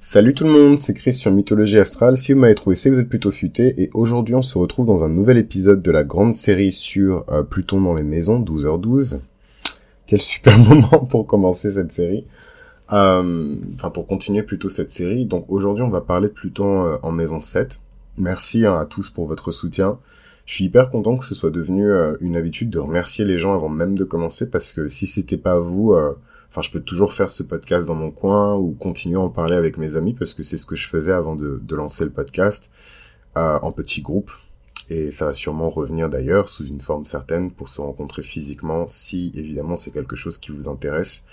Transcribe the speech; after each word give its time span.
Salut 0.00 0.34
tout 0.34 0.44
le 0.44 0.50
monde, 0.50 0.78
c'est 0.78 0.92
Chris 0.92 1.14
sur 1.14 1.32
Mythologie 1.32 1.78
Astrale. 1.78 2.18
Si 2.18 2.32
vous 2.32 2.38
m'avez 2.38 2.54
trouvé, 2.54 2.76
c'est 2.76 2.90
que 2.90 2.94
vous 2.94 3.00
êtes 3.00 3.08
plutôt 3.08 3.32
futé. 3.32 3.74
Et 3.82 3.90
aujourd'hui, 3.94 4.34
on 4.34 4.42
se 4.42 4.58
retrouve 4.58 4.86
dans 4.86 5.04
un 5.04 5.08
nouvel 5.08 5.38
épisode 5.38 5.80
de 5.80 5.90
la 5.90 6.04
grande 6.04 6.34
série 6.34 6.70
sur 6.70 7.24
euh, 7.30 7.42
Pluton 7.42 7.80
dans 7.80 7.94
les 7.94 8.02
maisons, 8.02 8.40
12h12. 8.40 9.20
Quel 10.06 10.20
super 10.22 10.58
moment 10.58 11.06
pour 11.06 11.26
commencer 11.26 11.72
cette 11.72 11.92
série. 11.92 12.26
Euh, 12.92 13.56
enfin, 13.74 13.88
pour 13.90 14.06
continuer 14.06 14.42
plutôt 14.42 14.68
cette 14.68 14.90
série. 14.90 15.24
Donc 15.24 15.46
aujourd'hui, 15.48 15.82
on 15.82 15.88
va 15.88 16.02
parler 16.02 16.28
de 16.28 16.34
Pluton 16.34 16.84
euh, 16.84 16.96
en 17.02 17.10
maison 17.10 17.40
7. 17.40 17.80
Merci 18.18 18.66
hein, 18.66 18.78
à 18.78 18.84
tous 18.84 19.10
pour 19.10 19.26
votre 19.26 19.50
soutien. 19.50 19.98
Je 20.44 20.54
suis 20.54 20.64
hyper 20.66 20.90
content 20.90 21.16
que 21.16 21.24
ce 21.24 21.34
soit 21.34 21.50
devenu 21.50 21.90
une 22.20 22.36
habitude 22.36 22.70
de 22.70 22.78
remercier 22.78 23.24
les 23.24 23.36
gens 23.36 23.54
avant 23.54 23.68
même 23.68 23.96
de 23.96 24.04
commencer 24.04 24.48
parce 24.48 24.72
que 24.72 24.86
si 24.86 25.08
c'était 25.08 25.36
pas 25.36 25.58
vous, 25.58 25.92
enfin 26.50 26.62
je 26.62 26.70
peux 26.70 26.80
toujours 26.80 27.12
faire 27.12 27.30
ce 27.30 27.42
podcast 27.42 27.86
dans 27.86 27.94
mon 27.94 28.10
coin 28.10 28.54
ou 28.54 28.72
continuer 28.72 29.16
à 29.16 29.20
en 29.20 29.28
parler 29.28 29.56
avec 29.56 29.76
mes 29.76 29.96
amis 29.96 30.14
parce 30.14 30.34
que 30.34 30.42
c'est 30.42 30.58
ce 30.58 30.66
que 30.66 30.76
je 30.76 30.88
faisais 30.88 31.12
avant 31.12 31.36
de, 31.36 31.60
lancer 31.70 32.04
le 32.04 32.10
podcast 32.10 32.72
euh, 33.36 33.58
en 33.62 33.72
petit 33.72 34.02
groupe 34.02 34.30
et 34.88 35.10
ça 35.10 35.26
va 35.26 35.32
sûrement 35.32 35.68
revenir 35.68 36.08
d'ailleurs 36.08 36.48
sous 36.48 36.64
une 36.64 36.80
forme 36.80 37.04
certaine 37.04 37.50
pour 37.50 37.68
se 37.68 37.80
rencontrer 37.80 38.22
physiquement 38.22 38.86
si 38.88 39.32
évidemment 39.34 39.76
c'est 39.76 39.90
quelque 39.90 40.16
chose 40.16 40.38
qui 40.38 40.52
vous 40.52 40.68
intéresse. 40.68 41.24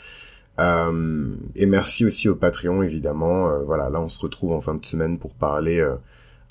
Euh, 0.59 1.35
et 1.55 1.65
merci 1.65 2.05
aussi 2.05 2.29
au 2.29 2.35
Patreon 2.35 2.83
évidemment. 2.83 3.49
Euh, 3.49 3.59
voilà, 3.59 3.89
là 3.89 4.01
on 4.01 4.09
se 4.09 4.19
retrouve 4.19 4.51
en 4.51 4.61
fin 4.61 4.75
de 4.75 4.85
semaine 4.85 5.19
pour 5.19 5.33
parler 5.33 5.85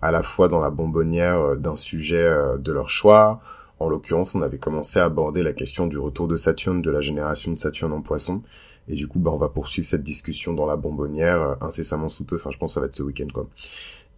à 0.01 0.11
la 0.11 0.23
fois 0.23 0.49
dans 0.49 0.61
la 0.61 0.71
bonbonnière 0.71 1.57
d'un 1.57 1.77
sujet 1.77 2.33
de 2.59 2.73
leur 2.73 2.89
choix, 2.89 3.41
en 3.83 3.89
l'occurrence, 3.89 4.35
on 4.35 4.43
avait 4.43 4.59
commencé 4.59 4.99
à 4.99 5.05
aborder 5.05 5.43
la 5.43 5.53
question 5.53 5.87
du 5.87 5.99
retour 5.99 6.29
de 6.29 6.37
Saturne, 6.37 6.83
de 6.83 6.91
la 6.91 7.01
génération 7.01 7.53
de 7.53 7.59
Saturne 7.59 7.93
en 7.93 8.01
poisson. 8.01 8.43
Et 8.89 8.95
du 8.95 9.09
coup, 9.09 9.19
bah, 9.19 9.31
on 9.33 9.39
va 9.39 9.49
poursuivre 9.49 9.87
cette 9.87 10.03
discussion 10.03 10.53
dans 10.53 10.67
la 10.67 10.77
bonbonnière 10.77 11.43
euh, 11.43 11.55
incessamment 11.61 12.09
sous 12.09 12.25
peu. 12.25 12.37
Enfin, 12.37 12.51
je 12.51 12.59
pense 12.59 12.73
que 12.73 12.75
ça 12.75 12.81
va 12.81 12.87
être 12.87 12.95
ce 12.95 13.03
week-end, 13.03 13.29
quoi. 13.33 13.49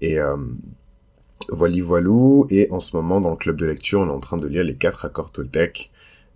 Et 0.00 0.18
euh, 0.18 0.36
voilà, 1.50 1.82
voilou. 1.82 2.46
Et 2.50 2.68
en 2.70 2.80
ce 2.80 2.96
moment, 2.96 3.20
dans 3.20 3.30
le 3.30 3.36
club 3.36 3.56
de 3.56 3.66
lecture, 3.66 4.00
on 4.00 4.06
est 4.06 4.12
en 4.12 4.20
train 4.20 4.36
de 4.38 4.46
lire 4.46 4.64
les 4.64 4.76
quatre 4.76 5.04
accords 5.04 5.32
Toltec. 5.32 5.90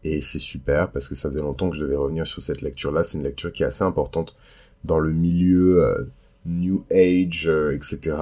Et 0.04 0.22
c'est 0.22 0.38
super 0.38 0.90
parce 0.90 1.08
que 1.08 1.14
ça 1.14 1.30
faisait 1.30 1.42
longtemps 1.42 1.70
que 1.70 1.76
je 1.76 1.82
devais 1.82 1.96
revenir 1.96 2.26
sur 2.26 2.40
cette 2.40 2.62
lecture-là. 2.62 3.02
C'est 3.02 3.18
une 3.18 3.24
lecture 3.24 3.52
qui 3.52 3.62
est 3.62 3.66
assez 3.66 3.84
importante 3.84 4.36
dans 4.84 4.98
le 4.98 5.10
milieu 5.10 5.84
euh, 5.84 6.04
New 6.46 6.84
Age, 6.90 7.50
etc. 7.74 8.16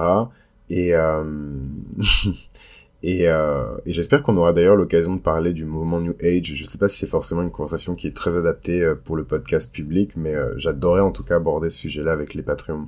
Et 0.69 0.93
Et, 3.03 3.27
euh, 3.27 3.77
et 3.85 3.93
j'espère 3.93 4.23
qu'on 4.23 4.37
aura 4.37 4.53
d'ailleurs 4.53 4.75
l'occasion 4.75 5.15
de 5.15 5.21
parler 5.21 5.53
du 5.53 5.65
mouvement 5.65 5.99
New 5.99 6.15
Age. 6.21 6.55
Je 6.55 6.63
ne 6.63 6.67
sais 6.67 6.77
pas 6.77 6.89
si 6.89 6.97
c'est 6.97 7.07
forcément 7.07 7.43
une 7.43 7.51
conversation 7.51 7.95
qui 7.95 8.07
est 8.07 8.15
très 8.15 8.37
adaptée 8.37 8.81
euh, 8.81 8.95
pour 8.95 9.15
le 9.15 9.23
podcast 9.23 9.71
public, 9.71 10.11
mais 10.15 10.35
euh, 10.35 10.57
j'adorerais 10.57 11.01
en 11.01 11.11
tout 11.11 11.23
cas 11.23 11.35
aborder 11.35 11.69
ce 11.69 11.79
sujet-là 11.79 12.11
avec 12.11 12.33
les 12.33 12.41
Patreons. 12.41 12.87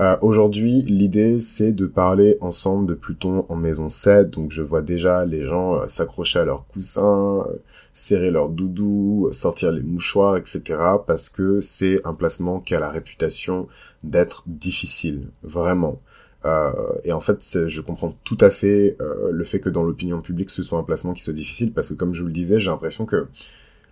Euh, 0.00 0.16
Aujourd'hui, 0.22 0.82
l'idée 0.82 1.38
c'est 1.38 1.72
de 1.72 1.84
parler 1.86 2.38
ensemble 2.40 2.86
de 2.86 2.94
Pluton 2.94 3.44
en 3.50 3.56
maison 3.56 3.90
7, 3.90 4.30
donc 4.30 4.50
je 4.50 4.62
vois 4.62 4.80
déjà 4.80 5.26
les 5.26 5.44
gens 5.44 5.74
euh, 5.74 5.88
s'accrocher 5.88 6.38
à 6.38 6.44
leurs 6.46 6.66
coussins, 6.66 7.46
serrer 7.92 8.30
leurs 8.30 8.48
doudous, 8.48 9.28
sortir 9.32 9.70
les 9.70 9.82
mouchoirs, 9.82 10.38
etc. 10.38 10.78
parce 11.06 11.28
que 11.28 11.60
c'est 11.60 12.00
un 12.06 12.14
placement 12.14 12.60
qui 12.60 12.74
a 12.74 12.80
la 12.80 12.90
réputation 12.90 13.68
d'être 14.02 14.44
difficile, 14.46 15.28
vraiment. 15.42 16.00
Euh, 16.44 16.72
et 17.04 17.12
en 17.12 17.20
fait, 17.20 17.68
je 17.68 17.80
comprends 17.80 18.14
tout 18.24 18.38
à 18.40 18.50
fait 18.50 18.96
euh, 19.00 19.30
le 19.30 19.44
fait 19.44 19.60
que 19.60 19.68
dans 19.68 19.82
l'opinion 19.82 20.20
publique, 20.22 20.50
ce 20.50 20.62
soit 20.62 20.78
un 20.78 20.82
placement 20.82 21.14
qui 21.14 21.22
soit 21.22 21.32
difficile, 21.32 21.72
parce 21.72 21.90
que 21.90 21.94
comme 21.94 22.14
je 22.14 22.20
vous 22.22 22.26
le 22.26 22.32
disais, 22.32 22.58
j'ai 22.58 22.70
l'impression 22.70 23.06
que 23.06 23.26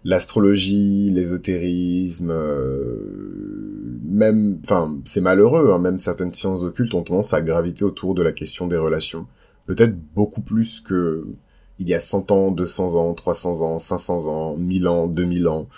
l'astrologie, 0.05 1.11
l'ésotérisme, 1.11 2.31
euh, 2.31 2.97
même, 4.05 4.59
enfin, 4.65 4.98
c'est 5.05 5.21
malheureux, 5.21 5.73
hein, 5.73 5.78
même 5.78 6.01
certaines 6.01 6.34
sciences 6.34 6.62
occultes 6.62 6.95
ont 6.95 7.03
tendance 7.03 7.34
à 7.34 7.43
graviter 7.43 7.84
autour 7.84 8.15
de 8.15 8.23
la 8.23 8.33
question 8.33 8.67
des 8.67 8.77
relations. 8.77 9.27
Peut-être 9.67 9.97
beaucoup 10.15 10.41
plus 10.41 10.81
que 10.81 11.25
il 11.78 11.89
y 11.89 11.95
a 11.95 12.01
100 12.01 12.31
ans, 12.31 12.51
200 12.51 12.97
ans, 12.97 13.15
300 13.15 13.62
ans, 13.62 13.78
500 13.78 14.27
ans, 14.27 14.56
1000 14.56 14.87
ans, 14.87 15.06
2000 15.06 15.49
ans. 15.49 15.69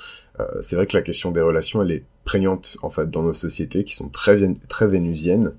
Euh, 0.41 0.47
c'est 0.61 0.75
vrai 0.75 0.87
que 0.87 0.97
la 0.97 1.03
question 1.03 1.31
des 1.31 1.41
relations, 1.41 1.81
elle 1.81 1.93
est 1.93 2.05
prégnante, 2.25 2.77
en 2.83 2.91
fait, 2.91 3.09
dans 3.09 3.23
nos 3.23 3.33
sociétés 3.33 3.85
qui 3.85 3.95
sont 3.95 4.09
très, 4.09 4.55
très 4.69 4.89
vénusiennes. 4.89 5.53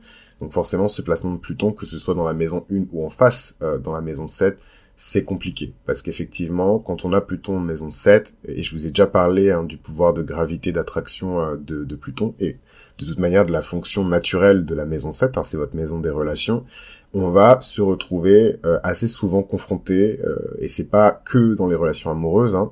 Donc 0.43 0.51
forcément, 0.51 0.89
ce 0.89 1.01
placement 1.01 1.31
de 1.31 1.37
Pluton, 1.37 1.71
que 1.71 1.85
ce 1.85 1.97
soit 1.97 2.15
dans 2.15 2.25
la 2.25 2.33
maison 2.33 2.65
1 2.69 2.87
ou 2.91 3.05
en 3.05 3.09
face 3.09 3.57
euh, 3.61 3.77
dans 3.77 3.93
la 3.93 4.01
maison 4.01 4.27
7, 4.27 4.59
c'est 4.97 5.23
compliqué. 5.23 5.73
Parce 5.85 6.01
qu'effectivement, 6.01 6.79
quand 6.79 7.05
on 7.05 7.13
a 7.13 7.21
Pluton 7.21 7.59
en 7.59 7.61
maison 7.61 7.91
7, 7.91 8.35
et 8.49 8.61
je 8.61 8.75
vous 8.75 8.85
ai 8.85 8.89
déjà 8.89 9.07
parlé 9.07 9.51
hein, 9.51 9.63
du 9.63 9.77
pouvoir 9.77 10.13
de 10.13 10.21
gravité 10.21 10.73
d'attraction 10.73 11.39
euh, 11.39 11.55
de, 11.55 11.95
Pluton, 11.95 12.35
et 12.41 12.57
de 12.97 13.05
toute 13.05 13.19
manière 13.19 13.45
de 13.45 13.53
la 13.53 13.61
fonction 13.61 14.03
naturelle 14.03 14.65
de 14.65 14.75
la 14.75 14.83
maison 14.83 15.13
7, 15.13 15.37
hein, 15.37 15.43
c'est 15.43 15.55
votre 15.55 15.77
maison 15.77 16.01
des 16.01 16.09
relations, 16.09 16.65
on 17.13 17.29
va 17.29 17.61
se 17.61 17.81
retrouver 17.81 18.57
euh, 18.65 18.79
assez 18.83 19.07
souvent 19.07 19.43
confronté, 19.43 20.19
et 20.59 20.67
c'est 20.67 20.89
pas 20.89 21.11
que 21.11 21.53
dans 21.53 21.67
les 21.67 21.75
relations 21.75 22.11
amoureuses, 22.11 22.55
hein, 22.55 22.69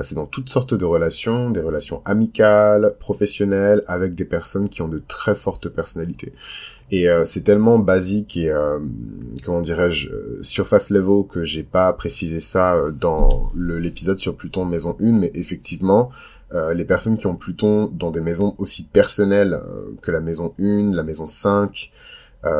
c'est 0.00 0.14
dans 0.14 0.26
toutes 0.26 0.48
sortes 0.48 0.74
de 0.74 0.84
relations, 0.86 1.50
des 1.50 1.60
relations 1.60 2.00
amicales, 2.06 2.94
professionnelles, 2.98 3.82
avec 3.88 4.14
des 4.14 4.24
personnes 4.24 4.70
qui 4.70 4.80
ont 4.80 4.88
de 4.88 5.02
très 5.06 5.34
fortes 5.34 5.68
personnalités. 5.68 6.32
Et 6.90 7.08
euh, 7.08 7.24
c'est 7.24 7.42
tellement 7.42 7.78
basique 7.78 8.36
et 8.36 8.50
euh, 8.50 8.80
comment 9.44 9.60
dirais-je 9.60 10.10
euh, 10.10 10.38
surface 10.42 10.90
level 10.90 11.24
que 11.28 11.44
j'ai 11.44 11.62
pas 11.62 11.92
précisé 11.92 12.40
ça 12.40 12.76
dans 12.92 13.52
l'épisode 13.54 14.18
sur 14.18 14.36
Pluton 14.36 14.64
maison 14.64 14.96
1, 15.00 15.12
mais 15.12 15.30
effectivement 15.34 16.10
les 16.74 16.84
personnes 16.84 17.16
qui 17.16 17.28
ont 17.28 17.36
Pluton 17.36 17.92
dans 17.94 18.10
des 18.10 18.20
maisons 18.20 18.56
aussi 18.58 18.82
personnelles 18.82 19.56
que 20.02 20.10
la 20.10 20.18
maison 20.18 20.52
1, 20.58 20.92
la 20.92 21.04
maison 21.04 21.24
5, 21.24 21.92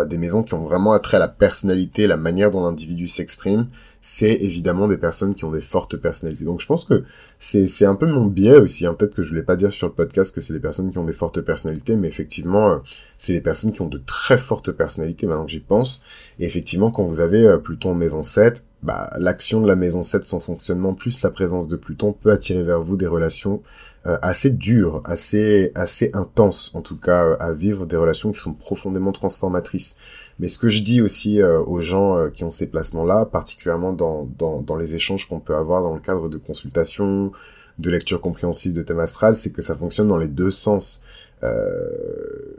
des 0.07 0.17
maisons 0.17 0.45
qui 0.45 0.55
ont 0.55 0.63
vraiment 0.63 0.93
attrait 0.93 1.17
à 1.17 1.21
la 1.21 1.27
personnalité, 1.27 2.07
la 2.07 2.17
manière 2.17 2.53
dont 2.53 2.63
l'individu 2.63 3.09
s'exprime, 3.09 3.67
c'est 4.03 4.33
évidemment 4.33 4.89
des 4.89 4.97
personnes 4.97 5.35
qui 5.35 5.45
ont 5.45 5.51
des 5.51 5.61
fortes 5.61 5.97
personnalités. 5.97 6.45
Donc 6.45 6.61
je 6.61 6.67
pense 6.67 6.85
que 6.85 7.05
c'est 7.39 7.85
un 7.85 7.95
peu 7.95 8.07
mon 8.07 8.27
biais 8.27 8.59
aussi. 8.59 8.87
Hein. 8.87 8.95
Peut-être 8.95 9.15
que 9.15 9.23
je 9.23 9.29
voulais 9.29 9.43
pas 9.43 9.57
dire 9.57 9.73
sur 9.73 9.89
le 9.89 9.93
podcast 9.93 10.35
que 10.35 10.41
c'est 10.41 10.55
des 10.55 10.61
personnes 10.61 10.91
qui 10.91 10.99
ont 10.99 11.05
des 11.05 11.13
fortes 11.13 11.41
personnalités, 11.43 11.97
mais 11.97 12.09
effectivement, 12.09 12.71
euh, 12.71 12.79
c'est 13.19 13.35
des 13.35 13.41
personnes 13.41 13.73
qui 13.73 13.83
ont 13.83 13.89
de 13.89 13.99
très 13.99 14.39
fortes 14.39 14.73
personnalités 14.73 15.27
maintenant 15.27 15.45
que 15.45 15.53
j'y 15.53 15.61
pense. 15.61 16.03
Et 16.39 16.47
effectivement, 16.47 16.91
quand 16.91 17.05
vous 17.05 17.21
avez 17.21 17.47
euh, 17.47 17.59
Pluton 17.59 17.95
maison 17.95 18.23
7, 18.23 18.65
bah, 18.83 19.11
l'action 19.19 19.61
de 19.61 19.67
la 19.67 19.77
maison 19.77 20.03
7, 20.03 20.25
son 20.25 20.41
fonctionnement, 20.41 20.95
plus 20.95 21.21
la 21.23 21.31
présence 21.31 21.69
de 21.69 21.77
Pluton 21.77 22.15
peut 22.15 22.31
attirer 22.31 22.63
vers 22.63 22.81
vous 22.81 22.97
des 22.97 23.07
relations 23.07 23.63
euh, 24.07 24.17
assez 24.23 24.51
dures, 24.51 25.03
assez 25.05 25.73
assez 25.75 26.11
intenses 26.15 26.71
en 26.75 26.81
tout 26.81 26.97
cas 26.97 27.35
à 27.35 27.53
vivre 27.53 27.85
des 27.85 27.97
relations 27.97 28.33
qui 28.33 28.41
sont 28.41 28.55
profondément 28.55 29.13
transformatrices. 29.13 29.99
Mais 30.41 30.49
ce 30.49 30.59
que 30.59 30.71
je 30.71 30.83
dis 30.83 31.03
aussi 31.03 31.43
euh, 31.43 31.61
aux 31.61 31.81
gens 31.81 32.17
euh, 32.17 32.31
qui 32.31 32.45
ont 32.45 32.51
ces 32.51 32.71
placements-là, 32.71 33.27
particulièrement 33.27 33.93
dans, 33.93 34.25
dans, 34.25 34.77
les 34.77 34.95
échanges 34.95 35.29
qu'on 35.29 35.39
peut 35.39 35.55
avoir 35.55 35.83
dans 35.83 35.93
le 35.93 36.01
cadre 36.01 36.31
de 36.31 36.39
consultations, 36.39 37.31
de 37.79 37.91
lecture 37.91 38.23
compréhensive 38.23 38.73
de 38.73 38.83
thème 38.83 39.01
astral, 39.01 39.37
c'est 39.37 39.53
que 39.53 39.61
ça 39.61 39.77
fonctionne 39.77 40.09
dans 40.09 40.17
les 40.17 40.29
deux 40.29 40.51
sens. 40.51 41.05
Euh, 41.43 42.57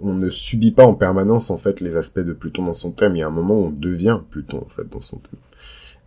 on 0.00 0.14
ne 0.14 0.30
subit 0.30 0.72
pas 0.72 0.84
en 0.84 0.94
permanence 0.94 1.50
en 1.52 1.58
fait 1.58 1.80
les 1.80 1.96
aspects 1.96 2.18
de 2.18 2.32
Pluton 2.32 2.64
dans 2.64 2.74
son 2.74 2.90
thème. 2.90 3.14
Il 3.14 3.20
y 3.20 3.22
a 3.22 3.28
un 3.28 3.30
moment 3.30 3.54
où 3.54 3.66
on 3.66 3.70
devient 3.70 4.18
Pluton 4.30 4.58
en 4.58 4.68
fait 4.68 4.88
dans 4.90 5.00
son 5.00 5.18
thème. 5.18 5.38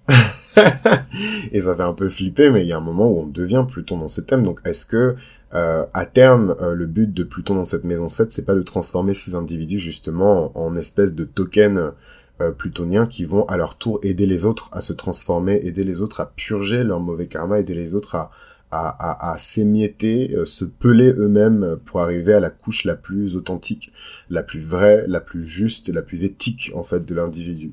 et 1.52 1.62
ça 1.62 1.76
fait 1.76 1.84
un 1.84 1.94
peu 1.94 2.10
flipper, 2.10 2.50
mais 2.50 2.64
il 2.64 2.68
y 2.68 2.74
a 2.74 2.78
un 2.78 2.82
moment 2.82 3.10
où 3.10 3.22
on 3.22 3.28
devient 3.28 3.66
Pluton 3.68 3.98
dans 3.98 4.08
ce 4.08 4.22
thème. 4.22 4.44
Donc 4.44 4.60
est-ce 4.66 4.86
que 4.86 5.16
euh, 5.54 5.86
à 5.94 6.06
terme, 6.06 6.56
euh, 6.62 6.74
le 6.74 6.86
but 6.86 7.14
de 7.14 7.24
Pluton 7.24 7.56
dans 7.56 7.66
cette 7.66 7.86
maison 7.86 8.10
7, 8.10 8.32
c'est 8.32 8.46
pas 8.46 8.56
de 8.56 8.62
transformer 8.62 9.14
ces 9.14 9.36
individus 9.36 9.80
justement 9.80 10.52
en, 10.58 10.76
espèces 10.76 11.14
de 11.14 11.24
tokens 11.24 11.94
euh, 12.42 12.52
plutoniens 12.52 13.06
qui 13.06 13.24
vont 13.24 13.46
à 13.46 13.56
leur 13.56 13.78
tour 13.78 14.00
aider 14.04 14.26
les 14.26 14.46
autres 14.46 14.70
à 14.74 14.82
se 14.82 14.92
transformer, 14.92 15.62
aider 15.64 15.84
les 15.86 16.02
autres 16.02 16.20
à 16.20 16.34
purger 16.36 16.84
leur 16.84 17.00
mauvais 17.00 17.28
karma, 17.28 17.60
aider 17.60 17.76
les 17.76 17.96
autres 17.96 18.16
à, 18.16 18.32
à, 18.72 19.32
à, 19.32 19.38
s'émietter, 19.38 20.36
se 20.44 20.66
peler 20.66 21.14
eux-mêmes 21.14 21.78
pour 21.86 22.02
arriver 22.02 22.34
à 22.34 22.42
la 22.42 22.50
couche 22.50 22.84
la 22.84 22.96
plus 22.96 23.38
authentique, 23.38 23.94
la 24.30 24.44
plus 24.44 24.60
vraie, 24.60 25.06
la 25.08 25.22
plus 25.22 25.46
juste, 25.46 25.88
la 25.88 26.02
plus 26.02 26.26
éthique 26.26 26.74
en 26.76 26.84
fait 26.84 27.06
de 27.06 27.16
l'individu. 27.16 27.72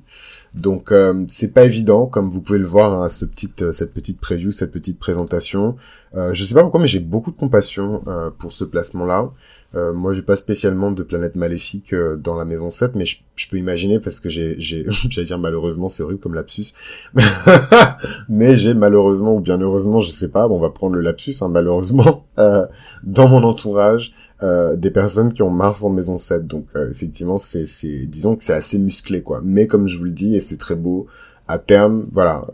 Donc 0.54 0.92
euh, 0.92 1.24
c'est 1.28 1.52
pas 1.52 1.64
évident, 1.64 2.06
comme 2.06 2.28
vous 2.28 2.40
pouvez 2.40 2.58
le 2.58 2.66
voir, 2.66 2.92
hein, 2.92 3.08
ce 3.08 3.24
petite, 3.24 3.72
cette 3.72 3.94
petite 3.94 4.20
preview, 4.20 4.50
cette 4.50 4.72
petite 4.72 4.98
présentation. 4.98 5.76
Euh, 6.14 6.34
je 6.34 6.44
sais 6.44 6.54
pas 6.54 6.62
pourquoi, 6.62 6.80
mais 6.80 6.86
j'ai 6.86 7.00
beaucoup 7.00 7.30
de 7.30 7.36
compassion 7.36 8.02
euh, 8.06 8.30
pour 8.30 8.52
ce 8.52 8.64
placement-là. 8.64 9.30
Euh, 9.74 9.92
moi, 9.92 10.12
j'ai 10.12 10.22
pas 10.22 10.36
spécialement 10.36 10.90
de 10.92 11.02
planète 11.02 11.34
maléfique 11.34 11.94
euh, 11.94 12.16
dans 12.16 12.36
la 12.36 12.44
maison 12.44 12.70
7, 12.70 12.94
mais 12.94 13.06
je, 13.06 13.48
peux 13.50 13.56
imaginer 13.56 13.98
parce 14.00 14.20
que 14.20 14.28
j'ai, 14.28 14.56
j'allais 14.60 15.26
dire 15.26 15.38
malheureusement, 15.38 15.88
c'est 15.88 16.02
horrible 16.02 16.20
comme 16.20 16.34
lapsus, 16.34 16.74
mais 18.28 18.56
j'ai 18.58 18.74
malheureusement 18.74 19.36
ou 19.36 19.40
bien 19.40 19.58
heureusement, 19.58 20.00
je 20.00 20.10
sais 20.10 20.28
pas, 20.28 20.46
bon, 20.46 20.56
on 20.56 20.60
va 20.60 20.70
prendre 20.70 20.94
le 20.94 21.00
lapsus, 21.00 21.36
hein, 21.40 21.48
malheureusement, 21.48 22.26
euh, 22.38 22.66
dans 23.02 23.28
mon 23.28 23.42
entourage, 23.44 24.12
des 24.76 24.90
personnes 24.90 25.32
qui 25.32 25.40
ont 25.44 25.50
Mars 25.50 25.84
en 25.84 25.90
maison 25.90 26.16
7. 26.16 26.48
Donc, 26.48 26.66
effectivement, 26.90 27.38
c'est, 27.38 27.68
c'est, 27.68 28.06
disons 28.06 28.34
que 28.34 28.42
c'est 28.42 28.52
assez 28.52 28.76
musclé, 28.76 29.22
quoi. 29.22 29.40
Mais 29.44 29.68
comme 29.68 29.86
je 29.86 29.96
vous 29.96 30.02
le 30.02 30.10
dis, 30.10 30.34
et 30.34 30.40
c'est 30.40 30.56
très 30.56 30.74
beau, 30.74 31.06
à 31.46 31.60
terme, 31.60 32.08
voilà, 32.10 32.48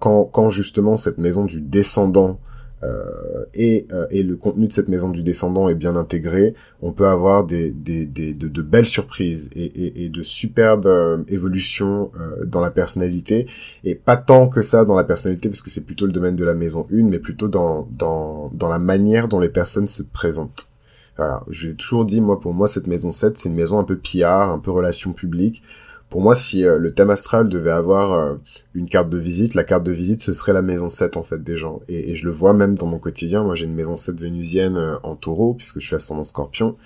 quand, 0.00 0.24
quand 0.24 0.50
justement 0.50 0.96
cette 0.96 1.18
maison 1.18 1.44
du 1.44 1.60
descendant 1.60 2.40
euh, 2.84 3.44
et, 3.54 3.86
euh, 3.92 4.06
et 4.10 4.22
le 4.22 4.36
contenu 4.36 4.68
de 4.68 4.72
cette 4.72 4.88
maison 4.88 5.10
du 5.10 5.22
descendant 5.22 5.68
est 5.68 5.74
bien 5.74 5.96
intégré, 5.96 6.54
on 6.80 6.92
peut 6.92 7.08
avoir 7.08 7.44
des, 7.44 7.70
des, 7.70 8.06
des 8.06 8.34
de, 8.34 8.46
de, 8.46 8.62
belles 8.62 8.86
surprises 8.86 9.50
et, 9.56 9.64
et, 9.64 10.04
et 10.04 10.08
de 10.10 10.22
superbes 10.22 10.86
euh, 10.86 11.18
évolutions 11.28 12.12
dans 12.44 12.60
la 12.60 12.70
personnalité, 12.70 13.46
et 13.84 13.94
pas 13.94 14.16
tant 14.16 14.48
que 14.48 14.62
ça 14.62 14.84
dans 14.84 14.94
la 14.94 15.04
personnalité, 15.04 15.48
parce 15.48 15.62
que 15.62 15.70
c'est 15.70 15.84
plutôt 15.84 16.06
le 16.06 16.12
domaine 16.12 16.36
de 16.36 16.44
la 16.44 16.54
maison 16.54 16.86
1, 16.92 17.08
mais 17.08 17.18
plutôt 17.18 17.48
dans, 17.48 17.88
dans, 17.90 18.50
dans 18.52 18.68
la 18.68 18.78
manière 18.78 19.28
dont 19.28 19.40
les 19.40 19.48
personnes 19.48 19.88
se 19.88 20.02
présentent. 20.02 20.70
Voilà, 21.16 21.42
je 21.48 21.66
vous 21.66 21.72
ai 21.72 21.76
toujours 21.76 22.04
dit, 22.04 22.20
moi, 22.20 22.38
pour 22.38 22.54
moi, 22.54 22.68
cette 22.68 22.86
maison 22.86 23.10
7, 23.10 23.36
c'est 23.36 23.48
une 23.48 23.56
maison 23.56 23.80
un 23.80 23.84
peu 23.84 23.96
pillard, 23.96 24.50
un 24.50 24.60
peu 24.60 24.70
relation 24.70 25.12
publique, 25.12 25.62
pour 26.10 26.22
moi, 26.22 26.34
si 26.34 26.64
euh, 26.64 26.78
le 26.78 26.94
thème 26.94 27.10
astral 27.10 27.48
devait 27.48 27.70
avoir 27.70 28.12
euh, 28.12 28.36
une 28.74 28.88
carte 28.88 29.10
de 29.10 29.18
visite, 29.18 29.54
la 29.54 29.64
carte 29.64 29.84
de 29.84 29.92
visite, 29.92 30.22
ce 30.22 30.32
serait 30.32 30.54
la 30.54 30.62
maison 30.62 30.88
7, 30.88 31.18
en 31.18 31.22
fait, 31.22 31.42
des 31.42 31.58
gens. 31.58 31.80
Et, 31.88 32.16
je 32.16 32.24
le 32.24 32.30
vois 32.30 32.54
même 32.54 32.76
dans 32.76 32.86
mon 32.86 32.98
quotidien. 32.98 33.42
Moi, 33.42 33.54
j'ai 33.54 33.66
une 33.66 33.74
maison 33.74 33.96
7 33.96 34.18
vénusienne 34.18 34.76
euh, 34.76 34.96
en 35.02 35.16
taureau, 35.16 35.52
puisque 35.52 35.80
je 35.80 35.86
suis 35.86 35.96
ascendant 35.96 36.24
scorpion. 36.24 36.76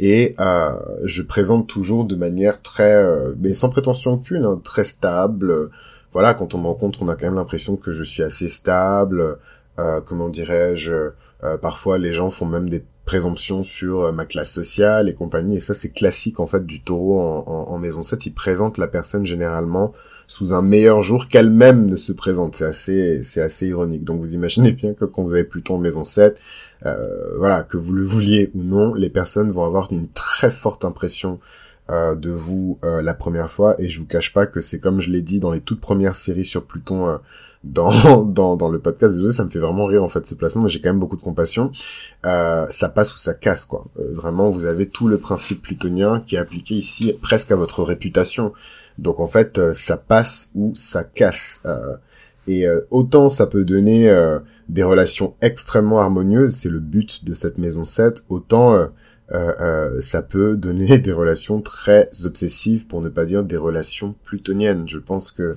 Et 0.00 0.34
je 1.04 1.22
présente 1.22 1.68
toujours 1.68 2.04
de 2.04 2.16
manière 2.16 2.62
très... 2.62 3.00
mais 3.38 3.54
sans 3.54 3.68
prétention 3.68 4.14
aucune, 4.14 4.44
hein, 4.44 4.60
très 4.64 4.82
stable. 4.82 5.70
Voilà, 6.12 6.34
quand 6.34 6.52
on 6.54 6.58
me 6.58 6.66
rencontre, 6.66 7.00
on 7.02 7.08
a 7.08 7.14
quand 7.14 7.26
même 7.26 7.36
l'impression 7.36 7.76
que 7.76 7.92
je 7.92 8.02
suis 8.02 8.24
assez 8.24 8.48
stable. 8.48 9.38
comment 10.04 10.30
dirais-je 10.30 11.10
Parfois, 11.62 11.98
les 11.98 12.12
gens 12.12 12.30
font 12.30 12.44
même 12.44 12.68
des 12.68 12.82
présomption 13.04 13.62
sur 13.62 14.00
euh, 14.00 14.12
ma 14.12 14.24
classe 14.24 14.52
sociale 14.52 15.08
et 15.08 15.14
compagnie. 15.14 15.56
Et 15.56 15.60
ça, 15.60 15.74
c'est 15.74 15.90
classique 15.90 16.40
en 16.40 16.46
fait 16.46 16.64
du 16.64 16.80
taureau 16.82 17.20
en, 17.20 17.78
maison 17.78 18.02
7. 18.02 18.26
Il 18.26 18.34
présente 18.34 18.78
la 18.78 18.86
personne 18.86 19.26
généralement 19.26 19.92
sous 20.26 20.54
un 20.54 20.62
meilleur 20.62 21.02
jour 21.02 21.28
qu'elle-même 21.28 21.86
ne 21.86 21.96
se 21.96 22.12
présente. 22.12 22.56
C'est 22.56 22.64
assez, 22.64 23.22
c'est 23.22 23.42
assez 23.42 23.68
ironique. 23.68 24.04
Donc 24.04 24.20
vous 24.20 24.34
imaginez 24.34 24.72
bien 24.72 24.94
que 24.94 25.04
quand 25.04 25.22
vous 25.22 25.34
avez 25.34 25.44
Pluton 25.44 25.74
en 25.74 25.78
maison 25.78 26.04
7, 26.04 26.38
euh, 26.86 27.36
voilà, 27.38 27.62
que 27.62 27.76
vous 27.76 27.92
le 27.92 28.04
vouliez 28.04 28.50
ou 28.54 28.62
non, 28.62 28.94
les 28.94 29.10
personnes 29.10 29.50
vont 29.50 29.64
avoir 29.64 29.92
une 29.92 30.08
très 30.08 30.50
forte 30.50 30.84
impression 30.84 31.40
euh, 31.90 32.14
de 32.14 32.30
vous 32.30 32.78
la 32.82 33.12
première 33.12 33.50
fois. 33.50 33.76
Et 33.78 33.88
je 33.88 33.98
vous 33.98 34.06
cache 34.06 34.32
pas 34.32 34.46
que 34.46 34.62
c'est 34.62 34.80
comme 34.80 35.00
je 35.00 35.10
l'ai 35.10 35.22
dit 35.22 35.40
dans 35.40 35.52
les 35.52 35.60
toutes 35.60 35.80
premières 35.80 36.16
séries 36.16 36.44
sur 36.46 36.64
Pluton 36.64 37.18
dans, 37.64 38.22
dans, 38.24 38.56
dans 38.56 38.68
le 38.68 38.78
podcast. 38.78 39.14
Désolé, 39.14 39.32
ça 39.32 39.44
me 39.44 39.50
fait 39.50 39.58
vraiment 39.58 39.86
rire 39.86 40.04
en 40.04 40.08
fait 40.08 40.24
ce 40.26 40.34
placement, 40.34 40.62
mais 40.62 40.68
j'ai 40.68 40.80
quand 40.80 40.90
même 40.90 41.00
beaucoup 41.00 41.16
de 41.16 41.22
compassion. 41.22 41.72
Euh, 42.24 42.66
ça 42.70 42.88
passe 42.88 43.12
ou 43.14 43.18
ça 43.18 43.34
casse 43.34 43.64
quoi. 43.64 43.86
Euh, 43.98 44.12
vraiment, 44.12 44.50
vous 44.50 44.66
avez 44.66 44.86
tout 44.86 45.08
le 45.08 45.18
principe 45.18 45.62
plutonien 45.62 46.22
qui 46.24 46.36
est 46.36 46.38
appliqué 46.38 46.74
ici 46.74 47.14
presque 47.20 47.50
à 47.50 47.56
votre 47.56 47.82
réputation. 47.82 48.52
Donc 48.98 49.18
en 49.18 49.26
fait, 49.26 49.58
euh, 49.58 49.74
ça 49.74 49.96
passe 49.96 50.50
ou 50.54 50.72
ça 50.74 51.02
casse. 51.02 51.62
Euh, 51.64 51.96
et 52.46 52.66
autant 52.90 53.30
ça 53.30 53.46
peut 53.46 53.64
donner 53.64 54.14
des 54.68 54.82
relations 54.82 55.34
extrêmement 55.40 56.02
harmonieuses, 56.02 56.54
c'est 56.54 56.68
le 56.68 56.78
but 56.78 57.24
de 57.24 57.32
cette 57.32 57.56
maison 57.56 57.86
7, 57.86 58.26
autant 58.28 58.86
ça 60.00 60.20
peut 60.20 60.54
donner 60.58 60.98
des 60.98 61.12
relations 61.12 61.62
très 61.62 62.10
obsessives, 62.26 62.86
pour 62.86 63.00
ne 63.00 63.08
pas 63.08 63.24
dire 63.24 63.44
des 63.44 63.56
relations 63.56 64.14
plutoniennes. 64.24 64.86
Je 64.86 64.98
pense 64.98 65.32
que 65.32 65.42
euh, 65.42 65.56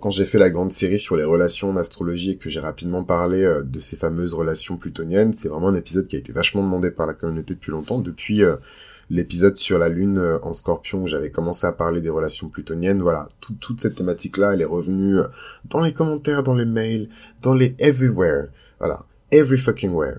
quand 0.00 0.10
j'ai 0.10 0.24
fait 0.24 0.38
la 0.38 0.48
grande 0.48 0.72
série 0.72 0.98
sur 0.98 1.16
les 1.16 1.24
relations 1.24 1.70
en 1.70 1.76
astrologie 1.76 2.32
et 2.32 2.36
que 2.36 2.48
j'ai 2.48 2.60
rapidement 2.60 3.04
parlé 3.04 3.42
euh, 3.42 3.62
de 3.62 3.80
ces 3.80 3.96
fameuses 3.96 4.32
relations 4.32 4.78
plutoniennes, 4.78 5.34
c'est 5.34 5.48
vraiment 5.48 5.68
un 5.68 5.74
épisode 5.74 6.08
qui 6.08 6.16
a 6.16 6.18
été 6.18 6.32
vachement 6.32 6.62
demandé 6.62 6.90
par 6.90 7.06
la 7.06 7.12
communauté 7.12 7.54
depuis 7.54 7.70
longtemps, 7.70 8.00
depuis 8.00 8.42
euh, 8.42 8.56
l'épisode 9.10 9.56
sur 9.56 9.78
la 9.78 9.90
lune 9.90 10.38
en 10.42 10.52
scorpion 10.54 11.02
où 11.02 11.06
j'avais 11.06 11.30
commencé 11.30 11.66
à 11.66 11.72
parler 11.72 12.00
des 12.00 12.08
relations 12.08 12.48
plutoniennes. 12.48 13.02
Voilà, 13.02 13.28
toute 13.60 13.80
cette 13.80 13.94
thématique-là, 13.94 14.52
elle 14.54 14.62
est 14.62 14.66
revenue 14.66 15.20
dans 15.70 15.82
les 15.82 15.94
commentaires, 15.94 16.42
dans 16.42 16.54
les 16.54 16.66
mails, 16.66 17.08
dans 17.42 17.54
les 17.54 17.74
everywhere. 17.78 18.48
Voilà, 18.78 19.04
every 19.32 19.56
fucking 19.56 19.92
where. 19.92 20.18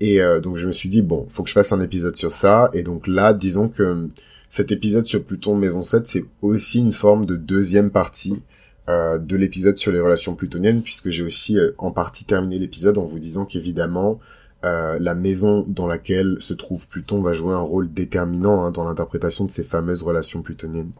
Et 0.00 0.20
donc 0.42 0.58
je 0.58 0.66
me 0.66 0.72
suis 0.72 0.90
dit, 0.90 1.00
bon, 1.00 1.26
faut 1.30 1.44
que 1.44 1.48
je 1.48 1.54
fasse 1.54 1.72
un 1.72 1.80
épisode 1.80 2.14
sur 2.14 2.30
ça. 2.30 2.68
Et 2.74 2.82
donc 2.82 3.06
là, 3.06 3.32
disons 3.32 3.70
que 3.70 4.10
cet 4.50 4.70
épisode 4.70 5.06
sur 5.06 5.24
Pluton 5.24 5.56
Maison 5.56 5.82
7, 5.82 6.06
c'est 6.06 6.24
aussi 6.42 6.80
une 6.80 6.92
forme 6.92 7.24
de 7.24 7.36
deuxième 7.36 7.90
partie 7.90 8.42
euh, 8.88 9.18
de 9.18 9.36
l'épisode 9.36 9.76
sur 9.76 9.90
les 9.90 9.98
relations 9.98 10.36
plutoniennes, 10.36 10.80
puisque 10.80 11.10
j'ai 11.10 11.24
aussi 11.24 11.58
euh, 11.58 11.72
en 11.78 11.90
partie 11.90 12.24
terminé 12.24 12.56
l'épisode 12.58 12.98
en 12.98 13.04
vous 13.04 13.18
disant 13.18 13.44
qu'évidemment, 13.44 14.20
euh, 14.64 14.98
la 15.00 15.16
maison 15.16 15.64
dans 15.66 15.88
laquelle 15.88 16.36
se 16.38 16.54
trouve 16.54 16.86
Pluton 16.86 17.20
va 17.20 17.32
jouer 17.32 17.52
un 17.52 17.60
rôle 17.60 17.92
déterminant 17.92 18.64
hein, 18.64 18.70
dans 18.70 18.84
l'interprétation 18.84 19.44
de 19.44 19.50
ces 19.50 19.64
fameuses 19.64 20.04
relations 20.04 20.40
plutoniennes. 20.42 20.92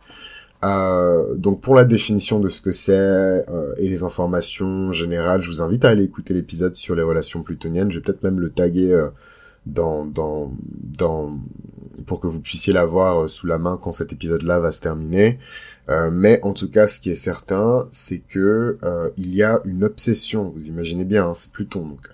donc 1.37 1.61
pour 1.61 1.77
la 1.77 1.85
définition 1.85 2.41
de 2.41 2.49
ce 2.49 2.61
que 2.61 2.73
c'est 2.73 3.47
et 3.79 3.89
les 3.89 4.03
informations 4.03 4.93
générales, 4.93 5.43
je 5.43 5.51
vous 5.51 5.63
invite 5.63 5.85
à 5.85 5.91
aller 5.91 6.03
écouter 6.03 6.35
l'épisode 6.35 6.75
sur 6.75 6.97
les 6.97 7.03
relations 7.03 7.43
plutoniennes. 7.43 7.93
Je 7.93 7.99
vais 7.99 8.03
peut-être 8.03 8.25
même 8.25 8.41
le 8.41 8.51
taguer 8.51 9.01
dans, 9.67 10.05
dans, 10.05 10.53
dans, 10.99 11.39
pour 12.07 12.21
que 12.21 12.27
vous 12.27 12.41
puissiez 12.41 12.73
l'avoir 12.73 13.29
sous 13.29 13.47
la 13.47 13.59
main 13.59 13.79
quand 13.83 13.93
cet 13.93 14.13
épisode-là 14.13 14.61
va 14.61 14.73
se 14.73 14.81
terminer. 14.81 15.39
Euh, 15.89 16.11
mais 16.11 16.41
en 16.43 16.53
tout 16.53 16.71
cas, 16.71 16.87
ce 16.87 16.99
qui 16.99 17.11
est 17.11 17.17
certain, 17.17 17.89
c'est 17.93 18.19
que 18.19 18.79
euh, 18.83 19.11
il 19.17 19.33
y 19.35 19.43
a 19.43 19.61
une 19.65 19.85
obsession. 19.85 20.51
Vous 20.51 20.69
imaginez 20.69 21.05
bien, 21.05 21.29
hein, 21.29 21.35
c'est 21.35 21.53
Pluton. 21.53 21.87
Donc, 21.87 22.09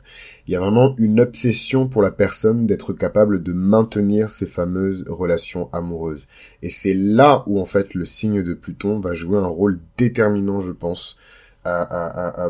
il 0.46 0.52
y 0.52 0.56
a 0.56 0.60
vraiment 0.60 0.94
une 0.98 1.20
obsession 1.20 1.88
pour 1.88 2.02
la 2.02 2.10
personne 2.10 2.66
d'être 2.66 2.92
capable 2.92 3.42
de 3.42 3.52
maintenir 3.52 4.28
ces 4.28 4.46
fameuses 4.46 5.06
relations 5.08 5.70
amoureuses. 5.72 6.28
Et 6.62 6.68
c'est 6.68 6.94
là 6.94 7.44
où 7.46 7.60
en 7.60 7.64
fait 7.64 7.94
le 7.94 8.04
signe 8.04 8.42
de 8.42 8.54
Pluton 8.54 9.00
va 9.00 9.14
jouer 9.14 9.38
un 9.38 9.46
rôle 9.46 9.80
déterminant, 9.96 10.60
je 10.60 10.72
pense, 10.72 11.18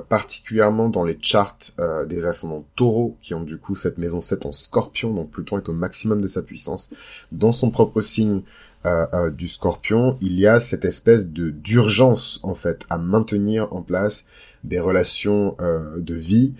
particulièrement 0.08 0.88
dans 0.88 1.04
les 1.04 1.18
charts 1.20 1.58
euh, 1.78 2.06
des 2.06 2.24
ascendants 2.24 2.64
taureaux 2.76 3.16
qui 3.20 3.34
ont 3.34 3.42
du 3.42 3.58
coup 3.58 3.74
cette 3.74 3.98
maison 3.98 4.20
7 4.20 4.46
en 4.46 4.52
scorpion, 4.52 5.12
donc 5.12 5.30
Pluton 5.30 5.58
est 5.58 5.68
au 5.68 5.74
maximum 5.74 6.20
de 6.20 6.28
sa 6.28 6.42
puissance 6.42 6.94
dans 7.30 7.52
son 7.52 7.70
propre 7.70 8.00
signe 8.00 8.42
euh, 8.84 9.06
euh, 9.14 9.30
du 9.30 9.46
scorpion, 9.46 10.18
il 10.20 10.40
y 10.40 10.48
a 10.48 10.58
cette 10.58 10.84
espèce 10.84 11.28
de 11.28 11.50
d'urgence 11.50 12.40
en 12.42 12.56
fait 12.56 12.84
à 12.90 12.98
maintenir 12.98 13.72
en 13.72 13.80
place 13.80 14.26
des 14.64 14.80
relations 14.80 15.56
euh, 15.60 15.98
de 15.98 16.14
vie, 16.14 16.54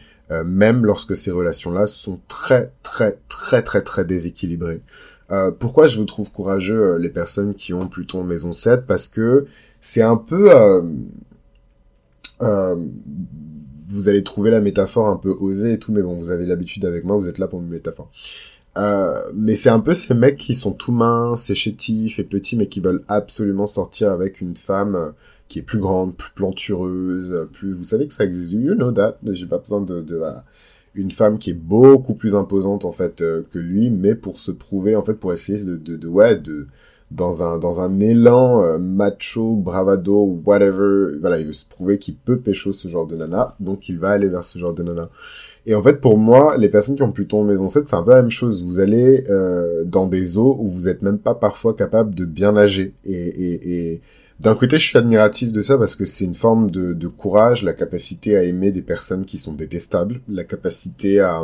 même 0.46 0.87
lorsque 0.87 1.14
ces 1.14 1.31
relations-là 1.31 1.87
sont 1.87 2.19
très 2.26 2.72
très 2.82 3.19
très 3.28 3.62
très 3.62 3.82
très 3.82 4.06
déséquilibrées. 4.06 4.81
pourquoi 5.58 5.88
je 5.88 5.99
vous 5.99 6.06
trouve 6.06 6.31
courageux 6.31 6.96
les 6.96 7.10
personnes 7.10 7.54
qui 7.54 7.75
ont 7.75 7.87
Pluton 7.87 8.25
maison 8.25 8.54
7 8.54 8.87
Parce 8.87 9.10
que 9.10 9.46
c'est 9.82 10.00
un 10.00 10.16
peu... 10.16 10.50
vous 12.40 14.08
allez 14.08 14.25
trouver 14.25 14.50
la 14.50 14.61
métaphore 14.61 15.08
un 15.08 15.17
peu 15.17 15.31
osée 15.31 15.75
et 15.75 15.79
tout, 15.79 15.93
mais 15.93 16.02
bon, 16.02 16.14
vous 16.14 16.31
avez 16.31 16.46
l'habitude 16.46 16.84
avec 16.84 17.05
moi, 17.05 17.17
vous 17.17 17.29
êtes 17.29 17.38
là 17.38 17.46
pour 17.46 17.61
une 17.61 17.69
métaphore. 17.69 18.11
Euh, 18.79 19.23
mais 19.34 19.55
c'est 19.55 19.69
un 19.69 19.81
peu 19.81 19.93
ces 19.93 20.14
mecs 20.14 20.38
qui 20.38 20.55
sont 20.55 20.73
tout 20.73 20.93
minces 20.93 21.50
et 21.50 21.55
chétifs 21.55 22.19
et 22.19 22.25
petits, 22.25 22.56
mais 22.56 22.69
qui 22.69 22.81
veulent 22.81 23.05
absolument 23.08 23.66
sortir 23.66 24.11
avec 24.11 24.40
une 24.40 24.57
femme 24.57 24.95
euh, 24.95 25.11
qui 25.49 25.59
est 25.59 25.62
plus 25.62 25.78
grande, 25.78 26.16
plus 26.16 26.33
plantureuse, 26.35 27.49
plus... 27.52 27.75
Vous 27.75 27.85
savez 27.85 28.07
que 28.07 28.14
ça 28.14 28.25
existe, 28.25 28.52
you 28.52 28.75
know 28.75 28.90
that, 28.92 29.18
j'ai 29.33 29.47
pas 29.47 29.59
besoin 29.59 29.83
de... 29.83 30.00
de 30.00 30.21
Une 30.95 31.11
femme 31.11 31.38
qui 31.38 31.50
est 31.50 31.54
beaucoup 31.54 32.14
plus 32.14 32.35
imposante, 32.35 32.87
en 32.87 32.92
fait, 32.92 33.21
euh, 33.21 33.42
que 33.52 33.59
lui, 33.59 33.90
mais 33.90 34.14
pour 34.14 34.38
se 34.38 34.50
prouver, 34.50 34.97
en 34.97 35.02
fait, 35.02 35.14
pour 35.14 35.35
essayer 35.35 35.62
de... 35.62 35.76
de, 35.76 35.97
de 35.97 36.09
ouais, 36.09 36.38
de... 36.38 36.66
Dans 37.14 37.42
un, 37.42 37.59
dans 37.59 37.81
un 37.81 38.00
élan 38.00 38.78
macho, 38.78 39.54
bravado, 39.57 40.40
whatever, 40.45 41.19
voilà, 41.21 41.38
il 41.38 41.47
veut 41.47 41.52
se 41.52 41.69
prouver 41.69 41.99
qu'il 41.99 42.16
peut 42.16 42.38
pécho 42.38 42.73
ce 42.73 42.88
genre 42.88 43.07
de 43.07 43.16
nana, 43.16 43.54
donc 43.61 43.88
il 43.88 43.99
va 43.99 44.11
aller 44.11 44.28
vers 44.28 44.45
ce 44.45 44.59
genre 44.59 44.73
de 44.73 44.83
nana. 44.83 45.11
Et 45.64 45.75
en 45.75 45.83
fait, 45.83 46.00
pour 46.00 46.19
moi, 46.19 46.57
les 46.57 46.69
personnes 46.69 46.97
qui 46.97 47.02
ont 47.02 47.12
Pluton 47.12 47.45
maison 47.45 47.69
7, 47.69 47.87
c'est 47.87 47.95
un 47.95 48.02
peu 48.02 48.11
la 48.11 48.23
même 48.23 48.31
chose. 48.31 48.64
Vous 48.64 48.81
allez 48.81 49.25
euh, 49.31 49.85
dans 49.85 50.07
des 50.07 50.37
eaux 50.38 50.57
où 50.59 50.69
vous 50.69 50.88
êtes 50.88 51.02
même 51.02 51.19
pas 51.19 51.35
parfois 51.35 51.75
capable 51.75 52.14
de 52.14 52.25
bien 52.25 52.52
nager. 52.52 52.95
Et, 53.04 53.12
et, 53.12 53.92
et 53.92 54.00
d'un 54.40 54.57
côté, 54.57 54.78
je 54.78 54.87
suis 54.87 54.99
admiratif 54.99 55.52
de 55.52 55.62
ça 55.62 55.78
parce 55.78 55.95
que 55.95 56.04
c'est 56.04 56.25
une 56.25 56.35
forme 56.35 56.71
de, 56.71 56.92
de, 56.95 57.07
courage, 57.09 57.62
la 57.62 57.75
capacité 57.75 58.37
à 58.37 58.42
aimer 58.42 58.73
des 58.73 58.83
personnes 58.83 59.25
qui 59.25 59.38
sont 59.38 59.52
détestables, 59.52 60.21
la 60.28 60.42
capacité 60.42 61.21
à, 61.21 61.42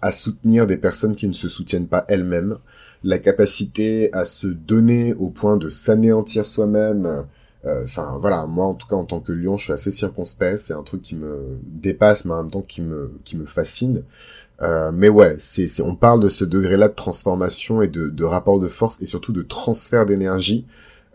à 0.00 0.10
soutenir 0.10 0.66
des 0.66 0.78
personnes 0.78 1.14
qui 1.14 1.28
ne 1.28 1.34
se 1.34 1.48
soutiennent 1.48 1.88
pas 1.88 2.06
elles-mêmes, 2.08 2.56
la 3.04 3.18
capacité 3.20 4.12
à 4.12 4.24
se 4.24 4.48
donner 4.48 5.14
au 5.14 5.28
point 5.28 5.56
de 5.56 5.68
s'anéantir 5.68 6.46
soi-même 6.46 7.24
euh, 7.66 7.84
enfin 7.84 8.18
voilà, 8.20 8.46
moi 8.46 8.66
en 8.66 8.74
tout 8.74 8.86
cas 8.86 8.96
en 8.96 9.04
tant 9.04 9.20
que 9.20 9.32
lion, 9.32 9.56
je 9.56 9.64
suis 9.64 9.72
assez 9.72 9.90
circonspect. 9.90 10.58
C'est 10.58 10.74
un 10.74 10.82
truc 10.82 11.02
qui 11.02 11.14
me 11.14 11.58
dépasse, 11.62 12.24
mais 12.24 12.32
en 12.32 12.42
même 12.42 12.50
temps 12.50 12.62
qui 12.62 12.82
me 12.82 13.12
qui 13.24 13.36
me 13.36 13.46
fascine. 13.46 14.02
Euh, 14.62 14.92
mais 14.92 15.08
ouais, 15.08 15.36
c'est, 15.38 15.68
on 15.82 15.96
parle 15.96 16.20
de 16.22 16.28
ce 16.28 16.44
degré-là 16.44 16.88
de 16.88 16.94
transformation 16.94 17.82
et 17.82 17.88
de, 17.88 18.08
de 18.08 18.24
rapport 18.24 18.60
de 18.60 18.68
force 18.68 19.02
et 19.02 19.06
surtout 19.06 19.32
de 19.32 19.42
transfert 19.42 20.06
d'énergie 20.06 20.66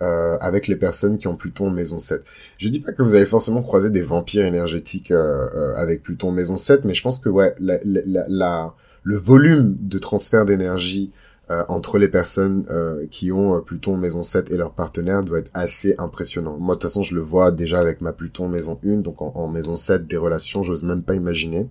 euh, 0.01 0.38
avec 0.39 0.67
les 0.67 0.75
personnes 0.75 1.17
qui 1.17 1.27
ont 1.27 1.36
Pluton 1.36 1.69
maison 1.69 2.00
7. 2.00 2.24
Je 2.58 2.67
dis 2.67 2.79
pas 2.81 2.91
que 2.91 3.01
vous 3.01 3.15
allez 3.15 3.25
forcément 3.25 3.62
croiser 3.62 3.89
des 3.89 4.01
vampires 4.01 4.46
énergétiques 4.46 5.12
euh, 5.12 5.48
euh 5.55 5.75
avec 5.75 6.03
Pluton 6.03 6.31
maison 6.31 6.58
7, 6.58 6.84
mais 6.84 6.93
je 6.93 7.01
pense 7.01 7.19
que 7.19 7.29
ouais, 7.29 7.55
la, 7.60 7.79
la, 7.84 8.25
la, 8.27 8.74
le 9.03 9.17
volume 9.17 9.77
de 9.79 10.00
transfert 10.00 10.46
d'énergie 10.46 11.12
euh, 11.51 11.65
entre 11.68 11.98
les 11.98 12.10
personnes 12.10 12.68
euh, 12.70 13.08
qui 13.10 13.32
ont 13.32 13.56
euh, 13.56 13.60
Pluton 13.62 13.98
maison 13.98 14.22
7 14.22 14.51
et 14.51 14.58
leur 14.58 14.72
partenaire 14.72 15.24
doit 15.24 15.39
être 15.39 15.50
assez 15.56 15.96
impressionnant. 15.98 16.58
Moi, 16.60 16.75
de 16.75 16.79
toute 16.79 16.91
façon, 16.91 17.01
je 17.01 17.15
le 17.15 17.22
vois 17.22 17.51
déjà 17.51 17.79
avec 17.79 18.01
ma 18.01 18.13
Pluton 18.13 18.48
maison 18.48 18.79
1, 18.86 18.98
donc 18.98 19.20
en, 19.20 19.48
maison 19.48 19.75
7, 19.75 20.06
des 20.06 20.18
relations, 20.18 20.62
j'ose 20.62 20.84
même 20.84 21.01
pas 21.01 21.15
imaginer. 21.15 21.68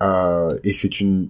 et 0.00 0.74
c'est 0.74 1.00
une 1.00 1.28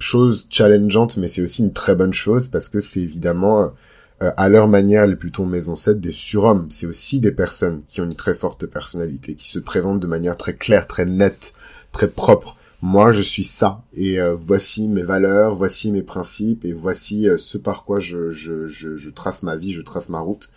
chose 0.00 0.48
challengeante, 0.50 1.16
mais 1.16 1.28
c'est 1.28 1.42
aussi 1.42 1.62
une 1.62 1.72
très 1.72 1.94
bonne 1.94 2.12
chose 2.12 2.48
parce 2.48 2.68
que 2.68 2.80
c'est 2.80 3.00
évidemment 3.00 3.72
à 4.18 4.48
leur 4.48 4.66
manière, 4.66 5.06
les 5.06 5.14
Plutons 5.14 5.46
Maison 5.46 5.76
7, 5.76 6.00
des 6.00 6.10
surhommes. 6.10 6.66
C'est 6.70 6.86
aussi 6.86 7.20
des 7.20 7.32
personnes 7.32 7.82
qui 7.86 8.00
ont 8.00 8.04
une 8.04 8.16
très 8.16 8.34
forte 8.34 8.66
personnalité, 8.66 9.34
qui 9.34 9.48
se 9.48 9.60
présentent 9.60 10.00
de 10.00 10.06
manière 10.08 10.36
très 10.36 10.54
claire, 10.54 10.86
très 10.88 11.04
nette, 11.04 11.52
très 11.92 12.08
propre 12.08 12.56
moi 12.82 13.12
je 13.12 13.22
suis 13.22 13.44
ça 13.44 13.82
et 13.94 14.20
euh, 14.20 14.34
voici 14.34 14.88
mes 14.88 15.02
valeurs, 15.02 15.54
voici 15.54 15.90
mes 15.90 16.02
principes 16.02 16.64
et 16.64 16.72
voici 16.72 17.28
euh, 17.28 17.38
ce 17.38 17.58
par 17.58 17.84
quoi 17.84 18.00
je, 18.00 18.30
je, 18.32 18.66
je, 18.66 18.96
je, 18.96 19.10
trace 19.10 19.42
ma 19.42 19.56
vie, 19.56 19.72
je 19.72 19.82
trace 19.82 20.08
ma 20.08 20.20
route 20.20 20.52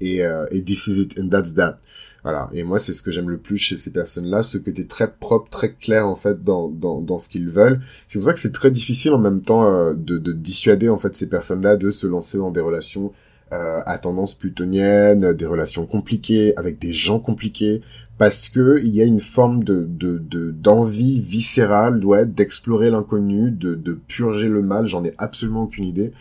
et, 0.00 0.24
euh, 0.24 0.46
et 0.50 0.62
this 0.62 0.86
is 0.86 1.00
it 1.00 1.18
and 1.18 1.28
that's 1.28 1.54
that. 1.54 1.78
Voilà. 2.22 2.50
Et 2.54 2.62
moi 2.62 2.78
c'est 2.78 2.92
ce 2.92 3.02
que 3.02 3.10
j'aime 3.10 3.30
le 3.30 3.38
plus 3.38 3.58
chez 3.58 3.76
ces 3.76 3.90
personnes-là, 3.90 4.42
ce 4.42 4.58
côté 4.58 4.86
très 4.86 5.12
propre, 5.12 5.50
très 5.50 5.74
clair 5.74 6.06
en 6.06 6.16
fait 6.16 6.42
dans 6.42 6.68
dans, 6.68 7.00
dans 7.00 7.18
ce 7.18 7.28
qu'ils 7.28 7.48
veulent. 7.48 7.80
C'est 8.08 8.18
pour 8.18 8.26
ça 8.26 8.32
que 8.34 8.40
c'est 8.40 8.52
très 8.52 8.70
difficile 8.70 9.12
en 9.12 9.18
même 9.18 9.42
temps 9.42 9.92
de, 9.92 10.18
de 10.18 10.32
dissuader 10.32 10.88
en 10.88 10.98
fait 10.98 11.14
ces 11.14 11.28
personnes-là 11.28 11.76
de 11.76 11.90
se 11.90 12.06
lancer 12.06 12.38
dans 12.38 12.50
des 12.50 12.60
relations 12.60 13.12
à 13.50 13.98
tendance 13.98 14.34
plutonienne, 14.34 15.32
des 15.32 15.46
relations 15.46 15.86
compliquées 15.86 16.56
avec 16.56 16.80
des 16.80 16.92
gens 16.92 17.20
compliqués, 17.20 17.82
parce 18.16 18.48
que 18.48 18.80
il 18.82 18.94
y 18.94 19.02
a 19.02 19.04
une 19.04 19.20
forme 19.20 19.64
de 19.64 19.86
de 19.90 20.50
d'envie 20.50 21.20
viscérale 21.20 22.04
ouais 22.04 22.26
d'explorer 22.26 22.90
l'inconnu 22.90 23.50
de 23.50 23.74
de 23.74 23.92
purger 23.94 24.48
le 24.48 24.62
mal. 24.62 24.86
J'en 24.86 25.04
ai 25.04 25.14
absolument 25.18 25.64
aucune 25.64 25.84
idée 25.84 26.12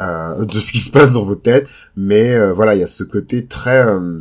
euh, 0.00 0.44
de 0.44 0.52
ce 0.60 0.72
qui 0.72 0.78
se 0.78 0.90
passe 0.90 1.12
dans 1.12 1.24
vos 1.24 1.34
têtes. 1.34 1.68
Mais 1.96 2.34
euh, 2.34 2.52
voilà 2.52 2.74
il 2.76 2.80
y 2.80 2.84
a 2.84 2.86
ce 2.86 3.04
côté 3.04 3.46
très 3.46 3.84
euh, 3.84 4.20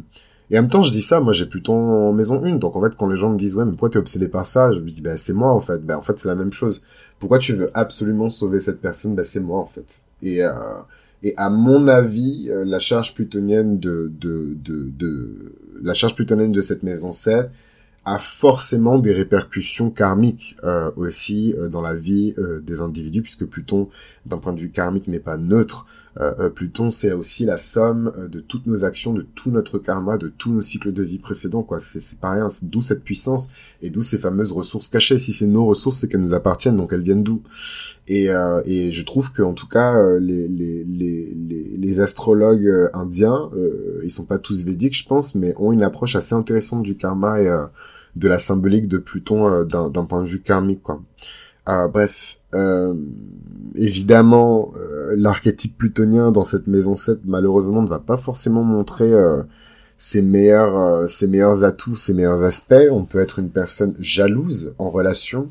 et 0.51 0.57
en 0.57 0.63
même 0.63 0.71
temps 0.71 0.81
je 0.81 0.91
dis 0.91 1.03
ça 1.03 1.19
moi 1.19 1.33
j'ai 1.33 1.45
plutôt 1.45 1.73
en 1.73 2.13
maison 2.13 2.43
une. 2.45 2.59
Donc 2.59 2.75
en 2.75 2.81
fait 2.81 2.95
quand 2.97 3.07
les 3.07 3.15
gens 3.15 3.29
me 3.31 3.37
disent 3.37 3.55
ouais 3.55 3.65
mais 3.65 3.71
pourquoi 3.71 3.89
t'es 3.91 3.99
obsédé 3.99 4.27
par 4.27 4.47
ça? 4.47 4.73
Je 4.73 4.79
me 4.79 4.87
dis 4.87 5.01
bah 5.01 5.17
c'est 5.17 5.33
moi 5.33 5.51
en 5.51 5.59
fait. 5.59 5.85
Bah 5.85 5.97
en 5.97 6.01
fait 6.01 6.17
c'est 6.17 6.27
la 6.29 6.35
même 6.35 6.53
chose. 6.53 6.83
Pourquoi 7.19 7.37
tu 7.39 7.53
veux 7.53 7.69
absolument 7.73 8.29
sauver 8.29 8.59
cette 8.59 8.81
personne? 8.81 9.13
Bah 9.15 9.23
c'est 9.23 9.39
moi 9.41 9.59
en 9.59 9.67
fait. 9.67 10.03
Et 10.23 10.43
euh, 10.43 10.51
et 11.21 11.33
à 11.35 11.49
mon 11.49 11.87
avis, 11.89 12.47
euh, 12.49 12.63
la 12.63 12.79
charge 12.79 13.13
plutonienne 13.13 13.77
de, 13.77 14.09
de, 14.19 14.55
de, 14.63 14.89
de, 14.97 15.53
la 15.81 15.93
charge 15.93 16.15
plutonienne 16.15 16.51
de 16.51 16.61
cette 16.61 16.83
maison 16.83 17.11
7 17.11 17.49
a 18.05 18.17
forcément 18.17 18.97
des 18.97 19.13
répercussions 19.13 19.89
karmiques 19.89 20.57
euh, 20.63 20.89
aussi 20.95 21.53
euh, 21.57 21.69
dans 21.69 21.81
la 21.81 21.93
vie 21.93 22.33
des 22.63 22.81
individus, 22.81 23.21
puisque 23.21 23.45
Pluton, 23.45 23.89
d'un 24.25 24.37
point 24.37 24.53
de 24.53 24.59
vue 24.59 24.71
karmique, 24.71 25.07
n'est 25.07 25.19
pas 25.19 25.37
neutre. 25.37 25.85
Euh, 26.19 26.33
euh, 26.39 26.49
Pluton, 26.49 26.91
c'est 26.91 27.13
aussi 27.13 27.45
la 27.45 27.55
somme 27.55 28.11
euh, 28.17 28.27
de 28.27 28.41
toutes 28.41 28.67
nos 28.67 28.83
actions, 28.83 29.13
de 29.13 29.21
tout 29.21 29.51
notre 29.51 29.79
karma, 29.79 30.17
de 30.17 30.27
tous 30.27 30.51
nos 30.51 30.61
cycles 30.61 30.91
de 30.91 31.01
vie 31.01 31.17
précédents, 31.17 31.63
quoi. 31.63 31.79
C'est 31.79 32.19
pas 32.19 32.31
rien. 32.31 32.49
D'où 32.61 32.81
cette 32.81 33.03
puissance 33.03 33.51
et 33.81 33.89
d'où 33.89 34.01
ces 34.01 34.17
fameuses 34.17 34.51
ressources 34.51 34.89
cachées. 34.89 35.17
Si 35.19 35.31
c'est 35.31 35.47
nos 35.47 35.65
ressources, 35.65 35.99
c'est 35.99 36.09
qu'elles 36.09 36.21
nous 36.21 36.33
appartiennent, 36.33 36.75
donc 36.75 36.91
elles 36.91 37.01
viennent 37.01 37.23
d'où 37.23 37.41
et, 38.07 38.29
euh, 38.29 38.61
et 38.65 38.91
je 38.91 39.05
trouve 39.05 39.31
que 39.31 39.43
en 39.43 39.53
tout 39.53 39.67
cas, 39.67 40.17
les, 40.19 40.47
les, 40.47 40.83
les, 40.83 41.77
les, 41.77 41.99
astrologues 42.01 42.89
indiens, 42.93 43.51
ils 44.03 44.11
sont 44.11 44.25
pas 44.25 44.39
tous 44.39 44.65
védiques, 44.65 44.97
je 44.97 45.05
pense, 45.05 45.35
mais 45.35 45.53
ont 45.57 45.71
une 45.71 45.83
approche 45.83 46.15
assez 46.15 46.33
intéressante 46.33 46.83
du 46.83 46.95
karma 46.95 47.39
et 47.39 47.65
de 48.15 48.27
la 48.27 48.39
symbolique 48.39 48.87
de 48.87 48.97
Pluton 48.97 49.63
d'un 49.65 50.05
point 50.05 50.23
de 50.23 50.27
vue 50.27 50.41
karmique, 50.41 50.81
quoi. 50.81 51.01
bref, 51.65 52.38
évidemment, 53.75 54.73
euh, 54.77 55.15
l'archétype 55.17 55.77
plutonien 55.77 56.31
dans 56.31 56.43
cette 56.43 56.67
maison 56.67 56.95
7, 56.95 57.19
malheureusement, 57.25 57.81
ne 57.81 57.87
va 57.87 57.99
pas 57.99 58.17
forcément 58.17 58.63
montrer 58.63 59.11
euh, 59.11 59.43
ses 59.97 60.21
meilleurs, 60.21 60.77
euh, 60.77 61.07
ses 61.07 61.27
meilleurs 61.27 61.63
atouts, 61.63 61.95
ses 61.95 62.13
meilleurs 62.13 62.43
aspects. 62.43 62.89
On 62.91 63.05
peut 63.05 63.19
être 63.19 63.39
une 63.39 63.49
personne 63.49 63.95
jalouse 63.99 64.73
en 64.77 64.89
relation, 64.89 65.49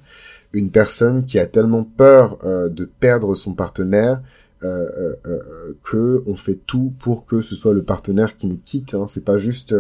une 0.53 0.71
personne 0.71 1.25
qui 1.25 1.39
a 1.39 1.47
tellement 1.47 1.85
peur 1.85 2.39
de 2.43 2.85
perdre 2.87 3.35
son 3.35 3.53
partenaire 3.53 4.23
que 4.63 6.23
on 6.27 6.35
fait 6.35 6.59
tout 6.67 6.93
pour 6.99 7.27
que 7.27 7.43
ce 7.43 7.55
soit 7.55 7.75
le 7.75 7.83
partenaire 7.83 8.37
qui 8.37 8.47
nous 8.47 8.59
quitte. 8.65 8.95
Hein. 8.95 9.05
C'est 9.07 9.27
pas 9.27 9.37
juste. 9.37 9.75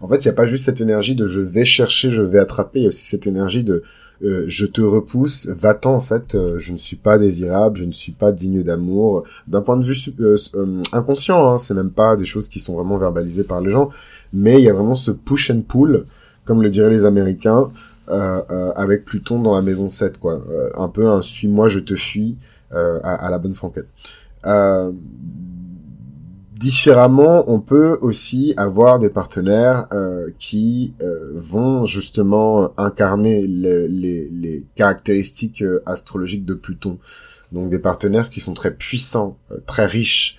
en 0.00 0.08
fait, 0.08 0.16
il 0.16 0.28
n'y 0.28 0.32
a 0.32 0.34
pas 0.34 0.46
juste 0.46 0.66
cette 0.66 0.82
énergie 0.82 1.16
de 1.16 1.26
je 1.26 1.40
vais 1.40 1.64
chercher, 1.64 2.10
je 2.10 2.20
vais 2.20 2.38
attraper. 2.38 2.80
Il 2.80 2.82
y 2.82 2.86
a 2.86 2.88
aussi 2.88 3.06
cette 3.06 3.26
énergie 3.26 3.64
de 3.64 3.82
euh, 4.22 4.44
je 4.48 4.66
te 4.66 4.82
repousse, 4.82 5.46
va-t'en 5.46 5.94
en 5.94 6.00
fait, 6.00 6.34
euh, 6.34 6.58
je 6.58 6.72
ne 6.72 6.78
suis 6.78 6.96
pas 6.96 7.16
désirable, 7.16 7.78
je 7.78 7.84
ne 7.84 7.92
suis 7.92 8.12
pas 8.12 8.32
digne 8.32 8.62
d'amour. 8.62 9.24
D'un 9.46 9.62
point 9.62 9.78
de 9.78 9.84
vue 9.84 9.96
euh, 10.20 10.36
inconscient, 10.92 11.52
hein, 11.52 11.58
c'est 11.58 11.72
même 11.72 11.90
pas 11.90 12.16
des 12.16 12.26
choses 12.26 12.48
qui 12.48 12.60
sont 12.60 12.74
vraiment 12.74 12.98
verbalisées 12.98 13.44
par 13.44 13.62
les 13.62 13.70
gens, 13.70 13.88
mais 14.32 14.60
il 14.60 14.64
y 14.64 14.68
a 14.68 14.74
vraiment 14.74 14.94
ce 14.94 15.10
push 15.10 15.50
and 15.50 15.62
pull, 15.66 16.04
comme 16.44 16.62
le 16.62 16.68
diraient 16.68 16.90
les 16.90 17.04
Américains, 17.04 17.70
avec 18.74 19.04
Pluton 19.04 19.40
dans 19.40 19.54
la 19.54 19.62
maison 19.62 19.88
7, 19.88 20.18
quoi. 20.18 20.42
un 20.76 20.88
peu 20.88 21.08
un 21.08 21.22
suis-moi, 21.22 21.68
je 21.68 21.78
te 21.78 21.94
fuis 21.94 22.38
à, 22.72 22.96
à, 22.96 23.30
la 23.30 23.38
bonne 23.38 23.54
franquette 23.54 23.86
différemment, 26.60 27.50
on 27.50 27.60
peut 27.60 27.98
aussi 28.02 28.52
avoir 28.58 28.98
des 28.98 29.08
partenaires 29.08 29.86
euh, 29.92 30.30
qui 30.38 30.92
euh, 31.00 31.32
vont 31.34 31.86
justement 31.86 32.78
incarner 32.78 33.46
les, 33.46 34.66
caractéristiques 34.74 35.62
euh, 35.62 35.82
astrologiques 35.86 36.44
de 36.44 36.52
Pluton. 36.52 36.98
Donc 37.50 37.70
des 37.70 37.78
partenaires 37.78 38.28
qui 38.28 38.40
sont 38.40 38.52
très 38.52 38.74
puissants, 38.74 39.38
très 39.66 39.86
riches, 39.86 40.38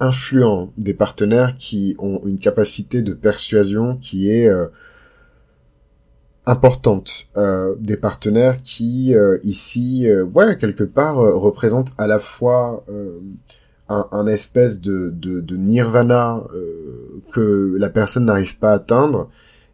influents, 0.00 0.72
des 0.76 0.92
partenaires 0.92 1.56
qui 1.56 1.94
ont 1.98 2.20
une 2.26 2.38
capacité 2.38 3.00
de 3.00 3.14
persuasion 3.14 3.96
qui 3.96 4.28
est 4.30 4.50
importante, 6.44 7.28
des 7.78 7.96
partenaires 7.96 8.60
qui 8.60 9.14
ici, 9.42 10.06
ouais, 10.34 10.58
quelque 10.58 10.84
part 10.84 11.16
représentent 11.16 11.94
à 11.96 12.06
la 12.06 12.18
fois 12.18 12.84
un, 13.88 14.26
espèce 14.26 14.80
de, 14.80 15.10
de, 15.10 15.56
nirvana 15.56 16.42
euh, 16.54 17.22
que 17.32 17.76
la 17.78 17.90
personne 17.90 18.24
n'arrive 18.24 18.58
pas 18.58 18.72
à 18.72 18.74
atteindre, 18.76 19.28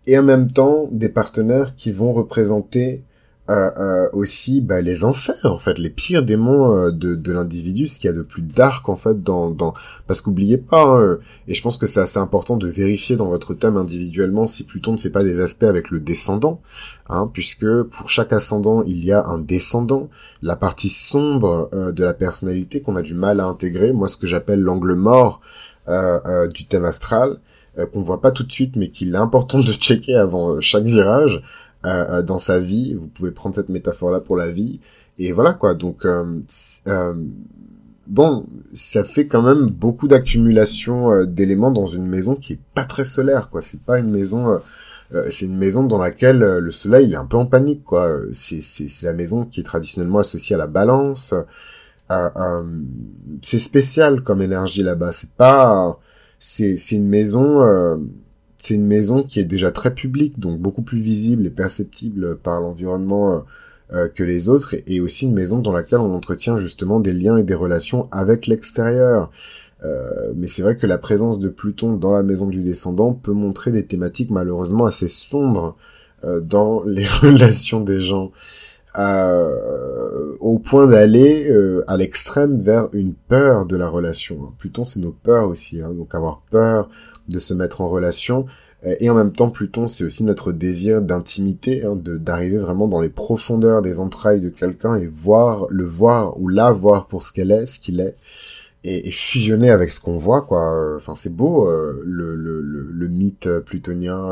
et 0.07 0.19
en 0.19 0.23
même 0.23 0.50
temps 0.50 0.88
des 0.90 1.09
partenaires 1.09 1.75
qui 1.76 1.93
vont 1.93 2.12
représenter 2.12 3.05
euh, 3.50 3.71
euh, 3.78 4.09
aussi 4.12 4.61
bah, 4.61 4.80
les 4.80 5.02
enfers 5.02 5.35
en 5.42 5.59
fait 5.59 5.76
les 5.80 5.90
pires 5.90 6.23
démons 6.23 6.73
euh, 6.73 6.92
de, 6.92 7.16
de 7.16 7.33
l'individu 7.33 7.88
ce 7.88 7.99
qu'il 7.99 8.07
y 8.07 8.12
a 8.12 8.16
de 8.16 8.23
plus 8.23 8.42
dark 8.42 8.88
en 8.88 8.95
fait 8.95 9.25
dans, 9.25 9.50
dans... 9.50 9.75
parce 10.07 10.21
qu'oubliez 10.21 10.57
pas 10.57 10.85
hein, 10.85 11.19
et 11.49 11.54
je 11.54 11.61
pense 11.61 11.76
que 11.76 11.87
c'est 11.87 11.99
assez 11.99 12.19
important 12.19 12.57
de 12.57 12.69
vérifier 12.69 13.16
dans 13.16 13.26
votre 13.26 13.54
thème 13.54 13.76
individuellement 13.76 14.47
si 14.47 14.62
Pluton 14.62 14.92
ne 14.92 14.99
fait 14.99 15.11
pas 15.11 15.25
des 15.25 15.40
aspects 15.40 15.64
avec 15.64 15.90
le 15.90 15.99
descendant 15.99 16.61
hein, 17.09 17.28
puisque 17.33 17.66
pour 17.83 18.09
chaque 18.09 18.33
ascendant 18.33 18.85
il 18.85 19.04
y 19.04 19.11
a 19.11 19.25
un 19.26 19.38
descendant. 19.38 20.11
La 20.42 20.54
partie 20.54 20.88
sombre 20.88 21.71
de 21.73 22.04
la 22.04 22.14
personnalité 22.14 22.80
qu'on 22.80 22.95
a 22.95 23.02
du 23.02 23.14
mal 23.14 23.40
à 23.40 23.47
intégrer 23.47 23.92
moi 23.92 24.07
ce 24.07 24.16
que 24.16 24.28
j'appelle 24.28 24.61
l'angle 24.61 24.95
mort 24.95 25.40
du 26.54 26.66
thème 26.66 26.85
astral 26.85 27.38
qu'on 27.92 28.00
voit 28.00 28.21
pas 28.21 28.30
tout 28.30 28.45
de 28.45 28.52
suite 28.52 28.76
mais 28.76 28.90
qu'il 28.90 29.14
est 29.14 29.19
important 29.19 29.59
de 29.59 29.73
checker 29.73 30.14
avant 30.14 30.61
chaque 30.61 30.85
virage 30.85 31.42
euh, 31.87 32.18
euh, 32.18 32.22
dans 32.22 32.38
sa 32.38 32.60
vie. 32.60 32.94
Vous 32.94 33.06
pouvez 33.06 33.30
prendre 33.30 33.54
cette 33.54 33.70
métaphore-là 33.70 34.20
pour 34.20 34.37
la 34.37 34.50
vie. 34.50 34.80
Et 35.18 35.32
voilà 35.32 35.54
quoi. 35.54 35.75
Donc 35.75 36.04
euh, 36.04 36.40
euh 36.88 37.14
bon, 38.06 38.46
ça 38.75 39.02
fait 39.02 39.26
quand 39.26 39.40
même 39.40 39.66
beaucoup 39.70 40.06
d'accumulation 40.06 41.25
d'éléments 41.25 41.70
dans 41.70 41.87
une 41.87 42.06
maison 42.06 42.34
qui 42.34 42.54
est 42.54 42.60
pas 42.75 42.84
très 42.84 43.04
solaire 43.04 43.49
quoi. 43.50 43.62
C'est 43.62 43.80
pas 43.80 43.99
une 43.99 44.10
maison. 44.10 44.60
c'est 45.30 45.46
une 45.46 45.56
maison 45.56 45.84
dans 45.84 45.99
laquelle 45.99 46.38
le 46.38 46.70
soleil 46.70 47.06
il 47.08 47.12
est 47.14 47.16
un 47.16 47.26
peu 47.26 47.37
en 47.38 47.46
panique 47.46 47.84
quoi. 47.84 48.20
C'est 48.32 48.62
c'est 48.62 49.06
la 49.06 49.12
maison 49.14 49.46
qui 49.46 49.60
est 49.60 49.64
traditionnellement 49.64 50.18
associée 50.18 50.56
à 50.56 50.58
la 50.58 50.66
balance. 50.66 51.34
c'est 53.42 53.58
spécial 53.58 54.22
comme 54.22 54.42
énergie 54.42 54.82
là-bas. 54.82 55.12
C'est 55.12 55.30
pas 55.32 55.99
c'est 56.40 56.76
c'est 56.76 56.96
une 56.96 57.08
maison 57.08 57.62
c'est 58.61 58.75
une 58.75 58.87
maison 58.87 59.23
qui 59.23 59.40
est 59.40 59.45
déjà 59.45 59.73
très 59.73 59.95
publique, 59.95 60.38
donc 60.38 60.61
beaucoup 60.61 60.83
plus 60.83 61.00
visible 61.00 61.47
et 61.47 61.50
perceptible 61.50 62.37
par 62.37 62.61
l'environnement 62.61 63.33
euh, 63.33 63.38
euh, 63.93 64.09
que 64.09 64.23
les 64.23 64.50
autres, 64.50 64.76
et, 64.87 65.00
aussi 65.00 65.25
une 65.25 65.33
maison 65.33 65.61
dans 65.61 65.73
laquelle 65.73 66.00
on 66.00 66.14
entretient 66.14 66.59
justement 66.59 67.00
des 67.00 67.14
liens 67.14 67.38
et 67.38 67.43
des 67.43 67.55
relations 67.55 68.07
avec 68.12 68.47
l'extérieur. 68.47 69.31
Euh, 69.83 70.33
mais 70.37 70.47
c'est 70.47 70.61
vrai 70.61 70.76
que 70.76 70.87
la 70.87 70.99
présence 70.99 71.40
de 71.40 71.49
Pluton 71.49 71.95
dans 71.95 72.12
la 72.12 72.23
maison 72.23 72.49
du 72.49 72.61
descendant 72.61 73.14
peut 73.14 73.33
montrer 73.33 73.73
des 73.73 73.87
thématiques 73.87 74.31
malheureusement 74.31 74.85
assez 74.85 75.09
sombres 75.09 75.76
dans 76.43 76.83
les 76.87 77.07
relations 77.07 77.81
des 77.81 77.99
gens. 77.99 78.31
au 80.40 80.59
point 80.59 80.87
d'aller 80.87 81.50
à 81.87 81.97
l'extrême 81.97 82.61
vers 82.61 82.90
une 82.93 83.14
peur 83.14 83.64
de 83.64 83.76
la 83.76 83.88
relation. 83.88 84.52
Pluton, 84.59 84.85
c'est 84.85 85.00
nos 85.00 85.12
peurs 85.12 85.49
aussi, 85.49 85.81
hein, 85.81 85.95
donc 85.95 86.14
avoir 86.14 86.43
peur 86.50 86.90
de 87.29 87.39
se 87.39 87.55
mettre 87.55 87.81
en 87.81 87.89
relation. 87.89 88.47
Euh, 88.87 88.97
et 89.00 89.11
en 89.11 89.15
même 89.15 89.33
temps, 89.33 89.50
Pluton, 89.50 89.87
c'est 89.87 90.05
aussi 90.05 90.25
notre 90.25 90.53
désir 90.53 91.03
d'intimité, 91.03 91.85
hein, 91.85 91.97
d'arriver 91.97 92.59
vraiment 92.59 92.89
dans 92.89 93.00
les 93.00 93.09
profondeurs 93.09 93.83
des 93.83 94.00
entrailles 94.00 94.41
de 94.41 94.49
quelqu'un 94.49 94.95
et 94.95 95.07
voir, 95.07 95.67
le 95.71 95.85
voir 95.85 96.41
ou 96.41 96.49
la 96.49 96.73
voir 96.73 97.07
pour 97.07 97.23
ce 97.23 97.33
qu'elle 97.33 97.50
est, 97.50 97.67
ce 97.67 97.81
qu'il 97.81 98.00
est, 98.00 98.17
et, 98.85 99.11
fusionner 99.11 99.71
avec 99.71 99.91
ce 99.91 100.00
qu'on 100.00 100.17
voit, 100.17 100.43
quoi. 100.43 100.97
Enfin, 100.97 101.15
c'est 101.15 101.35
beau 101.35 101.69
euh, 101.69 102.03
le, 102.05 102.35
le, 102.35 102.61
le, 102.62 103.09
mythe 103.09 103.49
plutonien. 103.67 104.31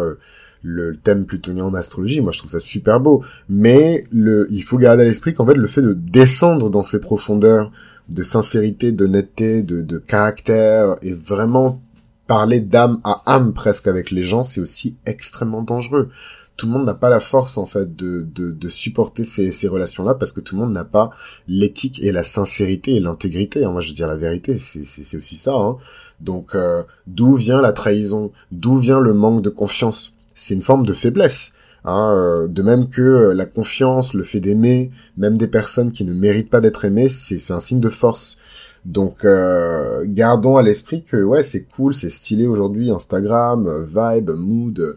le 0.62 0.96
thème 0.96 1.26
plutonien 1.26 1.64
en 1.64 1.74
astrologie. 1.74 2.20
Moi, 2.22 2.32
je 2.32 2.38
trouve 2.38 2.50
ça 2.50 2.60
super 2.60 3.00
beau. 3.00 3.22
Mais 3.48 4.04
le, 4.10 4.46
il 4.50 4.62
faut 4.62 4.78
garder 4.78 5.02
à 5.02 5.06
l'esprit 5.06 5.34
qu'en 5.34 5.46
fait, 5.46 5.54
le 5.54 5.66
fait 5.66 5.82
de 5.82 5.92
descendre 5.92 6.70
dans 6.70 6.82
ces 6.82 7.00
profondeurs 7.00 7.70
de 8.08 8.22
sincérité, 8.22 8.90
d'honnêteté, 8.90 9.62
de, 9.62 9.82
de 9.82 9.98
caractère, 9.98 10.96
et 11.02 11.12
vraiment 11.12 11.82
parler 12.28 12.60
d'âme 12.60 13.00
à 13.02 13.22
âme 13.26 13.52
presque 13.52 13.88
avec 13.88 14.12
les 14.12 14.22
gens, 14.22 14.44
c'est 14.44 14.60
aussi 14.60 14.96
extrêmement 15.06 15.62
dangereux. 15.62 16.10
Tout 16.56 16.66
le 16.66 16.72
monde 16.72 16.86
n'a 16.86 16.94
pas 16.94 17.08
la 17.08 17.20
force 17.20 17.56
en 17.56 17.66
fait 17.66 17.96
de, 17.96 18.26
de, 18.34 18.50
de 18.50 18.68
supporter 18.68 19.24
ces, 19.24 19.50
ces 19.50 19.68
relations-là 19.68 20.14
parce 20.14 20.32
que 20.32 20.40
tout 20.40 20.54
le 20.54 20.62
monde 20.62 20.72
n'a 20.72 20.84
pas 20.84 21.10
l'éthique 21.46 22.00
et 22.02 22.12
la 22.12 22.22
sincérité 22.22 22.96
et 22.96 23.00
l'intégrité. 23.00 23.64
Hein. 23.64 23.72
Moi, 23.72 23.80
je 23.80 23.88
veux 23.88 23.94
dire 23.94 24.08
la 24.08 24.16
vérité, 24.16 24.58
c'est 24.58 25.16
aussi 25.16 25.36
ça. 25.36 25.54
Hein. 25.54 25.76
Donc, 26.20 26.54
euh, 26.54 26.82
d'où 27.06 27.36
vient 27.36 27.60
la 27.60 27.72
trahison? 27.72 28.32
D'où 28.52 28.78
vient 28.78 29.00
le 29.00 29.14
manque 29.14 29.42
de 29.42 29.50
confiance? 29.50 30.16
C'est 30.34 30.54
une 30.54 30.62
forme 30.62 30.84
de 30.84 30.92
faiblesse. 30.92 31.54
Hein, 31.84 32.12
euh, 32.14 32.48
de 32.48 32.62
même 32.62 32.88
que 32.88 33.02
euh, 33.02 33.34
la 33.34 33.46
confiance, 33.46 34.14
le 34.14 34.24
fait 34.24 34.40
d'aimer, 34.40 34.90
même 35.16 35.36
des 35.36 35.46
personnes 35.48 35.92
qui 35.92 36.04
ne 36.04 36.12
méritent 36.12 36.50
pas 36.50 36.60
d'être 36.60 36.84
aimées, 36.84 37.08
c'est 37.08 37.52
un 37.52 37.60
signe 37.60 37.80
de 37.80 37.88
force. 37.88 38.40
Donc 38.84 39.24
euh, 39.24 40.04
gardons 40.06 40.56
à 40.56 40.62
l'esprit 40.62 41.02
que 41.02 41.22
ouais 41.22 41.42
c'est 41.42 41.64
cool, 41.64 41.94
c'est 41.94 42.10
stylé 42.10 42.46
aujourd'hui 42.46 42.90
Instagram, 42.90 43.86
Vibe, 43.86 44.30
Mood, 44.30 44.96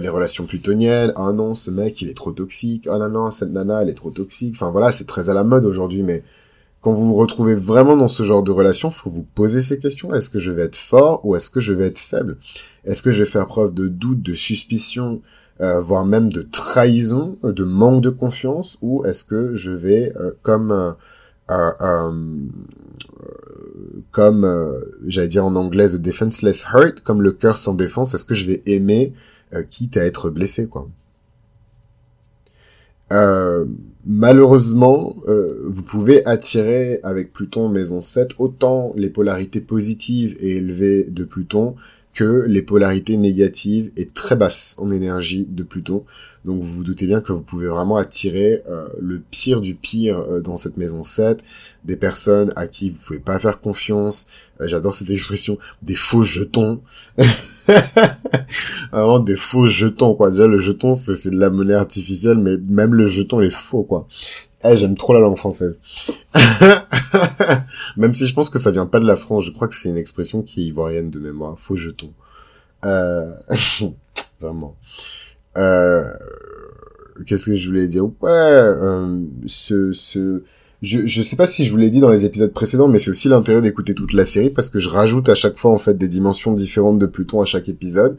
les 0.00 0.08
relations 0.08 0.44
plutoniennes. 0.44 1.12
Ah 1.16 1.32
non 1.32 1.54
ce 1.54 1.70
mec 1.70 2.00
il 2.02 2.08
est 2.08 2.16
trop 2.16 2.32
toxique. 2.32 2.86
Ah 2.90 2.98
non 2.98 3.08
non 3.08 3.30
cette 3.30 3.50
nana 3.50 3.82
elle 3.82 3.88
est 3.88 3.94
trop 3.94 4.10
toxique. 4.10 4.54
Enfin 4.56 4.70
voilà 4.70 4.92
c'est 4.92 5.06
très 5.06 5.30
à 5.30 5.34
la 5.34 5.44
mode 5.44 5.64
aujourd'hui 5.64 6.02
mais 6.02 6.22
quand 6.80 6.92
vous 6.92 7.06
vous 7.06 7.14
retrouvez 7.14 7.54
vraiment 7.54 7.96
dans 7.96 8.08
ce 8.08 8.22
genre 8.22 8.42
de 8.42 8.50
relation, 8.50 8.90
faut 8.90 9.10
vous 9.10 9.26
poser 9.34 9.62
ces 9.62 9.78
questions. 9.78 10.14
Est-ce 10.14 10.30
que 10.30 10.38
je 10.38 10.50
vais 10.50 10.62
être 10.62 10.76
fort 10.76 11.24
ou 11.24 11.36
est-ce 11.36 11.50
que 11.50 11.60
je 11.60 11.72
vais 11.72 11.86
être 11.86 11.98
faible? 11.98 12.38
Est-ce 12.84 13.02
que 13.02 13.10
je 13.10 13.22
vais 13.22 13.30
faire 13.30 13.46
preuve 13.46 13.74
de 13.74 13.86
doute, 13.88 14.22
de 14.22 14.32
suspicion, 14.32 15.20
euh, 15.60 15.78
voire 15.78 16.06
même 16.06 16.32
de 16.32 16.40
trahison, 16.40 17.36
de 17.42 17.64
manque 17.64 18.02
de 18.02 18.08
confiance, 18.08 18.78
ou 18.80 19.04
est-ce 19.04 19.24
que 19.24 19.54
je 19.54 19.72
vais, 19.72 20.10
euh, 20.16 20.30
comme, 20.40 20.94
euh, 21.50 22.10
comme, 24.10 24.82
j'allais 25.06 25.28
dire 25.28 25.44
en 25.44 25.54
anglais, 25.56 25.90
the 25.90 25.96
defenseless 25.96 26.64
heart, 26.72 27.00
comme 27.00 27.20
le 27.20 27.32
cœur 27.32 27.58
sans 27.58 27.74
défense, 27.74 28.14
est-ce 28.14 28.24
que 28.24 28.34
je 28.34 28.46
vais 28.46 28.62
aimer 28.64 29.12
quitte 29.68 29.96
à 29.96 30.04
être 30.04 30.30
blessé, 30.30 30.66
quoi? 30.66 30.88
Malheureusement, 34.06 35.16
vous 35.26 35.82
pouvez 35.82 36.24
attirer 36.24 37.00
avec 37.02 37.32
Pluton 37.32 37.68
maison 37.68 38.00
7 38.00 38.36
autant 38.38 38.92
les 38.96 39.10
polarités 39.10 39.60
positives 39.60 40.36
et 40.38 40.56
élevées 40.56 41.04
de 41.04 41.24
Pluton 41.24 41.74
que 42.14 42.44
les 42.46 42.62
polarités 42.62 43.16
négatives 43.16 43.92
et 43.96 44.08
très 44.08 44.36
basses 44.36 44.74
en 44.78 44.90
énergie 44.90 45.46
de 45.48 45.62
Pluton. 45.62 46.04
Donc 46.44 46.62
vous 46.62 46.72
vous 46.72 46.84
doutez 46.84 47.06
bien 47.06 47.20
que 47.20 47.32
vous 47.32 47.42
pouvez 47.42 47.68
vraiment 47.68 47.96
attirer 47.96 48.62
euh, 48.68 48.88
le 48.98 49.20
pire 49.20 49.60
du 49.60 49.74
pire 49.74 50.18
euh, 50.18 50.40
dans 50.40 50.56
cette 50.56 50.78
maison 50.78 51.02
7, 51.02 51.44
des 51.84 51.96
personnes 51.96 52.50
à 52.56 52.66
qui 52.66 52.90
vous 52.90 52.98
pouvez 53.06 53.20
pas 53.20 53.38
faire 53.38 53.60
confiance. 53.60 54.26
Euh, 54.60 54.66
j'adore 54.66 54.94
cette 54.94 55.10
expression, 55.10 55.58
des 55.82 55.94
faux 55.94 56.24
jetons. 56.24 56.82
vraiment 58.92 59.20
des 59.20 59.36
faux 59.36 59.68
jetons 59.68 60.14
quoi. 60.14 60.30
Déjà 60.30 60.46
le 60.46 60.58
jeton 60.58 60.94
c'est 60.94 61.30
de 61.30 61.38
la 61.38 61.50
monnaie 61.50 61.74
artificielle 61.74 62.38
mais 62.38 62.56
même 62.56 62.94
le 62.94 63.06
jeton 63.06 63.42
est 63.42 63.50
faux 63.50 63.82
quoi. 63.82 64.08
Eh, 64.62 64.76
j'aime 64.76 64.96
trop 64.96 65.14
la 65.14 65.20
langue 65.20 65.38
française. 65.38 65.80
Même 67.96 68.14
si 68.14 68.26
je 68.26 68.34
pense 68.34 68.50
que 68.50 68.58
ça 68.58 68.70
vient 68.70 68.86
pas 68.86 69.00
de 69.00 69.06
la 69.06 69.16
France, 69.16 69.44
je 69.44 69.50
crois 69.50 69.68
que 69.68 69.74
c'est 69.74 69.88
une 69.88 69.96
expression 69.96 70.42
qui 70.42 70.62
est 70.62 70.64
ivoirienne 70.66 71.10
de 71.10 71.18
mémoire. 71.18 71.58
Faux 71.58 71.76
jeton. 71.76 72.12
Euh... 72.84 73.32
Vraiment. 74.40 74.76
Euh... 75.56 76.12
Qu'est-ce 77.26 77.46
que 77.46 77.56
je 77.56 77.68
voulais 77.68 77.88
dire? 77.88 78.04
Ouais, 78.04 78.30
euh, 78.30 79.24
ce, 79.46 79.92
ce... 79.92 80.42
Je, 80.82 81.06
je 81.06 81.22
sais 81.22 81.36
pas 81.36 81.46
si 81.46 81.64
je 81.64 81.70
vous 81.70 81.76
l'ai 81.76 81.90
dit 81.90 82.00
dans 82.00 82.08
les 82.08 82.24
épisodes 82.24 82.52
précédents, 82.52 82.88
mais 82.88 82.98
c'est 82.98 83.10
aussi 83.10 83.28
l'intérêt 83.28 83.60
d'écouter 83.60 83.94
toute 83.94 84.14
la 84.14 84.24
série 84.24 84.48
parce 84.48 84.70
que 84.70 84.78
je 84.78 84.88
rajoute 84.88 85.28
à 85.28 85.34
chaque 85.34 85.58
fois 85.58 85.72
en 85.72 85.78
fait 85.78 85.94
des 85.94 86.08
dimensions 86.08 86.52
différentes 86.52 86.98
de 86.98 87.06
Pluton 87.06 87.42
à 87.42 87.44
chaque 87.44 87.68
épisode. 87.68 88.16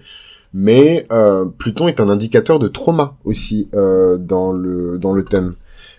Mais 0.53 1.07
euh, 1.11 1.45
Pluton 1.45 1.87
est 1.87 1.99
un 1.99 2.09
indicateur 2.09 2.59
de 2.59 2.67
trauma 2.67 3.15
aussi 3.23 3.69
euh, 3.73 4.17
dans 4.17 4.51
le 4.51 4.97
dans 4.97 5.13
le 5.13 5.23
thème. 5.23 5.55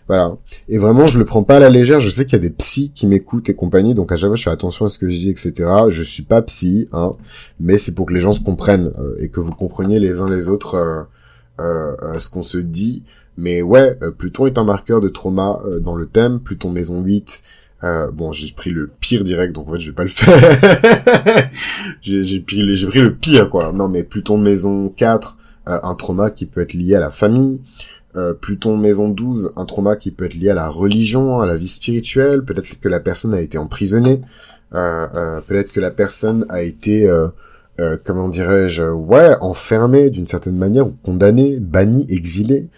Voilà. 0.09 0.37
Et 0.69 0.79
vraiment, 0.79 1.07
je 1.07 1.19
le 1.19 1.25
prends 1.25 1.43
pas 1.43 1.57
à 1.57 1.61
la 1.61 1.71
légère. 1.71 2.01
Je 2.01 2.11
sais 2.11 2.25
qu'il 2.25 2.35
y 2.35 2.37
a 2.37 2.41
des 2.41 2.51
psys 2.51 2.93
qui 2.95 3.07
m'écoutent 3.07 3.49
et 3.49 3.55
compagnie, 3.55 3.95
donc 3.95 4.13
à 4.13 4.17
chaque 4.17 4.29
fois, 4.29 4.37
je 4.37 4.43
fais 4.43 4.51
attention 4.51 4.87
à 4.87 4.91
ce 4.91 4.99
que 4.99 5.09
je 5.09 5.17
dis, 5.17 5.31
etc. 5.31 5.71
Je 5.89 6.03
suis 6.03 6.23
pas 6.23 6.43
psy, 6.43 6.89
hein, 6.93 7.13
mais 7.61 7.79
c'est 7.79 7.95
pour 7.95 8.07
que 8.07 8.15
les 8.15 8.21
gens 8.21 8.33
se 8.33 8.43
comprennent 8.43 8.93
euh, 8.99 9.15
et 9.19 9.29
que 9.29 9.41
vous 9.41 9.53
compreniez 9.53 10.01
les 10.01 10.21
uns 10.21 10.29
les 10.29 10.49
autres 10.49 10.75
euh, 10.75 11.03
euh, 11.61 12.19
ce 12.19 12.29
qu'on 12.29 12.43
se 12.43 12.59
dit. 12.59 13.05
Mais 13.39 13.63
ouais, 13.63 13.99
Pluton 14.19 14.47
est 14.47 14.59
un 14.59 14.65
marqueur 14.65 15.01
de 15.01 15.09
trauma 15.09 15.61
dans 15.81 15.97
le 15.97 16.07
thème. 16.07 16.41
Pluton 16.41 16.69
maison 16.69 17.01
8. 17.01 17.43
bon, 18.13 18.31
j'ai 18.31 18.53
pris 18.53 18.69
le 18.69 18.91
pire 19.01 19.25
direct, 19.25 19.55
donc 19.55 19.69
en 19.69 19.73
fait, 19.73 19.81
je 19.81 19.91
vais 19.91 19.95
pas 19.95 20.03
le 20.03 20.11
faire. 20.11 21.51
j'ai 22.03 22.41
pris, 22.41 22.87
pris 22.87 23.01
le 23.01 23.15
pire, 23.15 23.49
quoi. 23.49 23.73
Non, 23.73 23.89
mais 23.89 24.03
Pluton 24.03 24.37
maison 24.37 24.91
4, 24.95 25.39
un 25.65 25.95
trauma 25.95 26.31
qui 26.31 26.45
peut 26.45 26.61
être 26.61 26.75
lié 26.75 26.97
à 26.97 27.01
la 27.01 27.11
famille. 27.11 27.59
Euh, 28.15 28.35
Pluton 28.35 28.77
maison 28.77 29.09
12, 29.09 29.55
un 29.57 29.65
trauma 29.65 29.97
qui 29.97 30.11
peut 30.11 30.27
être 30.27 30.35
lié 30.35 30.51
à 30.51 30.55
la 30.55 30.69
religion, 30.69 31.41
à 31.41 31.47
la 31.47 31.57
vie 31.57 31.69
spirituelle, 31.69 32.45
peut-être 32.45 32.79
que 32.79 32.89
la 32.89 33.01
personne 33.01 33.33
a 33.33 33.41
été 33.41 33.57
emprisonnée, 33.57 34.21
euh, 34.75 35.07
euh, 35.17 35.41
peut-être 35.41 35.73
que 35.73 35.81
la 35.81 35.91
personne 35.91 36.45
a 36.51 36.63
été, 36.63 37.11
comment 38.05 38.29
dirais-je, 38.29 38.83
ouais, 38.83 39.35
enfermée 39.41 40.11
d'une 40.11 40.27
certaine 40.27 40.57
manière, 40.57 40.89
ou 40.89 40.95
condamnée, 41.03 41.59
bannie, 41.59 42.05
exilée. 42.11 42.69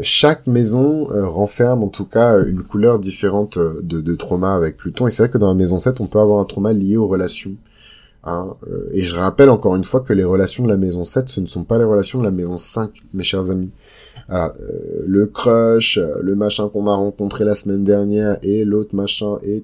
chaque 0.00 0.46
maison 0.46 1.08
renferme 1.30 1.82
en 1.82 1.88
tout 1.88 2.06
cas 2.06 2.40
une 2.42 2.62
couleur 2.62 2.98
différente 2.98 3.58
de, 3.58 4.00
de 4.00 4.14
trauma 4.14 4.54
avec 4.54 4.78
Pluton, 4.78 5.06
et 5.06 5.10
c'est 5.10 5.24
vrai 5.24 5.30
que 5.30 5.38
dans 5.38 5.48
la 5.48 5.54
maison 5.54 5.76
7, 5.76 6.00
on 6.00 6.06
peut 6.06 6.18
avoir 6.18 6.40
un 6.40 6.44
trauma 6.46 6.72
lié 6.72 6.96
aux 6.96 7.08
relations. 7.08 7.52
Hein, 8.24 8.56
et 8.92 9.02
je 9.02 9.14
rappelle 9.14 9.50
encore 9.50 9.76
une 9.76 9.84
fois 9.84 10.00
que 10.00 10.14
les 10.14 10.24
relations 10.24 10.64
de 10.64 10.70
la 10.70 10.78
maison 10.78 11.04
7, 11.04 11.28
ce 11.28 11.40
ne 11.40 11.46
sont 11.46 11.64
pas 11.64 11.76
les 11.76 11.84
relations 11.84 12.20
de 12.20 12.24
la 12.24 12.30
maison 12.30 12.56
5, 12.56 12.90
mes 13.12 13.22
chers 13.22 13.50
amis. 13.50 13.70
Euh, 14.30 14.48
le 15.06 15.26
crush, 15.26 15.98
euh, 15.98 16.16
le 16.20 16.34
machin 16.34 16.68
qu'on 16.68 16.82
m'a 16.82 16.94
rencontré 16.94 17.44
la 17.44 17.54
semaine 17.54 17.84
dernière 17.84 18.38
et 18.42 18.64
l'autre 18.64 18.94
machin 18.94 19.38
et 19.42 19.62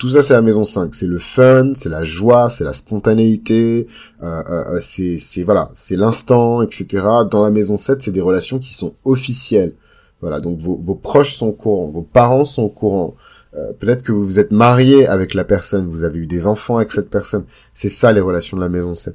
tout 0.00 0.08
ça 0.08 0.22
c'est 0.22 0.32
la 0.32 0.40
maison 0.40 0.64
5, 0.64 0.94
c'est 0.94 1.06
le 1.06 1.18
fun, 1.18 1.72
c'est 1.74 1.90
la 1.90 2.04
joie, 2.04 2.48
c'est 2.48 2.64
la 2.64 2.72
spontanéité, 2.72 3.86
euh, 4.22 4.42
euh, 4.48 4.78
c'est 4.80 5.18
c'est 5.18 5.42
voilà, 5.42 5.70
c'est 5.74 5.94
l'instant, 5.94 6.62
etc. 6.62 6.86
Dans 7.30 7.44
la 7.44 7.50
maison 7.50 7.76
7, 7.76 8.00
c'est 8.00 8.10
des 8.10 8.22
relations 8.22 8.58
qui 8.58 8.72
sont 8.72 8.94
officielles. 9.04 9.74
Voilà, 10.22 10.40
donc 10.40 10.58
vos, 10.58 10.76
vos 10.76 10.94
proches 10.94 11.34
sont 11.34 11.48
au 11.48 11.52
courant, 11.52 11.88
vos 11.88 12.00
parents 12.00 12.46
sont 12.46 12.62
au 12.62 12.68
courant. 12.70 13.14
Euh, 13.54 13.72
peut-être 13.78 14.02
que 14.02 14.12
vous 14.12 14.24
vous 14.24 14.38
êtes 14.38 14.52
marié 14.52 15.06
avec 15.06 15.34
la 15.34 15.44
personne, 15.44 15.86
vous 15.86 16.04
avez 16.04 16.20
eu 16.20 16.26
des 16.26 16.46
enfants 16.46 16.78
avec 16.78 16.92
cette 16.92 17.10
personne. 17.10 17.44
C'est 17.74 17.90
ça 17.90 18.10
les 18.10 18.20
relations 18.22 18.56
de 18.56 18.62
la 18.62 18.70
maison 18.70 18.94
7. 18.94 19.14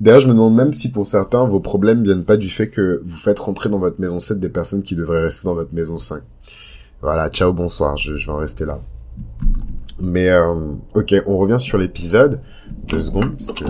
D'ailleurs, 0.00 0.20
je 0.20 0.28
me 0.28 0.34
demande 0.34 0.54
même 0.54 0.74
si 0.74 0.90
pour 0.90 1.06
certains, 1.06 1.44
vos 1.46 1.60
problèmes 1.60 2.02
viennent 2.02 2.24
pas 2.24 2.36
du 2.36 2.50
fait 2.50 2.68
que 2.68 3.00
vous 3.02 3.16
faites 3.16 3.38
rentrer 3.38 3.70
dans 3.70 3.78
votre 3.78 3.98
maison 3.98 4.20
7 4.20 4.38
des 4.38 4.50
personnes 4.50 4.82
qui 4.82 4.94
devraient 4.94 5.22
rester 5.22 5.44
dans 5.44 5.54
votre 5.54 5.72
maison 5.72 5.96
5. 5.96 6.22
Voilà, 7.00 7.30
ciao, 7.30 7.52
bonsoir, 7.52 7.96
je, 7.96 8.12
vais 8.14 8.28
en 8.28 8.36
rester 8.36 8.66
là. 8.66 8.78
Mais, 9.98 10.28
euh, 10.28 10.54
ok, 10.94 11.14
on 11.26 11.38
revient 11.38 11.58
sur 11.58 11.78
l'épisode. 11.78 12.40
Deux 12.88 13.00
secondes, 13.00 13.36
parce 13.38 13.52
que... 13.52 13.64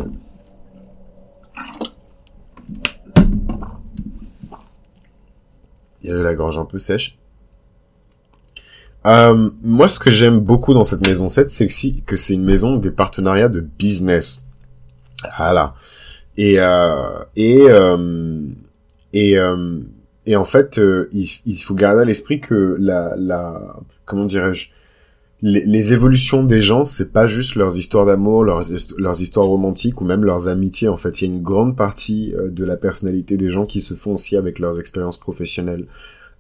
Il 6.03 6.11
y 6.11 6.13
avait 6.13 6.23
la 6.23 6.35
gorge 6.35 6.59
un 6.59 6.65
peu 6.65 6.79
sèche. 6.79 7.19
Euh, 9.07 9.51
moi, 9.63 9.89
ce 9.89 10.01
que 10.01 10.11
j'aime 10.11 10.41
beaucoup 10.41 10.75
dans 10.75 10.83
cette 10.83 11.07
maison 11.07 11.29
7, 11.29 11.51
c'est 11.51 11.69
que, 11.69 12.01
que 12.05 12.17
c'est 12.17 12.35
une 12.35 12.45
maison 12.45 12.77
des 12.77 12.91
partenariats 12.91 13.49
de 13.49 13.61
business. 13.61 14.45
Voilà. 15.39 15.75
Et 16.37 16.57
euh, 16.59 17.19
et 17.35 17.63
euh, 17.69 18.49
et 19.13 19.39
euh, 19.39 19.81
et 20.27 20.37
en 20.37 20.45
fait, 20.45 20.81
il, 21.13 21.59
faut 21.63 21.75
garder 21.75 22.03
à 22.03 22.05
l'esprit 22.05 22.41
que 22.41 22.77
la 22.79 23.15
la 23.17 23.77
comment 24.05 24.25
dirais-je 24.25 24.71
les, 25.43 25.93
évolutions 25.93 26.43
des 26.43 26.63
gens, 26.63 26.83
c'est 26.83 27.13
pas 27.13 27.27
juste 27.29 27.55
leurs 27.55 27.77
histoires 27.79 28.07
d'amour, 28.07 28.43
leurs, 28.43 28.65
leurs 28.97 29.21
histoires 29.21 29.47
romantiques 29.47 30.01
ou 30.01 30.05
même 30.05 30.25
leurs 30.25 30.49
amitiés. 30.49 30.89
En 30.89 30.97
fait, 30.97 31.21
il 31.21 31.29
y 31.29 31.31
a 31.31 31.35
une 31.35 31.43
grande 31.43 31.77
partie 31.77 32.35
de 32.37 32.65
la 32.65 32.77
personnalité 32.77 33.37
des 33.37 33.51
gens 33.51 33.67
qui 33.67 33.83
se 33.83 33.95
font 33.95 34.15
aussi 34.15 34.37
avec 34.37 34.59
leurs 34.59 34.81
expériences 34.81 35.21
professionnelles. 35.21 35.87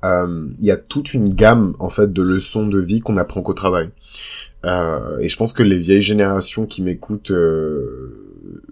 Il 0.03 0.57
y 0.65 0.71
a 0.71 0.77
toute 0.77 1.15
une 1.15 1.35
gamme 1.35 1.77
en 1.79 1.91
fait 1.91 2.13
de 2.13 2.23
leçons 2.23 2.67
de 2.67 2.81
vie 2.81 3.01
qu'on 3.01 3.17
apprend 3.19 3.43
qu'au 3.43 3.55
travail. 3.55 3.91
Et 4.65 5.29
je 5.29 5.37
pense 5.37 5.53
que 5.53 5.63
les 5.63 5.79
vieilles 5.79 6.03
générations 6.03 6.67
qui 6.67 6.83
m'écoutent 6.83 7.31
euh, 7.31 8.26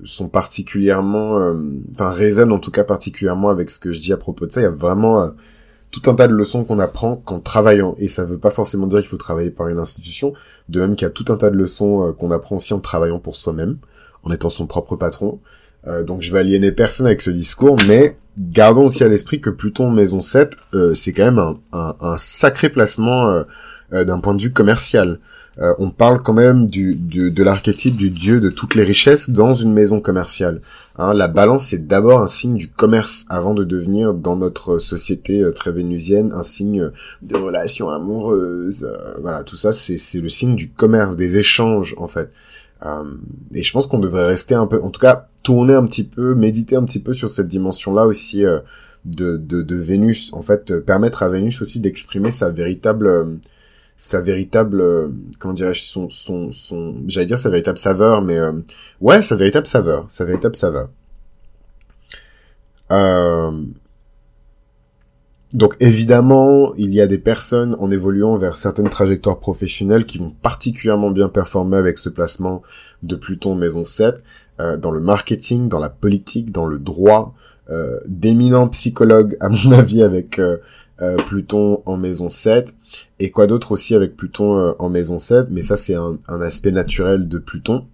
sont 0.05 0.29
particulièrement, 0.29 1.39
euh, 1.39 1.55
enfin 1.93 2.11
résonnent 2.11 2.53
en 2.53 2.59
tout 2.59 2.71
cas 2.71 2.85
particulièrement 2.85 3.51
avec 3.51 3.71
ce 3.71 3.79
que 3.79 3.93
je 3.93 4.01
dis 4.01 4.13
à 4.13 4.17
propos 4.17 4.47
de 4.47 4.53
ça. 4.53 4.61
Il 4.61 4.65
y 4.65 4.67
a 4.67 4.71
vraiment 4.71 5.33
tout 5.95 6.11
un 6.11 6.15
tas 6.15 6.27
de 6.27 6.33
leçons 6.33 6.65
qu'on 6.65 6.81
apprend 6.81 7.17
qu'en 7.17 7.39
travaillant. 7.39 7.95
Et 7.99 8.09
ça 8.09 8.25
veut 8.25 8.39
pas 8.39 8.51
forcément 8.51 8.89
dire 8.89 8.99
qu'il 9.01 9.09
faut 9.09 9.17
travailler 9.17 9.51
par 9.51 9.69
une 9.69 9.79
institution, 9.79 10.35
de 10.69 10.81
même 10.81 10.97
qu'il 10.97 11.07
y 11.07 11.09
a 11.09 11.13
tout 11.13 11.27
un 11.29 11.37
tas 11.37 11.51
de 11.51 11.57
leçons 11.57 12.09
euh, 12.09 12.13
qu'on 12.13 12.33
apprend 12.33 12.57
aussi 12.57 12.75
en 12.75 12.81
travaillant 12.81 13.21
pour 13.21 13.37
soi-même, 13.37 13.79
en 14.25 14.33
étant 14.33 14.51
son 14.51 14.67
propre 14.67 14.97
patron. 14.97 15.39
Euh, 15.87 16.03
donc 16.03 16.21
je 16.21 16.33
vais 16.33 16.41
aliéner 16.41 16.73
personne 16.73 17.07
avec 17.07 17.23
ce 17.23 17.31
discours, 17.31 17.77
mais 17.87 18.17
gardons 18.37 18.87
aussi 18.87 19.05
à 19.05 19.09
l'esprit 19.09 19.41
que 19.41 19.51
Pluton 19.51 19.91
Maison 19.91 20.21
7, 20.21 20.57
euh, 20.75 20.95
c'est 20.95 21.13
quand 21.13 21.27
même 21.27 21.39
un, 21.39 21.61
un, 21.73 21.95
un 22.01 22.19
sacré 22.19 22.71
placement 22.71 23.45
d'un 23.93 24.19
point 24.19 24.35
de 24.35 24.43
vue 24.43 24.53
commercial. 24.53 25.21
Euh, 25.61 25.75
on 25.79 25.91
parle 25.91 26.23
quand 26.23 26.33
même 26.33 26.67
du, 26.67 26.97
de 26.97 27.43
l'archétype 27.43 27.97
du 27.97 28.11
dieu 28.11 28.41
de 28.41 28.51
toutes 28.51 28.75
les 28.75 28.83
richesses 28.83 29.31
dans 29.31 29.55
une 29.55 29.73
maison 29.73 30.01
commerciale. 30.01 30.61
Hein, 30.97 31.15
la 31.15 31.29
balance, 31.29 31.67
c'est 31.67 31.87
d'abord 31.87 32.21
un 32.23 32.27
signe 32.27 32.57
du 32.57 32.69
commerce 32.69 33.25
avant 33.29 33.55
de 33.55 33.65
devenir, 33.65 34.15
dans 34.15 34.37
notre 34.37 34.79
société 34.79 35.43
euh, 35.43 35.53
très 35.53 35.73
vénusienne, 35.73 36.33
un 36.33 36.43
signe 36.43 36.91
de 37.23 37.37
relations 37.37 37.91
amoureuses. 37.91 38.85
Euh, 38.85 39.15
voilà, 39.21 39.45
tout 39.45 39.57
ça, 39.57 39.73
c'est 39.73 40.21
le 40.21 40.29
signe 40.29 40.57
du 40.57 40.71
commerce, 40.71 41.17
des 41.17 41.37
échanges, 41.37 41.95
en 41.99 42.09
fait. 42.09 42.31
et 43.55 43.63
je 43.63 43.73
pense 43.73 43.87
qu'on 43.87 43.99
devrait 43.99 44.27
rester 44.27 44.55
un 44.55 44.67
peu, 44.67 44.81
en 44.83 44.91
tout 44.91 45.01
cas, 45.01 45.29
tourner 45.43 45.75
un 45.75 45.87
petit 45.87 46.05
peu, 46.05 46.35
méditer 46.35 46.77
un 46.77 46.85
petit 46.85 47.01
peu 47.01 47.15
sur 47.15 47.31
cette 47.31 47.49
dimension-là 47.49 48.07
aussi 48.07 48.43
de, 49.05 49.37
de, 49.37 49.63
de, 49.63 49.77
Vénus. 49.77 50.33
En 50.33 50.43
fait, 50.43 50.81
permettre 50.81 51.23
à 51.23 51.29
Vénus 51.29 51.63
aussi 51.63 51.81
d'exprimer 51.81 52.31
sa 52.31 52.51
véritable 52.51 53.39
sa 53.97 54.21
véritable 54.21 54.81
euh, 54.81 55.09
comment 55.39 55.55
dirais-je 55.55 55.83
son 55.83 56.11
son 56.11 56.53
son 56.53 57.05
j'allais 57.07 57.27
dire 57.27 57.39
sa 57.39 57.51
véritable 57.51 57.79
saveur 57.79 58.23
mais 58.23 58.39
euh, 58.39 58.53
ouais 59.01 59.23
sa 59.23 59.37
véritable 59.37 59.67
saveur 59.67 60.05
sa 60.09 60.25
véritable 60.25 60.57
saveur. 60.57 60.89
Euh, 62.91 63.63
donc 65.53 65.77
évidemment 65.81 66.75
il 66.75 66.93
y 66.93 67.01
a 67.01 67.07
des 67.07 67.19
personnes 67.19 67.77
en 67.79 67.91
évoluant 67.91 68.37
vers 68.37 68.57
certaines 68.57 68.91
trajectoires 68.91 69.39
professionnelles 69.39 70.07
qui 70.07 70.19
vont 70.19 70.35
particulièrement 70.43 71.11
bien 71.11 71.29
performer 71.29 71.77
avec 71.77 71.99
ce 71.99 72.09
placement 72.09 72.63
de 73.03 73.15
Pluton 73.17 73.55
maison 73.55 73.85
7 73.85 74.17
dans 74.59 74.91
le 74.93 75.01
marketing 75.01 75.69
dans 75.69 75.81
la 75.81 75.89
politique 75.89 76.53
dans 76.53 76.67
le 76.67 76.79
droit. 76.79 77.35
D'éminents 78.07 78.69
psychologues 78.69 79.37
à 79.41 79.49
mon 79.49 79.73
avis 79.73 80.03
avec 80.03 80.39
euh, 80.39 80.59
Pluton 81.27 81.83
en 81.87 81.97
maison 81.97 82.31
7 82.31 82.75
et 83.19 83.31
quoi 83.31 83.47
d'autre 83.47 83.73
aussi 83.73 83.95
avec 83.95 84.17
Pluton 84.17 84.59
euh, 84.59 84.73
en 84.79 84.89
maison 84.89 85.19
7 85.19 85.49
mais 85.51 85.63
ça 85.63 85.77
c'est 85.77 85.95
un, 85.95 86.19
aspect 86.29 86.71
naturel 86.71 87.29
de 87.29 87.39
Pluton 87.39 87.87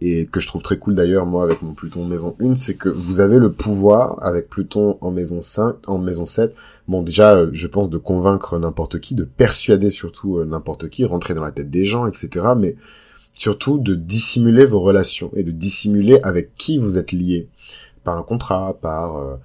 et 0.00 0.26
que 0.26 0.40
je 0.40 0.46
trouve 0.46 0.62
très 0.62 0.78
cool 0.78 0.94
d'ailleurs 0.94 1.26
moi 1.26 1.44
avec 1.44 1.62
mon 1.62 1.74
Pluton 1.74 2.04
maison 2.04 2.36
1 2.40 2.54
c'est 2.54 2.74
que 2.74 2.88
vous 2.88 3.20
avez 3.20 3.38
le 3.38 3.52
pouvoir 3.52 4.22
avec 4.22 4.48
Pluton 4.48 4.98
en 5.00 5.10
maison 5.10 5.42
5 5.42 5.76
en 5.86 5.98
maison 5.98 6.24
7 6.24 6.54
bon 6.88 7.02
déjà 7.02 7.34
euh, 7.34 7.50
je 7.52 7.66
pense 7.66 7.90
de 7.90 7.98
convaincre 7.98 8.58
n'importe 8.58 9.00
qui 9.00 9.14
de 9.14 9.24
persuader 9.24 9.90
surtout 9.90 10.42
n'importe 10.44 10.88
qui 10.88 11.04
rentrer 11.04 11.34
dans 11.34 11.44
la 11.44 11.52
tête 11.52 11.70
des 11.70 11.84
gens 11.84 12.06
etc 12.06 12.46
mais 12.56 12.76
surtout 13.34 13.78
de 13.78 13.94
dissimuler 13.94 14.64
vos 14.64 14.80
relations 14.80 15.30
et 15.36 15.42
de 15.42 15.50
dissimuler 15.50 16.18
avec 16.22 16.56
qui 16.56 16.78
vous 16.78 16.98
êtes 16.98 17.12
lié 17.12 17.48
par 18.02 18.16
un 18.16 18.22
contrat 18.22 18.76
par 18.80 19.16
euh, 19.16 19.36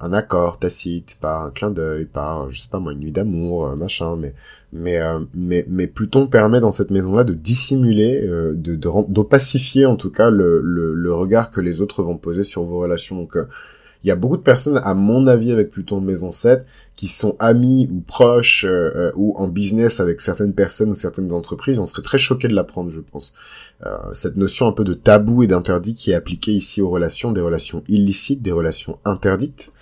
un 0.00 0.12
accord 0.12 0.58
tacite, 0.58 1.18
par 1.20 1.44
un 1.44 1.50
clin 1.50 1.70
d'œil, 1.70 2.04
par 2.04 2.50
je 2.50 2.60
sais 2.60 2.68
pas 2.70 2.78
moi 2.78 2.92
une 2.92 3.00
nuit 3.00 3.12
d'amour, 3.12 3.66
euh, 3.66 3.76
machin, 3.76 4.16
mais 4.16 4.34
mais 4.72 4.98
euh, 4.98 5.20
mais 5.34 5.64
mais 5.68 5.86
Pluton 5.86 6.26
permet 6.26 6.60
dans 6.60 6.70
cette 6.70 6.90
maison-là 6.90 7.24
de 7.24 7.34
dissimuler, 7.34 8.20
de 8.22 8.74
d'opacifier 9.08 9.86
en 9.86 9.96
tout 9.96 10.10
cas 10.10 10.30
le, 10.30 10.60
le, 10.62 10.94
le 10.94 11.14
regard 11.14 11.50
que 11.50 11.60
les 11.60 11.80
autres 11.80 12.02
vont 12.02 12.16
poser 12.16 12.44
sur 12.44 12.62
vos 12.62 12.78
relations. 12.78 13.16
Donc 13.16 13.36
il 14.06 14.08
y 14.08 14.12
a 14.12 14.16
beaucoup 14.16 14.36
de 14.36 14.42
personnes, 14.42 14.80
à 14.84 14.94
mon 14.94 15.26
avis, 15.26 15.50
avec 15.50 15.72
Pluton 15.72 16.00
de 16.00 16.06
maison 16.06 16.30
7, 16.30 16.64
qui 16.94 17.08
sont 17.08 17.34
amis 17.40 17.88
ou 17.92 17.98
proches 18.00 18.64
euh, 18.64 18.90
euh, 18.94 19.12
ou 19.16 19.34
en 19.36 19.48
business 19.48 19.98
avec 19.98 20.20
certaines 20.20 20.54
personnes 20.54 20.90
ou 20.90 20.94
certaines 20.94 21.32
entreprises. 21.32 21.80
On 21.80 21.86
serait 21.86 22.02
très 22.02 22.18
choqué 22.18 22.46
de 22.46 22.54
l'apprendre, 22.54 22.92
je 22.94 23.00
pense. 23.00 23.34
Euh, 23.84 24.14
cette 24.14 24.36
notion 24.36 24.68
un 24.68 24.72
peu 24.72 24.84
de 24.84 24.94
tabou 24.94 25.42
et 25.42 25.46
d'interdit 25.46 25.92
qui 25.92 26.12
est 26.12 26.14
appliquée 26.14 26.52
ici 26.52 26.80
aux 26.80 26.88
relations, 26.88 27.32
des 27.32 27.42
relations 27.42 27.84
illicites, 27.88 28.40
des 28.40 28.52
relations 28.52 28.98
interdites. 29.04 29.72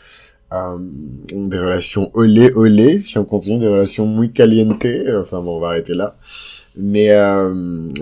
des 0.50 1.58
relations 1.58 2.10
olé 2.14 2.52
olé, 2.54 2.98
si 2.98 3.18
on 3.18 3.24
continue, 3.24 3.58
des 3.58 3.68
relations 3.68 4.06
muy 4.06 4.32
caliente, 4.32 4.86
enfin 5.16 5.40
bon, 5.40 5.56
on 5.56 5.60
va 5.60 5.68
arrêter 5.68 5.94
là. 5.94 6.16
Mais 6.76 7.12
euh, 7.12 7.54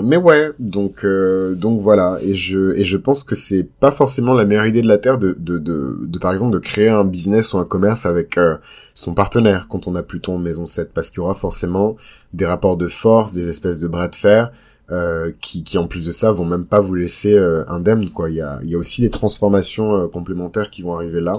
mais 0.03 0.17
ouais, 0.17 0.53
donc 0.59 1.05
euh, 1.05 1.55
donc 1.55 1.83
voilà 1.83 2.19
et 2.23 2.35
je 2.35 2.73
et 2.75 2.85
je 2.85 2.97
pense 2.97 3.23
que 3.23 3.35
c'est 3.35 3.69
pas 3.69 3.91
forcément 3.91 4.33
la 4.33 4.47
meilleure 4.47 4.65
idée 4.65 4.81
de 4.81 4.89
la 4.89 4.97
terre 4.97 5.19
de 5.19 5.37
de 5.39 5.59
de, 5.59 5.99
de 6.01 6.19
par 6.19 6.33
exemple 6.33 6.55
de 6.55 6.59
créer 6.59 6.89
un 6.89 7.05
business 7.05 7.53
ou 7.53 7.59
un 7.59 7.67
commerce 7.67 8.07
avec 8.07 8.39
euh, 8.39 8.57
son 8.95 9.13
partenaire 9.13 9.67
quand 9.69 9.89
on 9.89 9.95
a 9.95 10.03
Pluton 10.03 10.39
maison 10.39 10.65
7 10.65 10.91
parce 10.95 11.11
qu'il 11.11 11.19
y 11.19 11.21
aura 11.21 11.35
forcément 11.35 11.97
des 12.33 12.47
rapports 12.47 12.79
de 12.79 12.89
force, 12.89 13.33
des 13.33 13.51
espèces 13.51 13.79
de 13.79 13.89
bras 13.89 14.09
de 14.09 14.17
fer 14.17 14.53
euh, 14.90 15.33
qui 15.40 15.64
qui 15.64 15.79
en 15.79 15.87
plus 15.87 16.07
de 16.07 16.12
ça 16.12 16.33
vont 16.33 16.45
même 16.45 16.66
pas 16.66 16.81
vous 16.81 16.95
laisser 16.95 17.35
euh, 17.35 17.64
indemne 17.68 18.11
quoi. 18.11 18.31
Il 18.31 18.37
y 18.37 18.40
a 18.40 18.61
y 18.62 18.75
a 18.75 18.79
aussi 18.79 19.01
des 19.01 19.11
transformations 19.11 20.09
complémentaires 20.09 20.71
qui 20.71 20.83
vont 20.83 20.95
arriver 20.95 21.21
là. 21.21 21.35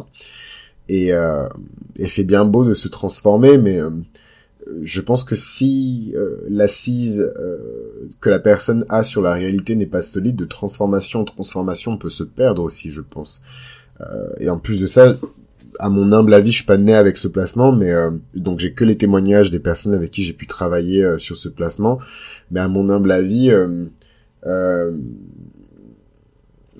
Et 0.89 1.11
et 1.97 2.09
c'est 2.09 2.25
bien 2.25 2.45
beau 2.45 2.65
de 2.65 2.73
se 2.73 2.89
transformer 2.89 3.57
mais 3.57 3.79
je 4.81 5.01
pense 5.01 5.23
que 5.23 5.35
si 5.35 6.13
euh, 6.15 6.37
l'assise 6.49 7.19
euh, 7.19 8.09
que 8.21 8.29
la 8.29 8.39
personne 8.39 8.85
a 8.89 9.03
sur 9.03 9.21
la 9.21 9.33
réalité 9.33 9.75
n'est 9.75 9.85
pas 9.85 10.01
solide, 10.01 10.35
de 10.35 10.45
transformation 10.45 11.21
en 11.21 11.25
transformation 11.25 11.97
peut 11.97 12.09
se 12.09 12.23
perdre 12.23 12.63
aussi, 12.63 12.89
je 12.89 13.01
pense. 13.01 13.41
Euh, 14.01 14.29
et 14.39 14.49
en 14.49 14.59
plus 14.59 14.79
de 14.79 14.87
ça, 14.87 15.15
à 15.79 15.89
mon 15.89 16.11
humble 16.11 16.33
avis, 16.33 16.51
je 16.51 16.57
suis 16.57 16.65
pas 16.65 16.77
né 16.77 16.93
avec 16.93 17.17
ce 17.17 17.27
placement, 17.27 17.71
mais 17.71 17.91
donc 18.35 18.59
j'ai 18.59 18.73
que 18.73 18.83
les 18.83 18.97
témoignages 18.97 19.51
des 19.51 19.59
personnes 19.59 19.93
avec 19.93 20.11
qui 20.11 20.23
j'ai 20.23 20.33
pu 20.33 20.47
travailler 20.47 21.17
sur 21.17 21.37
ce 21.37 21.49
placement. 21.49 21.99
Mais 22.51 22.59
à 22.59 22.67
mon 22.67 22.89
humble 22.89 23.11
avis, 23.11 23.51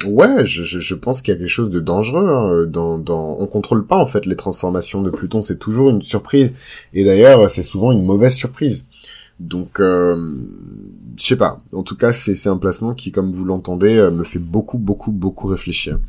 Ouais, 0.05 0.45
je, 0.45 0.63
je, 0.63 0.95
pense 0.95 1.21
qu'il 1.21 1.33
y 1.33 1.37
a 1.37 1.39
quelque 1.39 1.47
chose 1.47 1.69
de 1.69 1.79
dangereux 1.79 2.27
hein, 2.27 2.65
dans, 2.65 2.97
dans. 2.97 3.37
On 3.39 3.47
contrôle 3.47 3.85
pas 3.85 3.95
en 3.95 4.05
fait 4.05 4.25
les 4.25 4.35
transformations 4.35 5.01
de 5.01 5.09
Pluton, 5.09 5.41
c'est 5.41 5.59
toujours 5.59 5.89
une 5.89 6.01
surprise. 6.01 6.51
Et 6.93 7.03
d'ailleurs, 7.05 7.49
c'est 7.49 7.63
souvent 7.63 7.91
une 7.91 8.03
mauvaise 8.03 8.33
surprise. 8.33 8.87
Donc, 9.39 9.79
euh, 9.79 10.15
je 11.17 11.23
sais 11.23 11.37
pas. 11.37 11.61
En 11.73 11.83
tout 11.83 11.95
cas, 11.95 12.11
c'est 12.11 12.35
c'est 12.35 12.49
un 12.49 12.57
placement 12.57 12.93
qui, 12.93 13.11
comme 13.11 13.31
vous 13.31 13.45
l'entendez, 13.45 13.95
euh, 13.97 14.11
me 14.11 14.23
fait 14.23 14.39
beaucoup, 14.39 14.77
beaucoup, 14.77 15.11
beaucoup 15.11 15.47
réfléchir. 15.47 15.99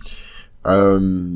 Euh... 0.66 1.30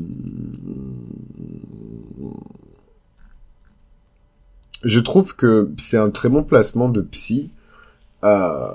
Je 4.83 4.99
trouve 4.99 5.35
que 5.35 5.71
c'est 5.77 5.97
un 5.97 6.09
très 6.09 6.29
bon 6.29 6.43
placement 6.43 6.89
de 6.89 7.01
psy 7.01 7.51
euh, 8.23 8.67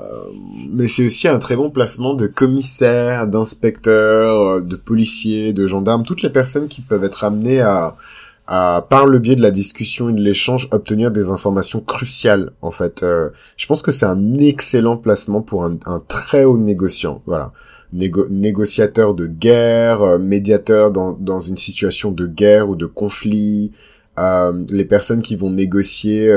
mais 0.70 0.88
c'est 0.88 1.06
aussi 1.06 1.28
un 1.28 1.38
très 1.38 1.56
bon 1.56 1.70
placement 1.70 2.14
de 2.14 2.26
commissaires, 2.26 3.26
d'inspecteurs, 3.26 4.40
euh, 4.40 4.60
de 4.62 4.76
policiers, 4.76 5.52
de 5.52 5.66
gendarmes, 5.66 6.04
toutes 6.04 6.22
les 6.22 6.30
personnes 6.30 6.68
qui 6.68 6.80
peuvent 6.80 7.04
être 7.04 7.24
amenées 7.24 7.60
à, 7.60 7.96
par 8.46 9.06
le 9.06 9.18
biais 9.18 9.36
de 9.36 9.42
la 9.42 9.50
discussion 9.50 10.08
et 10.08 10.12
de 10.12 10.20
l'échange, 10.20 10.68
obtenir 10.70 11.10
des 11.10 11.28
informations 11.28 11.80
cruciales. 11.80 12.52
En 12.62 12.70
fait, 12.70 13.04
je 13.56 13.66
pense 13.66 13.82
que 13.82 13.90
c'est 13.90 14.06
un 14.06 14.34
excellent 14.38 14.96
placement 14.96 15.42
pour 15.42 15.64
un, 15.64 15.78
un 15.86 16.00
très 16.06 16.44
haut 16.44 16.58
négociant. 16.58 17.22
Voilà, 17.26 17.52
négociateur 17.92 19.14
de 19.14 19.26
guerre, 19.26 20.18
médiateur 20.18 20.90
dans, 20.90 21.40
une 21.40 21.58
situation 21.58 22.10
de 22.10 22.26
guerre 22.26 22.68
ou 22.68 22.76
de 22.76 22.86
conflit. 22.86 23.72
les 24.16 24.84
personnes 24.84 25.22
qui 25.22 25.36
vont 25.36 25.50
négocier 25.50 26.30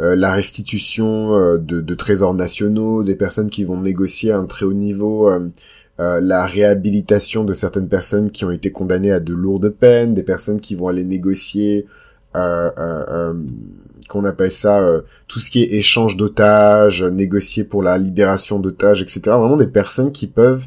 euh, 0.00 0.14
la 0.14 0.32
restitution 0.32 1.36
euh, 1.36 1.58
de, 1.58 1.94
trésors 1.94 2.34
nationaux, 2.34 3.02
des 3.02 3.16
personnes 3.16 3.50
qui 3.50 3.64
vont 3.64 3.80
négocier 3.80 4.30
à 4.30 4.38
un 4.38 4.46
très 4.46 4.64
haut 4.64 4.72
niveau, 4.72 5.28
euh, 5.28 5.50
la 5.98 6.46
réhabilitation 6.46 7.44
de 7.44 7.52
certaines 7.52 7.88
personnes 7.88 8.30
qui 8.30 8.44
ont 8.44 8.52
été 8.52 8.70
condamnées 8.70 9.10
à 9.10 9.18
de 9.18 9.34
lourdes 9.34 9.70
peines, 9.70 10.14
des 10.14 10.22
personnes 10.22 10.60
qui 10.60 10.76
vont 10.76 10.86
aller 10.86 11.02
négocier, 11.02 11.86
qu'on 14.08 14.24
appelle 14.24 14.52
ça, 14.52 14.80
tout 15.26 15.38
ce 15.38 15.50
qui 15.50 15.62
est 15.62 15.72
échange 15.74 16.16
d'otages, 16.16 17.02
négocier 17.02 17.64
pour 17.64 17.82
la 17.82 17.98
libération 17.98 18.58
d'otages, 18.58 19.02
etc. 19.02 19.20
Vraiment 19.26 19.56
des 19.56 19.66
personnes 19.66 20.12
qui 20.12 20.26
peuvent 20.26 20.66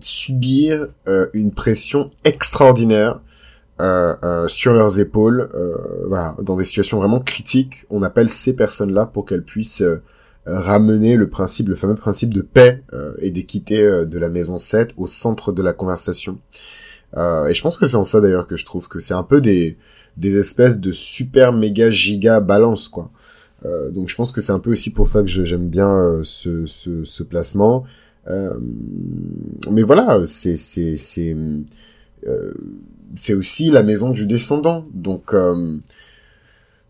subir 0.00 0.88
une 1.32 1.52
pression 1.52 2.10
extraordinaire 2.24 3.20
euh, 3.78 4.16
euh, 4.24 4.48
sur 4.48 4.72
leurs 4.72 4.98
épaules, 4.98 5.50
euh, 5.54 5.76
voilà, 6.08 6.34
dans 6.40 6.56
des 6.56 6.64
situations 6.64 6.98
vraiment 6.98 7.20
critiques, 7.20 7.84
on 7.90 8.02
appelle 8.02 8.30
ces 8.30 8.56
personnes-là 8.56 9.04
pour 9.04 9.26
qu'elles 9.26 9.44
puissent 9.44 9.84
ramener 10.46 11.16
le 11.16 11.28
principe, 11.28 11.68
le 11.68 11.74
fameux 11.74 11.96
principe 11.96 12.32
de 12.32 12.40
paix 12.40 12.82
et 13.18 13.32
d'équité 13.32 13.82
de 13.82 14.18
la 14.18 14.28
maison 14.28 14.58
7 14.58 14.94
au 14.96 15.08
centre 15.08 15.50
de 15.50 15.60
la 15.60 15.72
conversation. 15.72 16.38
et 17.16 17.52
je 17.52 17.60
pense 17.62 17.76
que 17.76 17.84
c'est 17.84 17.96
en 17.96 18.04
ça 18.04 18.20
d'ailleurs 18.20 18.46
que 18.46 18.54
je 18.54 18.64
trouve 18.64 18.86
que 18.86 19.00
c'est 19.00 19.12
un 19.12 19.24
peu 19.24 19.40
des, 19.40 19.76
des 20.16 20.36
espèces 20.38 20.80
de 20.80 20.92
super 20.92 21.52
méga 21.52 21.90
giga 21.90 22.40
balance 22.40 22.88
quoi. 22.88 23.10
donc 23.92 24.08
je 24.08 24.14
pense 24.14 24.32
que 24.32 24.40
c'est 24.40 24.52
un 24.52 24.58
peu 24.58 24.70
aussi 24.70 24.90
pour 24.90 25.08
ça 25.08 25.22
que 25.22 25.28
j'aime 25.28 25.68
bien 25.68 26.20
ce, 26.22 26.66
ce, 26.66 27.04
ce, 27.04 27.22
placement. 27.22 27.84
mais 29.70 29.82
voilà, 29.82 30.22
c'est 30.26 30.56
c'est 30.56 30.96
c'est 30.96 31.36
c'est 33.14 33.34
aussi 33.34 33.70
la 33.70 33.82
maison 33.82 34.10
du 34.10 34.26
descendant. 34.26 34.84
Donc, 34.92 35.34
euh, 35.34 35.78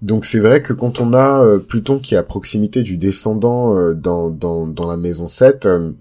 Donc 0.03 0.25
c'est 0.25 0.41
vrai 0.41 0.63
que 0.63 0.73
quand 0.73 1.01
on 1.01 1.13
a 1.15 1.43
euh, 1.43 1.59
Pluton 1.59 1.99
qui 1.99 2.15
est 2.15 2.19
à 2.19 2.23
proximité 2.23 2.83
du 2.83 2.97
descendant 2.97 3.77
euh, 3.77 3.95
dans, 3.95 4.31
dans, 4.31 4.67
dans 4.67 4.89
la 4.89 4.97
maison 4.97 5.27
7, 5.27 5.67
euh, 5.67 5.93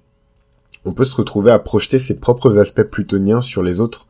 on 0.85 0.93
peut 0.93 1.05
se 1.05 1.15
retrouver 1.15 1.51
à 1.51 1.59
projeter 1.59 1.99
ses 1.99 2.15
propres 2.19 2.59
aspects 2.59 2.83
plutoniens 2.83 3.41
sur 3.41 3.63
les 3.63 3.81
autres 3.81 4.07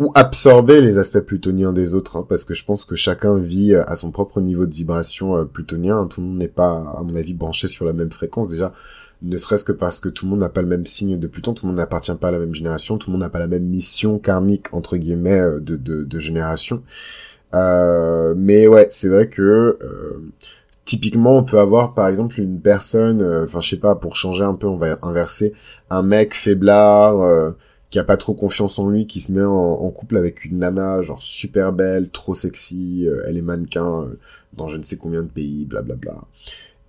ou 0.00 0.12
absorber 0.14 0.80
les 0.80 0.98
aspects 0.98 1.20
plutoniens 1.20 1.72
des 1.72 1.94
autres, 1.94 2.16
hein, 2.16 2.26
parce 2.28 2.44
que 2.44 2.54
je 2.54 2.64
pense 2.64 2.84
que 2.84 2.96
chacun 2.96 3.36
vit 3.36 3.74
à 3.74 3.96
son 3.96 4.10
propre 4.10 4.40
niveau 4.40 4.66
de 4.66 4.74
vibration 4.74 5.46
plutonien. 5.46 6.06
Tout 6.06 6.20
le 6.20 6.26
monde 6.28 6.38
n'est 6.38 6.48
pas, 6.48 6.94
à 6.96 7.02
mon 7.02 7.14
avis, 7.14 7.34
branché 7.34 7.68
sur 7.68 7.84
la 7.84 7.92
même 7.92 8.10
fréquence. 8.10 8.48
Déjà, 8.48 8.72
ne 9.22 9.36
serait-ce 9.36 9.64
que 9.64 9.72
parce 9.72 10.00
que 10.00 10.08
tout 10.08 10.26
le 10.26 10.30
monde 10.30 10.40
n'a 10.40 10.48
pas 10.48 10.62
le 10.62 10.68
même 10.68 10.86
signe 10.86 11.18
de 11.18 11.26
Pluton, 11.26 11.54
tout 11.54 11.66
le 11.66 11.68
monde 11.68 11.78
n'appartient 11.78 12.14
pas 12.14 12.28
à 12.28 12.32
la 12.32 12.38
même 12.38 12.54
génération, 12.54 12.98
tout 12.98 13.10
le 13.10 13.12
monde 13.12 13.22
n'a 13.22 13.30
pas 13.30 13.38
la 13.38 13.46
même 13.46 13.64
mission 13.64 14.18
karmique 14.18 14.72
entre 14.72 14.96
guillemets 14.96 15.40
de, 15.60 15.76
de, 15.76 16.04
de 16.04 16.18
génération. 16.18 16.82
Euh, 17.54 18.34
mais 18.36 18.66
ouais, 18.66 18.88
c'est 18.90 19.08
vrai 19.08 19.28
que 19.28 19.78
euh, 19.80 20.32
typiquement 20.84 21.38
on 21.38 21.44
peut 21.44 21.58
avoir 21.58 21.94
par 21.94 22.08
exemple 22.08 22.40
une 22.40 22.60
personne, 22.60 23.22
euh, 23.22 23.44
enfin 23.44 23.60
je 23.60 23.70
sais 23.70 23.76
pas, 23.78 23.94
pour 23.94 24.16
changer 24.16 24.44
un 24.44 24.54
peu, 24.54 24.66
on 24.66 24.76
va 24.76 24.98
inverser, 25.02 25.52
un 25.90 26.02
mec 26.02 26.34
faiblard 26.34 27.54
qui 27.94 28.00
a 28.00 28.04
pas 28.04 28.16
trop 28.16 28.34
confiance 28.34 28.80
en 28.80 28.90
lui, 28.90 29.06
qui 29.06 29.20
se 29.20 29.30
met 29.30 29.44
en, 29.44 29.88
couple 29.92 30.16
avec 30.16 30.44
une 30.44 30.58
nana 30.58 31.00
genre 31.02 31.22
super 31.22 31.72
belle, 31.72 32.10
trop 32.10 32.34
sexy, 32.34 33.06
elle 33.24 33.38
est 33.38 33.40
mannequin 33.40 34.08
dans 34.56 34.66
je 34.66 34.78
ne 34.78 34.82
sais 34.82 34.96
combien 34.96 35.22
de 35.22 35.28
pays, 35.28 35.64
blablabla. 35.64 36.12
Bla 36.12 36.12
bla. 36.14 36.28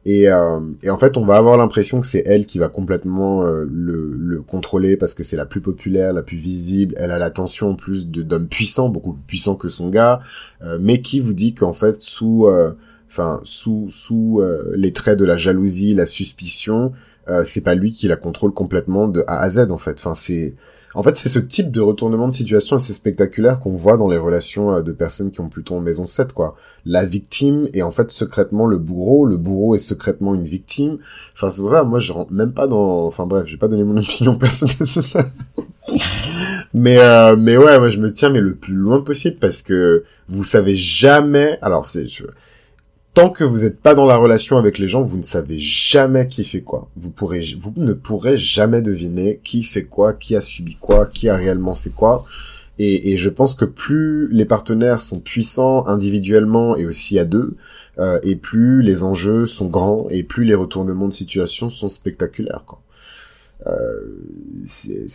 Et, 0.06 0.30
euh, 0.30 0.60
et, 0.84 0.91
en 0.91 1.00
fait, 1.00 1.18
on 1.18 1.26
va 1.26 1.36
avoir 1.36 1.58
l'impression 1.58 2.00
que 2.00 2.06
c'est 2.06 2.24
elle 2.28 2.46
qui 2.46 2.60
va 2.60 2.70
complètement 2.70 3.44
euh, 3.44 3.65
le, 3.68 4.15
le, 4.15 4.41
contrôler 4.41 4.98
parce 4.98 5.15
que 5.15 5.24
c'est 5.24 5.36
la 5.36 5.48
plus 5.48 5.62
populaire, 5.62 6.13
la 6.13 6.22
plus 6.22 6.38
visible. 6.38 6.94
Elle 6.98 7.10
a 7.10 7.18
l'attention 7.18 7.72
en 7.72 7.76
plus 7.76 8.08
d'hommes 8.08 8.48
puissants, 8.48 8.89
beaucoup 8.89 9.13
plus 9.13 9.24
puissants 9.26 9.56
que 9.56 9.68
son 9.68 9.89
gars, 9.89 10.22
euh, 10.63 10.78
mais 10.80 11.02
qui 11.02 11.20
vous 11.20 11.34
dit 11.34 11.56
qu'en 11.56 11.74
fait, 11.74 12.04
sous, 12.04 12.48
enfin, 13.08 13.41
sous 13.44 13.88
sous 13.89 14.44
les 14.76 14.94
traits 14.94 15.18
de 15.18 15.26
la 15.26 15.38
jalousie, 15.38 15.96
la 15.96 16.06
suspicion, 16.06 16.94
c'est 17.44 17.63
pas 17.63 17.74
lui 17.74 17.91
qui 17.91 18.08
la 18.08 18.15
contrôle 18.15 18.54
complètement 18.54 19.08
de 19.08 19.24
A 19.26 19.39
à 19.39 19.50
Z 19.50 19.72
en 19.72 19.80
fait. 19.80 19.96
Enfin, 19.98 20.13
c'est 20.13 20.54
en 20.96 21.04
fait, 21.04 21.18
c'est 21.18 21.30
ce 21.30 21.40
type 21.40 21.72
de 21.72 21.82
retournement 21.82 22.30
de 22.30 22.34
situation 22.34 22.78
assez 22.78 22.94
spectaculaire 22.94 23.60
qu'on 23.60 23.74
voit 23.74 23.98
dans 23.98 24.08
les 24.08 24.18
relations 24.18 24.74
euh, 24.74 24.82
de 24.82 24.94
personnes 24.94 25.30
qui 25.30 25.42
ont 25.42 25.50
plutôt 25.50 25.76
en 25.76 25.82
maison 25.82 26.06
7, 26.06 26.34
quoi. 26.34 26.56
La 26.86 27.04
victime 27.06 27.68
est 27.74 27.82
en 27.82 27.92
fait 27.92 28.12
secrètement 28.12 28.66
le 28.66 28.78
bourreau, 28.78 29.26
le 29.26 29.38
bourreau 29.38 29.76
est 29.76 29.80
secrètement 29.80 30.34
une 30.34 30.46
victime. 30.46 30.98
Enfin, 31.34 31.50
c'est 31.50 31.62
pour 31.62 31.70
ça, 31.70 31.84
moi, 31.84 32.00
je 32.00 32.14
rentre 32.14 32.32
même 32.32 32.54
pas 32.54 32.68
dans... 32.68 33.06
Enfin 33.06 33.26
bref, 33.26 33.46
j'ai 33.46 33.58
pas 33.58 33.68
donné 33.68 33.84
mon 33.84 33.98
opinion 34.02 34.38
personnelle 34.38 34.88
sur 34.88 35.04
ça. 35.04 35.26
mais 36.74 36.98
euh, 36.98 37.36
mais 37.36 37.58
ouais, 37.58 37.78
moi 37.78 37.90
je 37.90 38.00
me 38.00 38.12
tiens 38.12 38.30
mais 38.30 38.42
le 38.42 38.56
plus 38.56 38.74
loin 38.74 39.02
possible 39.02 39.38
parce 39.40 39.62
que 39.62 40.04
vous 40.28 40.44
savez 40.44 40.76
jamais. 40.76 41.60
Alors 41.62 41.86
c'est 41.86 42.08
je 42.08 42.24
tant 43.15 43.30
que 43.30 43.45
vous 43.45 43.60
n'êtes 43.60 43.80
pas 43.80 43.95
dans 43.95 44.06
la 44.06 44.17
relation 44.17 44.58
avec 44.58 44.78
les 44.78 44.89
gens, 44.89 45.01
vous 45.01 45.17
ne 45.17 45.23
savez 45.23 45.58
jamais 45.58 46.28
qui 46.28 46.43
fait 46.43 46.62
quoi. 46.62 46.89
Vous 46.97 47.10
pourrez, 47.10 47.41
vous 47.58 47.73
ne 47.78 47.93
pourrez 47.93 48.38
jamais 48.38 48.82
deviner 48.82 49.39
qui 49.43 49.63
fait 49.63 49.86
quoi, 49.86 50.13
qui 50.13 50.36
a 50.36 50.41
subi 50.41 50.75
quoi, 50.75 51.08
qui 51.08 51.30
a 51.30 51.36
réellement 51.36 51.75
fait 51.75 51.89
quoi. 51.89 52.25
Et, 52.78 53.15
je 53.15 53.30
pense 53.30 53.56
que 53.56 53.63
plus 53.63 54.28
les 54.34 54.43
partenaires 54.43 54.99
sont 54.99 55.21
puissants 55.21 55.88
individuellement 55.88 56.75
et 56.75 56.86
aussi 56.86 57.17
à 57.17 57.23
deux, 57.23 57.56
euh, 57.99 58.19
et 58.21 58.36
plus 58.36 58.82
les 58.82 59.01
enjeux 59.01 59.45
sont 59.45 59.67
grands 59.67 60.08
et 60.10 60.23
plus 60.23 60.43
les 60.43 60.56
retournements 60.56 61.08
de 61.08 61.13
situation 61.13 61.69
sont 61.69 61.88
spectaculaires. 61.88 62.63
Quoi. 62.67 62.82
Euh, 63.67 64.01
c'est, 64.65 65.08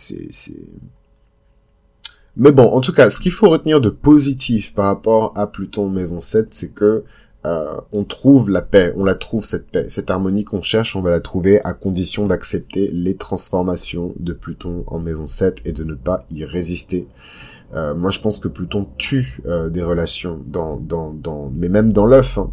Mais 2.35 2.51
bon, 2.51 2.65
en 2.65 2.81
tout 2.81 2.93
cas, 2.93 3.11
ce 3.11 3.19
qu'il 3.19 3.31
faut 3.31 3.49
retenir 3.49 3.79
de 3.79 3.89
positif 3.89 4.73
par 4.73 4.87
rapport 4.87 5.37
à 5.37 5.45
Pluton 5.45 5.87
Maison 5.87 6.19
7, 6.19 6.47
c'est 6.55 6.73
que 6.73 7.03
euh, 7.43 7.75
on 7.91 8.03
trouve 8.03 8.49
la 8.51 8.61
paix, 8.61 8.93
on 8.95 9.03
la 9.03 9.15
trouve 9.15 9.45
cette 9.45 9.67
paix, 9.67 9.85
cette 9.89 10.11
harmonie 10.11 10.43
qu'on 10.43 10.61
cherche, 10.61 10.95
on 10.95 11.01
va 11.01 11.09
la 11.09 11.19
trouver 11.19 11.59
à 11.63 11.73
condition 11.73 12.27
d'accepter 12.27 12.89
les 12.93 13.15
transformations 13.15 14.13
de 14.19 14.33
Pluton 14.33 14.83
en 14.87 14.99
maison 14.99 15.25
7 15.25 15.61
et 15.65 15.71
de 15.71 15.83
ne 15.83 15.95
pas 15.95 16.25
y 16.29 16.45
résister. 16.45 17.07
Euh, 17.73 17.95
moi, 17.95 18.11
je 18.11 18.19
pense 18.19 18.39
que 18.39 18.47
Pluton 18.47 18.87
tue 18.97 19.39
euh, 19.45 19.69
des 19.69 19.81
relations 19.81 20.43
mais 21.53 21.69
même 21.69 21.91
dans 21.91 22.05
l'œuf, 22.05 22.37
hein, 22.37 22.51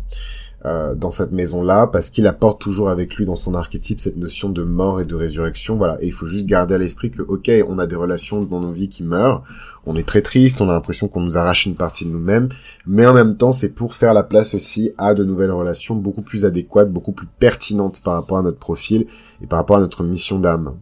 dans 0.65 1.11
cette 1.11 1.33
maison-là, 1.33 1.87
parce 1.87 2.11
qu'il 2.11 2.27
apporte 2.27 2.61
toujours 2.61 2.91
avec 2.91 3.15
lui 3.15 3.25
dans 3.25 3.37
son 3.37 3.55
archétype 3.55 4.01
cette 4.01 4.17
notion 4.17 4.49
de 4.49 4.63
mort 4.63 5.01
et 5.01 5.05
de 5.05 5.15
résurrection. 5.15 5.77
Voilà, 5.77 5.99
et 6.03 6.07
il 6.07 6.13
faut 6.13 6.27
juste 6.27 6.47
garder 6.47 6.75
à 6.75 6.79
l'esprit 6.79 7.11
que, 7.11 7.23
ok, 7.23 7.51
on 7.69 7.79
a 7.79 7.87
des 7.87 7.97
relations 7.97 8.43
dans 8.43 8.61
nos 8.61 8.73
vies 8.73 8.89
qui 8.89 9.05
meurent, 9.05 9.45
on 9.87 9.97
est 9.97 10.07
très 10.07 10.21
triste, 10.21 10.61
on 10.61 10.69
a 10.69 10.73
l'impression 10.73 11.09
qu'on 11.09 11.21
nous 11.21 11.39
arrache 11.39 11.65
une 11.65 11.77
partie 11.77 12.05
de 12.05 12.11
nous-mêmes, 12.11 12.49
mais 12.87 13.07
en 13.07 13.15
même 13.15 13.37
temps, 13.37 13.53
c'est 13.53 13.71
pour 13.71 13.95
faire 13.95 14.13
la 14.15 14.25
place 14.25 14.55
aussi 14.55 14.93
à 14.99 15.15
de 15.15 15.25
nouvelles 15.25 15.53
relations 15.53 15.95
beaucoup 15.95 16.23
plus 16.23 16.45
adéquates, 16.45 16.93
beaucoup 16.93 17.13
plus 17.13 17.29
pertinentes 17.39 18.03
par 18.03 18.15
rapport 18.15 18.39
à 18.39 18.43
notre 18.43 18.59
profil 18.59 19.07
et 19.43 19.47
par 19.47 19.59
rapport 19.59 19.77
à 19.77 19.81
notre 19.81 20.03
mission 20.03 20.39
d'âme. 20.39 20.75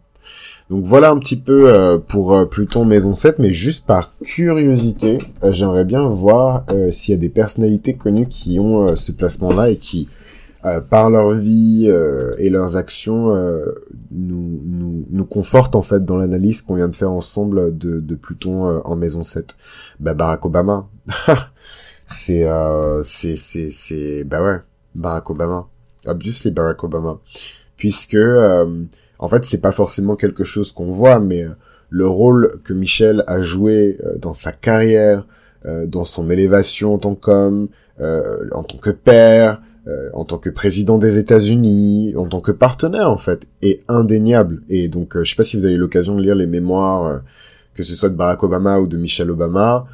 Donc 0.68 0.84
voilà 0.84 1.10
un 1.10 1.18
petit 1.18 1.36
peu 1.36 1.70
euh, 1.70 1.98
pour 1.98 2.34
euh, 2.34 2.44
Pluton 2.44 2.84
Maison 2.84 3.14
7, 3.14 3.38
mais 3.38 3.52
juste 3.52 3.86
par 3.86 4.12
curiosité, 4.24 5.18
euh, 5.44 5.52
j'aimerais 5.52 5.84
bien 5.84 6.06
voir 6.08 6.64
s'il 6.90 7.14
y 7.14 7.16
a 7.16 7.20
des 7.20 7.28
personnalités 7.28 7.94
connues 7.94 8.26
qui 8.26 8.58
ont 8.58 8.86
ce 8.88 9.12
placement-là 9.12 9.70
et 9.70 9.76
qui 9.76 10.08
euh, 10.66 10.80
par 10.80 11.10
leur 11.10 11.32
vie 11.34 11.84
euh, 11.86 12.32
et 12.38 12.50
leurs 12.50 12.76
actions 12.76 13.36
euh, 13.36 13.72
nous, 14.10 14.60
nous, 14.64 15.04
nous 15.10 15.24
confortent 15.24 15.76
en 15.76 15.82
fait 15.82 16.04
dans 16.04 16.16
l'analyse 16.16 16.62
qu'on 16.62 16.74
vient 16.74 16.88
de 16.88 16.94
faire 16.94 17.12
ensemble 17.12 17.76
de, 17.78 18.00
de 18.00 18.14
Pluton 18.16 18.80
en 18.84 18.96
maison 18.96 19.22
7. 19.22 19.56
Bah 20.00 20.14
Barack 20.14 20.44
Obama. 20.44 20.88
c'est 22.06 22.48
c'est 23.02 23.36
c'est 23.36 23.70
c'est 23.70 24.24
bah 24.24 24.42
ouais, 24.42 24.58
Barack 24.94 25.30
Obama. 25.30 25.68
Obviously 26.04 26.50
Barack 26.50 26.82
Obama. 26.82 27.20
Puisque 27.76 28.16
en 29.18 29.28
fait, 29.28 29.44
c'est 29.44 29.60
pas 29.60 29.72
forcément 29.72 30.16
quelque 30.16 30.44
chose 30.44 30.72
qu'on 30.72 30.90
voit 30.90 31.20
mais 31.20 31.46
le 31.90 32.06
rôle 32.06 32.60
que 32.64 32.72
Michel 32.72 33.24
a 33.26 33.42
joué 33.42 33.98
dans 34.20 34.34
sa 34.34 34.52
carrière, 34.52 35.26
dans 35.64 36.04
son 36.04 36.30
élévation 36.30 36.94
en 36.94 36.98
tant 36.98 37.14
qu'homme, 37.14 37.68
en 38.00 38.64
tant 38.64 38.78
que 38.78 38.90
père, 38.90 39.60
euh, 39.88 40.10
en 40.14 40.24
tant 40.24 40.38
que 40.38 40.50
président 40.50 40.98
des 40.98 41.16
États-Unis, 41.16 42.14
en 42.16 42.26
tant 42.26 42.40
que 42.40 42.50
partenaire 42.50 43.08
en 43.08 43.18
fait, 43.18 43.46
est 43.62 43.84
indéniable. 43.86 44.62
Et 44.68 44.88
donc, 44.88 45.16
euh, 45.16 45.22
je 45.22 45.30
sais 45.30 45.36
pas 45.36 45.44
si 45.44 45.56
vous 45.56 45.64
avez 45.64 45.74
eu 45.74 45.78
l'occasion 45.78 46.16
de 46.16 46.22
lire 46.22 46.34
les 46.34 46.48
mémoires, 46.48 47.06
euh, 47.06 47.18
que 47.72 47.84
ce 47.84 47.94
soit 47.94 48.08
de 48.08 48.16
Barack 48.16 48.42
Obama 48.42 48.80
ou 48.80 48.88
de 48.88 48.96
Michelle 48.96 49.30
Obama. 49.30 49.86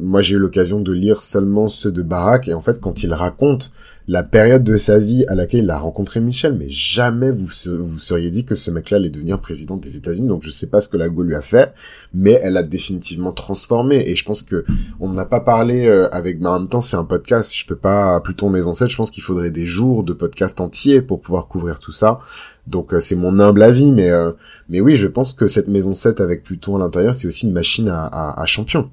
moi, 0.00 0.22
j'ai 0.22 0.36
eu 0.36 0.38
l'occasion 0.38 0.80
de 0.80 0.90
lire 0.90 1.20
seulement 1.20 1.68
ceux 1.68 1.92
de 1.92 2.00
Barack, 2.00 2.48
et 2.48 2.54
en 2.54 2.62
fait, 2.62 2.80
quand 2.80 3.02
il 3.02 3.12
raconte 3.12 3.74
la 4.06 4.22
période 4.22 4.62
de 4.62 4.76
sa 4.76 4.98
vie 4.98 5.24
à 5.28 5.34
laquelle 5.34 5.64
il 5.64 5.70
a 5.70 5.78
rencontré 5.78 6.20
Michel, 6.20 6.54
mais 6.58 6.68
jamais 6.68 7.30
vous 7.30 7.46
vous 7.46 7.98
seriez 7.98 8.30
dit 8.30 8.44
que 8.44 8.54
ce 8.54 8.70
mec-là 8.70 8.98
allait 8.98 9.08
devenir 9.08 9.40
président 9.40 9.78
des 9.78 9.96
États-Unis. 9.96 10.28
Donc 10.28 10.42
je 10.42 10.50
sais 10.50 10.66
pas 10.66 10.82
ce 10.82 10.90
que 10.90 10.98
la 10.98 11.08
Go 11.08 11.22
lui 11.22 11.34
a 11.34 11.40
fait, 11.40 11.72
mais 12.12 12.38
elle 12.42 12.58
a 12.58 12.62
définitivement 12.62 13.32
transformé. 13.32 14.04
Et 14.06 14.14
je 14.14 14.24
pense 14.24 14.42
que 14.42 14.66
on 15.00 15.10
n'a 15.10 15.24
pas 15.24 15.40
parlé 15.40 15.86
euh, 15.86 16.12
avec, 16.12 16.38
mais 16.40 16.48
en 16.48 16.60
même 16.60 16.68
temps 16.68 16.82
c'est 16.82 16.96
un 16.96 17.04
podcast. 17.04 17.54
Je 17.54 17.66
peux 17.66 17.76
pas 17.76 18.20
plutôt 18.20 18.50
mes 18.50 18.66
ancêtres. 18.66 18.90
Je 18.90 18.96
pense 18.96 19.10
qu'il 19.10 19.22
faudrait 19.22 19.50
des 19.50 19.66
jours 19.66 20.04
de 20.04 20.12
podcast 20.12 20.60
entiers 20.60 21.00
pour 21.00 21.22
pouvoir 21.22 21.48
couvrir 21.48 21.80
tout 21.80 21.92
ça. 21.92 22.20
Donc 22.66 22.92
euh, 22.92 23.00
c'est 23.00 23.16
mon 23.16 23.38
humble 23.38 23.62
avis, 23.62 23.90
mais 23.90 24.10
euh, 24.10 24.32
mais 24.68 24.82
oui, 24.82 24.96
je 24.96 25.06
pense 25.06 25.32
que 25.32 25.46
cette 25.46 25.68
maison 25.68 25.94
7 25.94 26.20
avec 26.20 26.44
Pluton 26.44 26.76
à 26.76 26.78
l'intérieur, 26.78 27.14
c'est 27.14 27.28
aussi 27.28 27.46
une 27.46 27.52
machine 27.52 27.88
à, 27.88 28.04
à, 28.04 28.42
à 28.42 28.44
champion. 28.44 28.90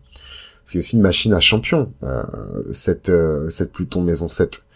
C'est 0.65 0.79
aussi 0.79 0.95
une 0.95 1.01
machine 1.01 1.33
à 1.33 1.41
champion, 1.41 1.91
cette 2.71 3.11
cette 3.49 3.73
Pluton 3.73 4.01
maison 4.01 4.29
7. 4.29 4.67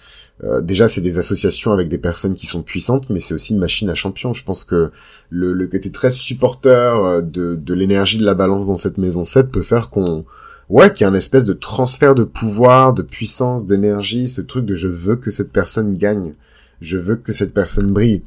Euh, 0.44 0.60
déjà 0.60 0.90
c'est 0.90 1.02
des 1.02 1.18
associations 1.18 1.72
avec 1.72 1.88
des 1.88 1.98
personnes 1.98 2.36
qui 2.36 2.46
sont 2.46 2.62
puissantes, 2.62 3.10
mais 3.10 3.20
c'est 3.20 3.34
aussi 3.34 3.54
une 3.54 3.60
machine 3.60 3.90
à 3.90 3.96
champion. 3.96 4.34
Je 4.34 4.44
pense 4.44 4.66
que 4.66 4.92
le, 5.30 5.54
le 5.54 5.68
côté 5.68 5.92
très 5.92 6.10
supporteur 6.10 7.06
euh, 7.06 7.22
de, 7.22 7.56
de 7.56 7.74
l'énergie 7.74 8.18
de 8.18 8.26
la 8.26 8.36
balance 8.36 8.68
dans 8.68 8.78
cette 8.78 8.98
maison 8.98 9.24
7 9.24 9.50
peut 9.50 9.62
faire 9.62 9.90
qu'on 9.90 10.26
ouais 10.70 10.92
qu'il 10.92 11.02
y 11.02 11.04
a 11.06 11.10
un 11.10 11.16
espèce 11.16 11.46
de 11.46 11.54
transfert 11.54 12.16
de 12.16 12.24
pouvoir, 12.24 12.94
de 12.94 13.02
puissance, 13.02 13.66
d'énergie, 13.66 14.28
ce 14.28 14.42
truc 14.42 14.66
de 14.66 14.76
je 14.76 14.90
veux 14.90 15.16
que 15.16 15.32
cette 15.32 15.52
personne 15.52 15.98
gagne, 15.98 16.34
je 16.82 16.98
veux 16.98 17.16
que 17.16 17.32
cette 17.32 17.54
personne 17.54 17.94
brille. 17.94 18.24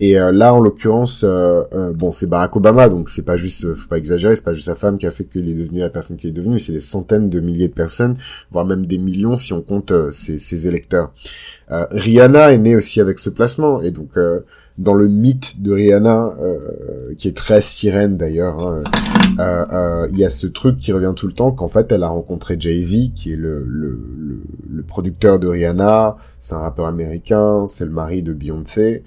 Et 0.00 0.18
euh, 0.18 0.32
là, 0.32 0.52
en 0.52 0.60
l'occurrence, 0.60 1.24
euh, 1.24 1.62
euh, 1.72 1.92
bon, 1.92 2.10
c'est 2.10 2.26
Barack 2.26 2.56
Obama, 2.56 2.88
donc 2.88 3.08
c'est 3.08 3.24
pas 3.24 3.36
juste, 3.36 3.74
faut 3.74 3.88
pas 3.88 3.98
exagérer, 3.98 4.34
c'est 4.34 4.44
pas 4.44 4.52
juste 4.52 4.66
sa 4.66 4.74
femme 4.74 4.98
qui 4.98 5.06
a 5.06 5.10
fait 5.10 5.24
qu'il 5.24 5.48
est 5.48 5.54
devenu 5.54 5.80
la 5.80 5.88
personne 5.88 6.16
qu'il 6.16 6.30
est 6.30 6.32
devenu, 6.32 6.58
c'est 6.58 6.72
des 6.72 6.80
centaines 6.80 7.30
de 7.30 7.40
milliers 7.40 7.68
de 7.68 7.74
personnes, 7.74 8.16
voire 8.50 8.64
même 8.64 8.86
des 8.86 8.98
millions 8.98 9.36
si 9.36 9.52
on 9.52 9.62
compte 9.62 9.92
ses, 10.10 10.38
ses, 10.38 10.66
électeurs. 10.66 11.12
Rihanna 11.68 12.52
est 12.52 12.58
née 12.58 12.76
aussi 12.76 13.00
avec 13.00 13.18
ce 13.18 13.30
placement, 13.30 13.82
et 13.82 13.90
donc 13.90 14.10
dans 14.78 14.94
le 14.94 15.08
mythe 15.08 15.62
de 15.62 15.72
Rihanna, 15.72 16.34
qui 17.16 17.28
est 17.28 17.36
très 17.36 17.60
sirène 17.60 18.16
d'ailleurs, 18.16 18.56
hein, 19.38 20.08
il 20.10 20.18
y 20.18 20.24
a 20.24 20.30
ce 20.30 20.46
truc 20.46 20.78
qui 20.78 20.92
revient 20.92 21.12
tout 21.14 21.26
le 21.26 21.32
temps, 21.32 21.52
qu'en 21.52 21.68
fait 21.68 21.92
elle 21.92 22.02
a 22.02 22.08
rencontré 22.08 22.56
Jay-Z, 22.58 23.12
qui 23.14 23.32
est 23.32 23.36
le, 23.36 23.64
le, 23.66 24.00
le, 24.18 24.42
le 24.70 24.82
producteur 24.82 25.38
de 25.38 25.46
Rihanna, 25.48 26.16
c'est 26.40 26.54
un 26.54 26.58
rappeur 26.58 26.86
américain, 26.86 27.64
c'est 27.66 27.86
le 27.86 27.90
mari 27.90 28.22
de 28.22 28.34
Beyoncé. 28.34 29.02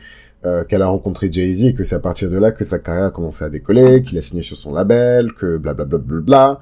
Euh, 0.47 0.63
qu'elle 0.63 0.81
a 0.81 0.87
rencontré 0.87 1.29
Jay-Z 1.29 1.65
et 1.65 1.73
que 1.73 1.83
c'est 1.83 1.95
à 1.95 1.99
partir 1.99 2.29
de 2.29 2.37
là 2.37 2.51
que 2.51 2.63
sa 2.63 2.79
carrière 2.79 3.05
a 3.05 3.11
commencé 3.11 3.43
à 3.43 3.49
décoller, 3.49 4.01
qu'il 4.01 4.17
a 4.17 4.21
signé 4.21 4.43
sur 4.43 4.55
son 4.55 4.71
label, 4.71 5.33
que 5.33 5.57
blablabla. 5.57 5.97
Bla, 5.97 6.21
bla, 6.21 6.21
bla, 6.21 6.61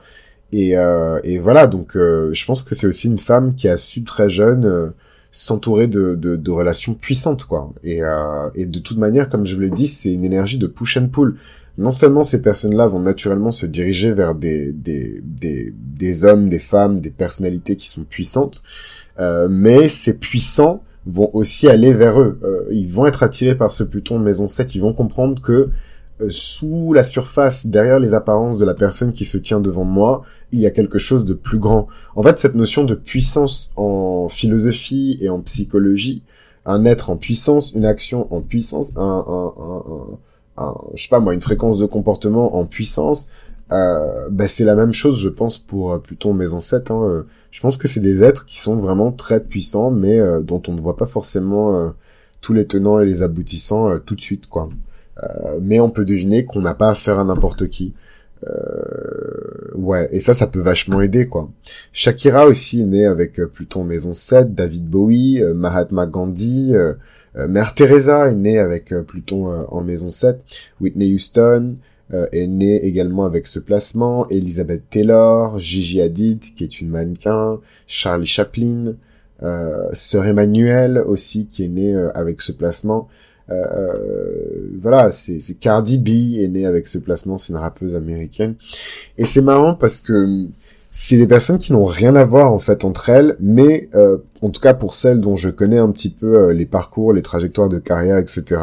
Et, 0.52 0.76
euh, 0.76 1.20
et 1.24 1.38
voilà, 1.38 1.68
donc 1.68 1.96
euh, 1.96 2.34
je 2.34 2.46
pense 2.46 2.64
que 2.64 2.74
c'est 2.74 2.88
aussi 2.88 3.08
une 3.08 3.20
femme 3.20 3.54
qui 3.54 3.68
a 3.68 3.78
su 3.78 4.04
très 4.04 4.28
jeune 4.28 4.92
s'entourer 5.32 5.88
de, 5.88 6.50
relations 6.50 6.96
puissantes, 6.96 7.46
quoi. 7.46 7.74
Et, 7.84 8.00
de 8.00 8.80
toute 8.80 8.98
manière, 8.98 9.30
comme 9.30 9.46
je 9.46 9.54
vous 9.54 9.62
l'ai 9.62 9.70
dit, 9.70 9.88
c'est 9.88 10.14
une 10.14 10.26
énergie 10.26 10.58
de 10.58 10.68
push 10.68 10.98
and 10.98 11.10
pull. 11.10 11.36
Non 11.78 11.92
seulement 11.92 12.24
ces 12.24 12.42
personnes-là 12.42 12.88
vont 12.88 13.02
naturellement 13.02 13.52
se 13.52 13.68
diriger 13.68 14.14
vers 14.14 14.34
des, 14.34 14.74
hommes, 16.24 16.50
des 16.50 16.60
femmes, 16.60 17.02
des 17.02 17.12
personnalités 17.12 17.76
qui 17.76 17.88
sont 17.90 18.04
puissantes, 18.04 18.64
mais 19.20 19.90
ces 19.90 20.18
puissants 20.18 20.82
vont 21.06 21.30
aussi 21.34 21.68
aller 21.68 21.94
vers 21.94 22.20
eux. 22.20 22.40
ils 22.72 22.88
vont 22.88 23.06
être 23.06 23.24
attirés 23.24 23.56
par 23.56 23.72
ce 23.72 23.84
Pluton 23.84 24.20
maison 24.20 24.48
7, 24.48 24.76
ils 24.76 24.82
vont 24.82 24.94
comprendre 24.94 25.42
que 25.42 25.70
euh, 26.22 26.30
sous 26.30 26.94
la 26.94 27.04
surface, 27.04 27.68
derrière 27.68 28.00
les 28.00 28.14
apparences 28.14 28.58
de 28.58 28.64
la 28.66 28.74
personne 28.74 29.12
qui 29.12 29.26
se 29.26 29.38
tient 29.38 29.60
devant 29.60 29.84
moi, 29.84 30.24
il 30.52 30.60
y 30.62 30.66
a 30.66 30.72
quelque 30.72 30.98
chose 30.98 31.26
de 31.26 31.34
plus 31.34 31.60
grand. 31.60 31.88
En 32.16 32.24
fait, 32.24 32.40
cette 32.40 32.56
notion 32.56 32.86
de 32.86 32.96
puissance 32.96 33.74
en 33.76 34.30
philosophie 34.30 35.18
et 35.20 35.28
en 35.28 35.42
psychologie, 35.42 36.24
un 36.66 36.86
être 36.86 37.10
en 37.10 37.18
puissance, 37.18 37.74
une 37.74 37.86
action 37.86 38.34
en 38.34 38.42
puissance, 38.42 38.94
un, 38.96 39.02
un, 39.02 39.54
un, 39.62 40.64
un 40.64 40.76
je 40.94 41.04
sais 41.04 41.10
pas 41.10 41.20
moi, 41.20 41.34
une 41.34 41.42
fréquence 41.42 41.80
de 41.80 41.86
comportement 41.86 42.56
en 42.56 42.66
puissance, 42.66 43.28
euh, 43.72 44.30
bah, 44.30 44.48
c'est 44.48 44.64
la 44.64 44.76
même 44.76 44.94
chose, 44.94 45.20
je 45.20 45.30
pense, 45.30 45.58
pour 45.58 45.94
euh, 45.94 46.00
Pluton 46.00 46.34
Maison 46.34 46.60
7. 46.60 46.92
Hein. 46.92 47.04
Euh, 47.04 47.24
je 47.52 47.62
pense 47.62 47.78
que 47.78 47.88
c'est 47.88 48.00
des 48.00 48.24
êtres 48.24 48.46
qui 48.46 48.60
sont 48.60 48.76
vraiment 48.76 49.12
très 49.12 49.40
puissants, 49.40 49.92
mais 49.92 50.20
dont 50.44 50.62
on 50.68 50.74
ne 50.74 50.82
voit 50.82 50.98
pas 50.98 51.06
forcément 51.06 51.94
tous 52.42 52.52
les 52.52 52.68
tenants 52.68 53.00
et 53.00 53.06
les 53.06 53.22
aboutissants 53.22 53.98
tout 54.00 54.16
de 54.16 54.22
suite, 54.22 54.48
quoi. 54.48 54.68
Euh, 55.24 55.60
mais 55.62 55.80
on 55.80 55.90
peut 55.90 56.06
deviner 56.06 56.46
qu'on 56.46 56.62
n'a 56.62 56.74
pas 56.74 56.90
affaire 56.90 57.20
à 57.20 57.24
n'importe 57.24 57.70
qui. 57.70 57.94
Euh, 58.48 59.72
ouais, 59.76 60.10
et 60.12 60.20
ça, 60.20 60.34
ça 60.34 60.48
peut 60.48 60.60
vachement 60.60 61.02
aider, 61.02 61.28
quoi. 61.28 61.50
Shakira 61.94 62.46
aussi 62.46 62.82
est 62.82 62.86
née 62.86 63.06
avec 63.06 63.40
euh, 63.40 63.48
Pluton 63.48 63.84
Maison 63.84 64.14
7, 64.14 64.54
David 64.54 64.88
Bowie, 64.88 65.42
Mahatma 65.54 66.06
Gandhi, 66.08 66.74
Mère 67.36 67.74
Teresa 67.74 68.30
est 68.30 68.36
née 68.36 68.60
avec 68.60 68.94
Pluton 69.08 69.66
en 69.70 69.82
Maison 69.82 70.10
7, 70.10 70.42
Whitney 70.80 71.14
Houston 71.14 71.76
est 72.12 72.48
née 72.48 72.86
également 72.86 73.26
avec 73.26 73.48
ce 73.48 73.60
placement, 73.60 74.28
Elizabeth 74.30 74.84
Taylor, 74.90 75.58
Gigi 75.58 76.02
Hadid, 76.02 76.40
qui 76.40 76.64
est 76.64 76.80
une 76.80 76.90
mannequin, 76.90 77.60
Charlie 77.88 78.28
Chaplin, 78.28 78.94
Sœur 79.94 80.26
Emmanuel 80.26 81.00
aussi, 81.00 81.48
qui 81.48 81.66
est 81.66 81.68
née 81.68 81.96
avec 82.14 82.42
ce 82.42 82.52
placement, 82.52 83.10
euh, 83.52 83.54
euh, 83.54 84.80
voilà, 84.82 85.12
c'est 85.12 85.40
Cardi 85.60 85.98
B 85.98 86.40
est 86.40 86.48
née 86.48 86.66
avec 86.66 86.88
ce 86.88 86.98
placement, 86.98 87.38
c'est 87.38 87.54
une 87.54 87.60
rappeuse 87.60 87.96
américaine. 87.96 88.56
Et 89.18 89.26
c'est 89.26 89.42
marrant 89.42 89.76
parce 89.76 90.02
que 90.02 90.48
c'est 90.90 91.18
des 91.18 91.28
personnes 91.28 91.60
qui 91.60 91.74
n'ont 91.74 91.86
rien 91.86 92.16
à 92.16 92.24
voir 92.24 92.52
en 92.52 92.60
fait 92.60 92.86
entre 92.86 93.10
elles, 93.10 93.36
mais 93.40 93.90
euh, 93.96 94.18
en 94.42 94.50
tout 94.50 94.62
cas 94.62 94.74
pour 94.74 94.96
celles 94.96 95.20
dont 95.22 95.36
je 95.36 95.50
connais 95.50 95.78
un 95.78 95.92
petit 95.92 96.10
peu 96.10 96.52
les 96.52 96.66
parcours, 96.66 97.14
les 97.14 97.22
trajectoires 97.22 97.70
de 97.70 97.80
carrière, 97.80 98.18
etc. 98.18 98.62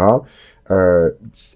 Euh, 0.73 1.11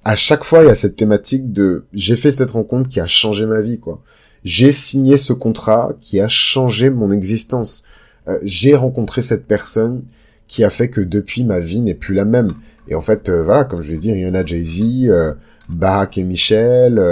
à 0.04 0.14
chaque 0.14 0.44
fois, 0.44 0.62
il 0.62 0.66
y 0.66 0.70
a 0.70 0.74
cette 0.74 0.96
thématique 0.96 1.52
de 1.52 1.84
j'ai 1.92 2.16
fait 2.16 2.30
cette 2.30 2.50
rencontre 2.50 2.88
qui 2.88 3.00
a 3.00 3.06
changé 3.06 3.46
ma 3.46 3.60
vie, 3.60 3.78
quoi. 3.78 4.02
J'ai 4.44 4.72
signé 4.72 5.16
ce 5.16 5.32
contrat 5.32 5.92
qui 6.00 6.20
a 6.20 6.28
changé 6.28 6.90
mon 6.90 7.10
existence. 7.10 7.84
Euh, 8.28 8.38
j'ai 8.42 8.74
rencontré 8.74 9.22
cette 9.22 9.46
personne 9.46 10.02
qui 10.48 10.62
a 10.64 10.70
fait 10.70 10.88
que 10.88 11.00
depuis 11.00 11.44
ma 11.44 11.58
vie 11.58 11.80
n'est 11.80 11.94
plus 11.94 12.14
la 12.14 12.24
même. 12.24 12.50
Et 12.88 12.94
en 12.94 13.00
fait, 13.00 13.28
euh, 13.28 13.42
voilà, 13.42 13.64
comme 13.64 13.82
je 13.82 13.90
l'ai 13.90 13.98
dit, 13.98 14.12
Rihanna, 14.12 14.44
Jay-Z, 14.44 15.10
Barack 15.68 16.18
et 16.18 16.22
Michel, 16.22 17.02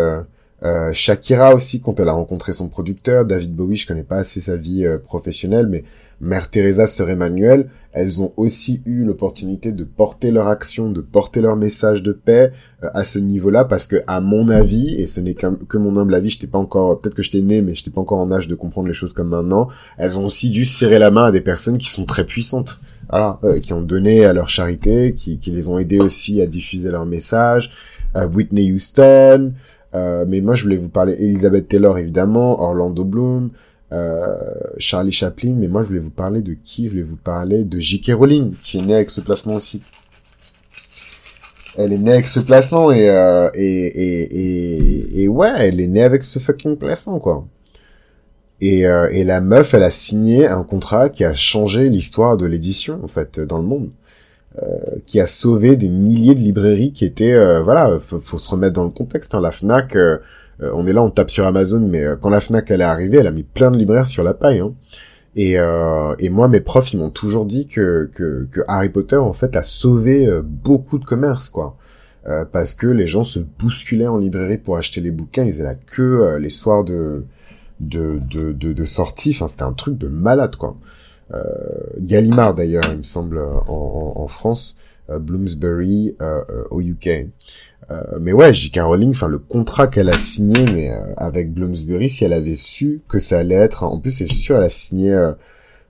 Shakira 0.92 1.54
aussi, 1.54 1.80
quand 1.80 1.98
elle 2.00 2.08
a 2.08 2.12
rencontré 2.12 2.52
son 2.52 2.68
producteur, 2.68 3.24
David 3.24 3.54
Bowie, 3.54 3.76
je 3.76 3.86
connais 3.86 4.04
pas 4.04 4.18
assez 4.18 4.40
sa 4.40 4.56
vie 4.56 4.86
professionnelle, 5.04 5.66
mais 5.66 5.84
Mère 6.24 6.50
Teresa, 6.50 6.86
Sœur 6.86 7.10
Emmanuel, 7.10 7.68
elles 7.92 8.22
ont 8.22 8.32
aussi 8.36 8.82
eu 8.86 9.04
l'opportunité 9.04 9.72
de 9.72 9.84
porter 9.84 10.30
leur 10.30 10.48
action, 10.48 10.90
de 10.90 11.00
porter 11.00 11.40
leur 11.40 11.54
message 11.54 12.02
de 12.02 12.12
paix 12.12 12.50
à 12.82 13.04
ce 13.04 13.18
niveau-là, 13.18 13.64
parce 13.64 13.86
que 13.86 13.96
à 14.06 14.20
mon 14.20 14.48
avis, 14.48 14.94
et 14.94 15.06
ce 15.06 15.20
n'est 15.20 15.34
que, 15.34 15.78
mon 15.78 15.96
humble 15.96 16.14
avis, 16.14 16.30
j'étais 16.30 16.46
pas 16.46 16.58
encore, 16.58 16.98
peut-être 16.98 17.14
que 17.14 17.22
j'étais 17.22 17.42
né, 17.42 17.60
mais 17.60 17.74
j'étais 17.74 17.90
pas 17.90 18.00
encore 18.00 18.18
en 18.18 18.32
âge 18.32 18.48
de 18.48 18.54
comprendre 18.54 18.88
les 18.88 18.94
choses 18.94 19.12
comme 19.12 19.28
maintenant, 19.28 19.68
elles 19.98 20.18
ont 20.18 20.24
aussi 20.24 20.50
dû 20.50 20.64
serrer 20.64 20.98
la 20.98 21.10
main 21.10 21.26
à 21.26 21.30
des 21.30 21.40
personnes 21.42 21.78
qui 21.78 21.88
sont 21.88 22.04
très 22.04 22.24
puissantes 22.24 22.80
voilà, 23.10 23.38
euh, 23.44 23.60
qui 23.60 23.72
ont 23.72 23.82
donné 23.82 24.24
à 24.24 24.32
leur 24.32 24.48
charité, 24.48 25.14
qui, 25.14 25.38
qui 25.38 25.50
les 25.50 25.68
ont 25.68 25.78
aidés 25.78 26.00
aussi 26.00 26.40
à 26.40 26.46
diffuser 26.46 26.90
leur 26.90 27.04
message, 27.04 27.70
euh, 28.16 28.26
Whitney 28.26 28.72
Houston, 28.72 29.52
euh, 29.94 30.24
mais 30.26 30.40
moi 30.40 30.54
je 30.54 30.64
voulais 30.64 30.76
vous 30.76 30.88
parler 30.88 31.12
Elizabeth 31.12 31.68
Taylor 31.68 31.98
évidemment, 31.98 32.60
Orlando 32.60 33.04
Bloom, 33.04 33.50
euh, 33.94 34.36
Charlie 34.78 35.12
Chaplin, 35.12 35.54
mais 35.56 35.68
moi 35.68 35.82
je 35.82 35.88
voulais 35.88 36.00
vous 36.00 36.10
parler 36.10 36.42
de 36.42 36.54
qui? 36.54 36.86
Je 36.86 36.90
voulais 36.90 37.02
vous 37.02 37.16
parler 37.16 37.64
de 37.64 37.78
J.K. 37.78 38.12
Rowling, 38.12 38.52
qui 38.52 38.78
est 38.78 38.82
née 38.82 38.94
avec 38.94 39.10
ce 39.10 39.20
placement 39.20 39.54
aussi. 39.54 39.82
Elle 41.76 41.92
est 41.92 41.98
née 41.98 42.12
avec 42.12 42.26
ce 42.26 42.40
placement 42.40 42.92
et, 42.92 43.08
euh, 43.08 43.50
et, 43.54 43.86
et, 43.86 45.22
et, 45.22 45.28
ouais, 45.28 45.52
elle 45.56 45.80
est 45.80 45.88
née 45.88 46.02
avec 46.02 46.24
ce 46.24 46.38
fucking 46.38 46.76
placement 46.76 47.18
quoi. 47.18 47.46
Et, 48.60 48.86
euh, 48.86 49.08
et 49.10 49.24
la 49.24 49.40
meuf, 49.40 49.74
elle 49.74 49.82
a 49.82 49.90
signé 49.90 50.46
un 50.46 50.62
contrat 50.64 51.08
qui 51.10 51.24
a 51.24 51.34
changé 51.34 51.88
l'histoire 51.88 52.36
de 52.36 52.46
l'édition, 52.46 53.00
en 53.02 53.08
fait, 53.08 53.40
dans 53.40 53.58
le 53.58 53.64
monde. 53.64 53.90
Euh, 54.62 54.68
qui 55.06 55.18
a 55.20 55.26
sauvé 55.26 55.76
des 55.76 55.88
milliers 55.88 56.34
de 56.36 56.40
librairies 56.40 56.92
qui 56.92 57.04
étaient... 57.04 57.34
Euh, 57.34 57.60
voilà, 57.60 57.98
faut, 57.98 58.20
faut, 58.20 58.38
se 58.38 58.48
remettre 58.50 58.74
dans 58.74 58.84
le 58.84 58.90
contexte. 58.90 59.34
Hein. 59.34 59.40
La 59.40 59.50
FNAC, 59.50 59.96
euh, 59.96 60.18
on 60.60 60.86
est 60.86 60.92
là, 60.92 61.02
on 61.02 61.10
tape 61.10 61.30
sur 61.30 61.46
Amazon, 61.46 61.80
mais 61.80 62.04
quand 62.20 62.30
la 62.30 62.40
FNAC, 62.40 62.70
elle 62.70 62.80
est 62.80 62.84
arrivée, 62.84 63.18
elle 63.18 63.26
a 63.26 63.32
mis 63.32 63.42
plein 63.42 63.70
de 63.70 63.78
libraires 63.78 64.06
sur 64.06 64.22
la 64.22 64.34
paille. 64.34 64.60
Hein. 64.60 64.72
Et, 65.36 65.54
et 65.54 66.28
moi, 66.30 66.46
mes 66.46 66.60
profs, 66.60 66.92
ils 66.92 66.98
m'ont 66.98 67.10
toujours 67.10 67.44
dit 67.44 67.66
que, 67.66 68.08
Harry 68.68 68.88
Potter, 68.88 69.16
en 69.16 69.32
fait, 69.32 69.56
a 69.56 69.64
sauvé 69.64 70.28
beaucoup 70.42 70.98
de 70.98 71.04
commerces, 71.04 71.50
quoi. 71.50 71.76
parce 72.52 72.74
que 72.74 72.86
les 72.86 73.08
gens 73.08 73.24
se 73.24 73.40
bousculaient 73.40 74.06
en 74.06 74.18
librairie 74.18 74.58
pour 74.58 74.76
acheter 74.76 75.00
les 75.00 75.10
bouquins, 75.10 75.42
ils 75.42 75.54
étaient 75.54 75.64
la 75.64 75.74
queue 75.74 76.36
les 76.36 76.50
soirs 76.50 76.84
de 76.84 77.24
de, 77.80 78.20
de, 78.30 78.52
de, 78.52 78.84
sortie. 78.84 79.34
C'était 79.34 79.62
un 79.62 79.72
truc 79.72 79.98
de 79.98 80.08
malade, 80.08 80.56
quoi. 80.56 80.76
Euh, 81.32 81.42
Gallimard, 81.98 82.54
d'ailleurs, 82.54 82.84
il 82.90 82.98
me 82.98 83.02
semble, 83.02 83.40
en, 83.66 84.28
France. 84.28 84.76
Euh, 85.10 85.18
Bloomsbury 85.18 86.16
euh, 86.22 86.42
euh 86.48 86.64
au 86.70 86.80
UK. 86.80 87.28
Mais 88.18 88.32
ouais, 88.32 88.54
J.K. 88.54 88.80
Rowling, 88.80 89.10
enfin 89.10 89.28
le 89.28 89.38
contrat 89.38 89.88
qu'elle 89.88 90.08
a 90.08 90.16
signé, 90.16 90.64
mais 90.72 90.90
avec 91.18 91.52
Bloomsbury, 91.52 92.08
si 92.08 92.24
elle 92.24 92.32
avait 92.32 92.56
su 92.56 93.02
que 93.10 93.18
ça 93.18 93.40
allait 93.40 93.54
être, 93.54 93.84
en 93.84 94.00
plus 94.00 94.10
c'est 94.10 94.26
sûr, 94.26 94.56
elle 94.56 94.64
a 94.64 94.68
signé, 94.70 95.14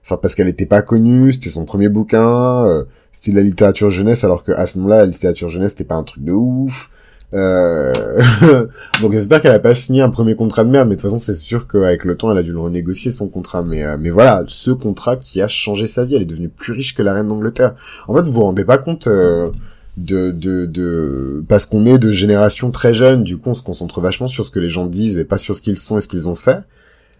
enfin 0.03 0.17
parce 0.17 0.35
qu'elle 0.35 0.47
n'était 0.47 0.65
pas 0.65 0.81
connue, 0.81 1.31
c'était 1.31 1.49
son 1.49 1.63
premier 1.63 1.87
bouquin, 1.87 2.85
c'était 3.13 3.31
de 3.31 3.37
la 3.37 3.43
littérature 3.43 3.89
jeunesse, 3.89 4.25
alors 4.25 4.43
que 4.43 4.51
à 4.51 4.65
ce 4.65 4.77
moment-là, 4.79 4.97
la 4.97 5.05
littérature 5.05 5.47
jeunesse 5.47 5.71
c'était 5.71 5.85
pas 5.85 5.95
un 5.95 6.03
truc 6.03 6.25
de 6.25 6.33
ouf. 6.33 6.91
Euh... 7.33 7.93
donc 9.01 9.11
j'espère 9.13 9.41
qu'elle 9.41 9.51
a 9.51 9.59
pas 9.59 9.75
signé 9.75 10.01
un 10.01 10.09
premier 10.09 10.35
contrat 10.35 10.63
de 10.63 10.69
merde, 10.69 10.87
mais 10.87 10.95
de 10.95 11.01
toute 11.01 11.09
façon 11.09 11.19
c'est 11.19 11.35
sûr 11.35 11.67
qu'avec 11.67 12.05
le 12.05 12.15
temps 12.15 12.31
elle 12.31 12.37
a 12.37 12.43
dû 12.43 12.51
le 12.51 12.59
renégocier 12.59 13.11
son 13.11 13.27
contrat. 13.27 13.63
Mais 13.63 13.83
euh, 13.83 13.97
mais 13.99 14.09
voilà, 14.09 14.43
ce 14.47 14.71
contrat 14.71 15.17
qui 15.17 15.41
a 15.41 15.47
changé 15.47 15.87
sa 15.87 16.05
vie, 16.05 16.15
elle 16.15 16.21
est 16.21 16.25
devenue 16.25 16.49
plus 16.49 16.73
riche 16.73 16.95
que 16.95 17.01
la 17.01 17.13
reine 17.13 17.27
d'Angleterre. 17.27 17.75
En 18.07 18.15
fait, 18.15 18.21
vous 18.21 18.31
vous 18.31 18.43
rendez 18.43 18.65
pas 18.65 18.77
compte 18.77 19.07
euh, 19.07 19.49
de 19.97 20.31
de 20.31 20.65
de 20.65 21.43
parce 21.47 21.65
qu'on 21.65 21.85
est 21.85 21.97
de 21.97 22.11
génération 22.11 22.71
très 22.71 22.93
jeune, 22.93 23.23
du 23.23 23.37
coup 23.37 23.49
on 23.49 23.53
se 23.53 23.63
concentre 23.63 24.01
vachement 24.01 24.27
sur 24.27 24.45
ce 24.45 24.51
que 24.51 24.59
les 24.59 24.69
gens 24.69 24.85
disent 24.85 25.17
et 25.17 25.25
pas 25.25 25.37
sur 25.37 25.55
ce 25.55 25.61
qu'ils 25.61 25.77
sont 25.77 25.97
et 25.97 26.01
ce 26.01 26.07
qu'ils 26.07 26.29
ont 26.29 26.35
fait. 26.35 26.59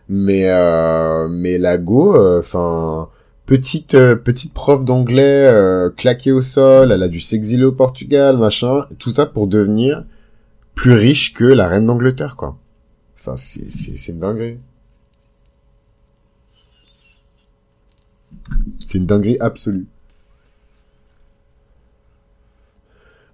Mais 0.07 0.49
euh, 0.49 1.27
mais 1.29 1.57
la 1.57 1.77
Go, 1.77 2.15
enfin 2.37 3.09
petite 3.45 3.95
euh, 3.95 4.15
petite 4.15 4.53
prof 4.53 4.83
d'anglais 4.83 5.47
euh, 5.47 5.89
claquée 5.89 6.31
au 6.31 6.41
sol, 6.41 6.91
elle 6.91 7.03
a 7.03 7.07
dû 7.07 7.19
s'exiler 7.19 7.63
au 7.65 7.71
Portugal, 7.71 8.37
machin, 8.37 8.85
tout 8.99 9.11
ça 9.11 9.25
pour 9.25 9.47
devenir 9.47 10.05
plus 10.75 10.93
riche 10.93 11.33
que 11.33 11.45
la 11.45 11.67
reine 11.67 11.85
d'Angleterre, 11.85 12.35
quoi. 12.35 12.57
Enfin, 13.19 13.35
c'est 13.37 13.71
c'est 13.71 13.97
c'est 13.97 14.11
une 14.11 14.19
dinguerie. 14.19 14.57
C'est 18.85 18.97
une 18.99 19.05
dinguerie 19.05 19.37
absolue. 19.39 19.87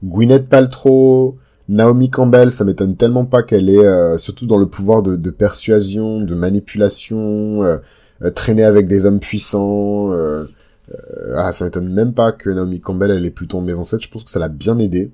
Gwyneth 0.03 0.47
Paltrow, 0.49 1.37
Naomi 1.69 2.09
Campbell, 2.09 2.51
ça 2.51 2.65
m'étonne 2.65 2.95
tellement 2.95 3.25
pas 3.25 3.43
qu'elle 3.43 3.69
est 3.69 3.85
euh, 3.85 4.17
surtout 4.17 4.47
dans 4.47 4.57
le 4.57 4.65
pouvoir 4.65 5.03
de, 5.03 5.29
persuasion, 5.29 6.21
de 6.21 6.35
manipulation, 6.35 7.63
euh, 7.63 7.77
traîner 8.29 8.63
avec 8.63 8.87
des 8.87 9.05
hommes 9.05 9.19
puissants. 9.19 10.11
Euh, 10.13 10.45
euh, 10.93 11.35
ah, 11.37 11.51
ça 11.51 11.65
m'étonne 11.65 11.91
même 11.91 12.13
pas 12.13 12.31
que 12.31 12.49
Naomi 12.49 12.79
Campbell 12.79 13.11
elle 13.11 13.25
est 13.25 13.31
plutôt 13.31 13.57
en 13.57 13.61
maison 13.61 13.83
7. 13.83 14.01
Je 14.03 14.09
pense 14.09 14.23
que 14.23 14.29
ça 14.29 14.39
l'a 14.39 14.49
bien 14.49 14.77
aidé. 14.77 15.11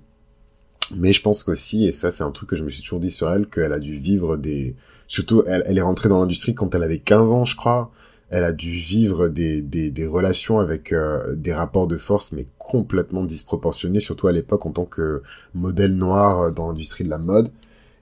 Mais 0.95 1.13
je 1.13 1.21
pense 1.21 1.43
qu'aussi, 1.43 1.85
et 1.85 1.91
ça 1.91 2.11
c'est 2.11 2.23
un 2.23 2.31
truc 2.31 2.49
que 2.49 2.55
je 2.55 2.63
me 2.63 2.69
suis 2.69 2.81
toujours 2.81 2.99
dit 2.99 3.11
sur 3.11 3.29
elle, 3.31 3.47
qu'elle 3.47 3.73
a 3.73 3.79
dû 3.79 3.95
vivre 3.97 4.37
des... 4.37 4.75
Surtout, 5.07 5.43
elle, 5.45 5.63
elle 5.65 5.77
est 5.77 5.81
rentrée 5.81 6.09
dans 6.09 6.19
l'industrie 6.19 6.53
quand 6.53 6.73
elle 6.75 6.83
avait 6.83 6.99
15 6.99 7.31
ans, 7.31 7.45
je 7.45 7.55
crois. 7.55 7.91
Elle 8.29 8.43
a 8.43 8.51
dû 8.53 8.71
vivre 8.71 9.27
des, 9.27 9.61
des, 9.61 9.89
des 9.89 10.05
relations 10.05 10.59
avec 10.59 10.93
des 11.33 11.53
rapports 11.53 11.87
de 11.87 11.97
force, 11.97 12.33
mais 12.33 12.47
complètement 12.57 13.23
disproportionnés, 13.23 14.01
surtout 14.01 14.27
à 14.27 14.33
l'époque 14.33 14.65
en 14.65 14.71
tant 14.71 14.85
que 14.85 15.21
modèle 15.53 15.93
noir 15.93 16.51
dans 16.51 16.67
l'industrie 16.69 17.05
de 17.05 17.09
la 17.09 17.17
mode. 17.17 17.51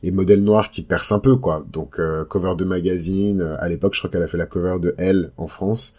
Et 0.05 0.11
modèle 0.11 0.43
noir 0.43 0.71
qui 0.71 0.81
perce 0.83 1.11
un 1.11 1.19
peu 1.19 1.35
quoi. 1.35 1.65
Donc 1.71 1.99
cover 2.29 2.55
de 2.55 2.65
magazine, 2.65 3.41
à 3.59 3.67
l'époque 3.69 3.93
je 3.93 3.99
crois 3.99 4.09
qu'elle 4.09 4.23
a 4.23 4.27
fait 4.27 4.37
la 4.37 4.45
cover 4.45 4.79
de 4.79 4.95
Elle 4.97 5.31
en 5.37 5.47
France. 5.47 5.97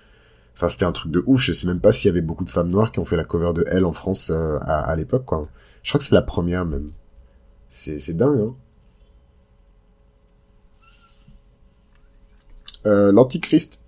Enfin 0.55 0.69
c'était 0.69 0.85
un 0.85 0.93
truc 0.93 1.13
de 1.13 1.23
ouf, 1.27 1.43
je 1.43 1.53
sais 1.53 1.67
même 1.67 1.81
pas 1.81 1.93
s'il 1.93 2.09
y 2.09 2.11
avait 2.11 2.21
beaucoup 2.21 2.45
de 2.45 2.51
femmes 2.51 2.71
noires 2.71 2.93
qui 2.93 2.99
ont 3.01 3.05
fait 3.05 3.17
la 3.17 3.25
cover 3.25 3.53
de 3.55 3.65
Elle 3.69 3.85
en 3.85 3.93
France 3.93 4.31
à, 4.31 4.81
à 4.81 4.97
l'époque 4.97 5.25
quoi. 5.27 5.49
Je 5.83 5.91
crois 5.91 5.99
que 5.99 6.05
c'est 6.05 6.15
la 6.15 6.23
première 6.23 6.65
même. 6.65 6.91
C'est 7.69 7.99
c'est 8.01 8.15
dingue 8.17 8.53
hein. 12.85 13.11
L'Antichrist 13.13 13.83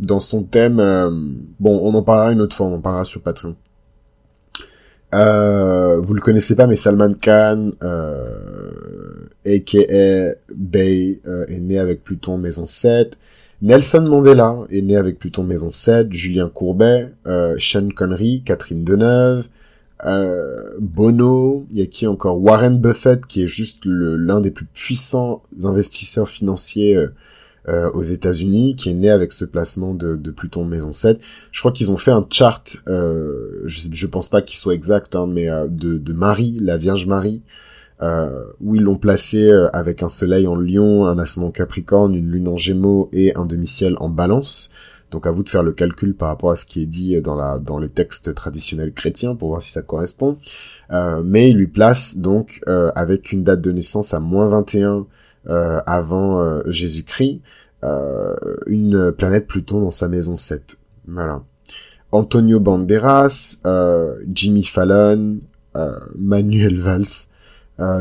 dans 0.00 0.20
son 0.20 0.44
thème. 0.44 0.80
Euh, 0.80 1.10
bon, 1.60 1.80
on 1.82 1.94
en 1.94 2.02
parlera 2.02 2.32
une 2.32 2.40
autre 2.40 2.56
fois, 2.56 2.66
on 2.66 2.76
en 2.76 2.80
parlera 2.80 3.04
sur 3.04 3.22
Patreon. 3.22 3.56
Euh, 5.14 6.00
vous 6.00 6.14
le 6.14 6.20
connaissez 6.20 6.54
pas, 6.54 6.66
mais 6.66 6.76
Salman 6.76 7.14
Khan, 7.20 7.70
euh, 7.82 9.28
aka 9.46 10.34
Bay, 10.54 11.20
euh, 11.26 11.46
est 11.46 11.60
né 11.60 11.78
avec 11.78 12.04
Pluton 12.04 12.38
Maison 12.38 12.66
7. 12.66 13.16
Nelson 13.62 14.02
Mandela 14.02 14.56
est 14.70 14.82
né 14.82 14.96
avec 14.96 15.18
Pluton 15.18 15.44
Maison 15.44 15.70
7. 15.70 16.12
Julien 16.12 16.48
Courbet, 16.48 17.08
euh, 17.26 17.56
Sean 17.58 17.88
Connery, 17.94 18.42
Catherine 18.44 18.84
Deneuve, 18.84 19.48
euh, 20.04 20.74
Bono, 20.78 21.66
il 21.72 21.78
y 21.78 21.82
a 21.82 21.86
qui 21.86 22.06
encore? 22.06 22.40
Warren 22.40 22.78
Buffett, 22.78 23.26
qui 23.26 23.42
est 23.42 23.48
juste 23.48 23.80
l'un 23.84 24.40
des 24.40 24.50
plus 24.50 24.66
puissants 24.66 25.42
investisseurs 25.64 26.28
financiers 26.28 26.96
euh, 27.68 27.78
euh, 27.78 27.90
aux 27.92 28.02
États-Unis, 28.02 28.76
qui 28.76 28.90
est 28.90 28.94
né 28.94 29.10
avec 29.10 29.32
ce 29.32 29.44
placement 29.44 29.94
de, 29.94 30.16
de 30.16 30.30
Pluton 30.30 30.64
Maison 30.64 30.92
7. 30.92 31.20
Je 31.52 31.60
crois 31.60 31.72
qu'ils 31.72 31.90
ont 31.90 31.96
fait 31.96 32.10
un 32.10 32.26
chart, 32.28 32.64
euh, 32.88 33.62
je, 33.66 33.88
je 33.92 34.06
pense 34.06 34.28
pas 34.28 34.42
qu'il 34.42 34.56
soit 34.56 34.74
exact, 34.74 35.14
hein, 35.14 35.26
mais 35.28 35.48
euh, 35.48 35.66
de, 35.68 35.98
de 35.98 36.12
Marie, 36.12 36.58
la 36.60 36.76
Vierge 36.76 37.06
Marie, 37.06 37.42
euh, 38.00 38.44
où 38.60 38.74
ils 38.74 38.82
l'ont 38.82 38.96
placé 38.96 39.48
euh, 39.48 39.68
avec 39.72 40.02
un 40.02 40.08
soleil 40.08 40.46
en 40.46 40.56
lion, 40.56 41.06
un 41.06 41.18
ascendant 41.18 41.50
capricorne, 41.50 42.14
une 42.14 42.30
lune 42.30 42.48
en 42.48 42.56
gémeaux 42.56 43.08
et 43.12 43.34
un 43.34 43.44
demi-ciel 43.44 43.96
en 43.98 44.08
balance. 44.08 44.70
Donc 45.10 45.26
à 45.26 45.30
vous 45.30 45.42
de 45.42 45.48
faire 45.48 45.62
le 45.62 45.72
calcul 45.72 46.14
par 46.14 46.28
rapport 46.28 46.50
à 46.50 46.56
ce 46.56 46.64
qui 46.64 46.82
est 46.82 46.86
dit 46.86 47.20
dans 47.22 47.34
la 47.34 47.58
dans 47.58 47.78
les 47.78 47.88
textes 47.88 48.34
traditionnels 48.34 48.92
chrétiens 48.92 49.34
pour 49.34 49.48
voir 49.48 49.62
si 49.62 49.72
ça 49.72 49.80
correspond. 49.80 50.36
Euh, 50.90 51.22
mais 51.24 51.48
il 51.50 51.56
lui 51.56 51.66
place 51.66 52.18
donc 52.18 52.60
avec 52.94 53.32
une 53.32 53.42
date 53.42 53.62
de 53.62 53.72
naissance 53.72 54.12
à 54.12 54.20
moins 54.20 54.48
21 54.48 55.06
euh, 55.48 55.80
avant 55.86 56.60
Jésus-Christ 56.66 57.40
euh, 57.84 58.34
une 58.66 59.12
planète 59.12 59.46
Pluton 59.46 59.80
dans 59.80 59.90
sa 59.90 60.08
maison 60.08 60.34
7. 60.34 60.78
Voilà. 61.06 61.42
Antonio 62.10 62.58
Banderas, 62.58 63.58
euh, 63.66 64.16
Jimmy 64.32 64.64
Fallon, 64.64 65.40
euh, 65.76 65.98
Manuel 66.16 66.80
Valls. 66.80 67.26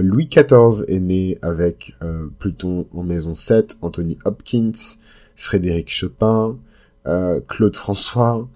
Louis 0.01 0.27
XIV 0.27 0.85
est 0.87 0.99
né 0.99 1.37
avec 1.43 1.95
Pluton 2.39 2.87
en 2.95 3.03
maison 3.03 3.35
7, 3.35 3.77
Anthony 3.83 4.17
Hopkins, 4.25 4.71
Frédéric 5.35 5.91
Chopin, 5.91 6.57
Claude 7.47 7.75
François, 7.75 8.49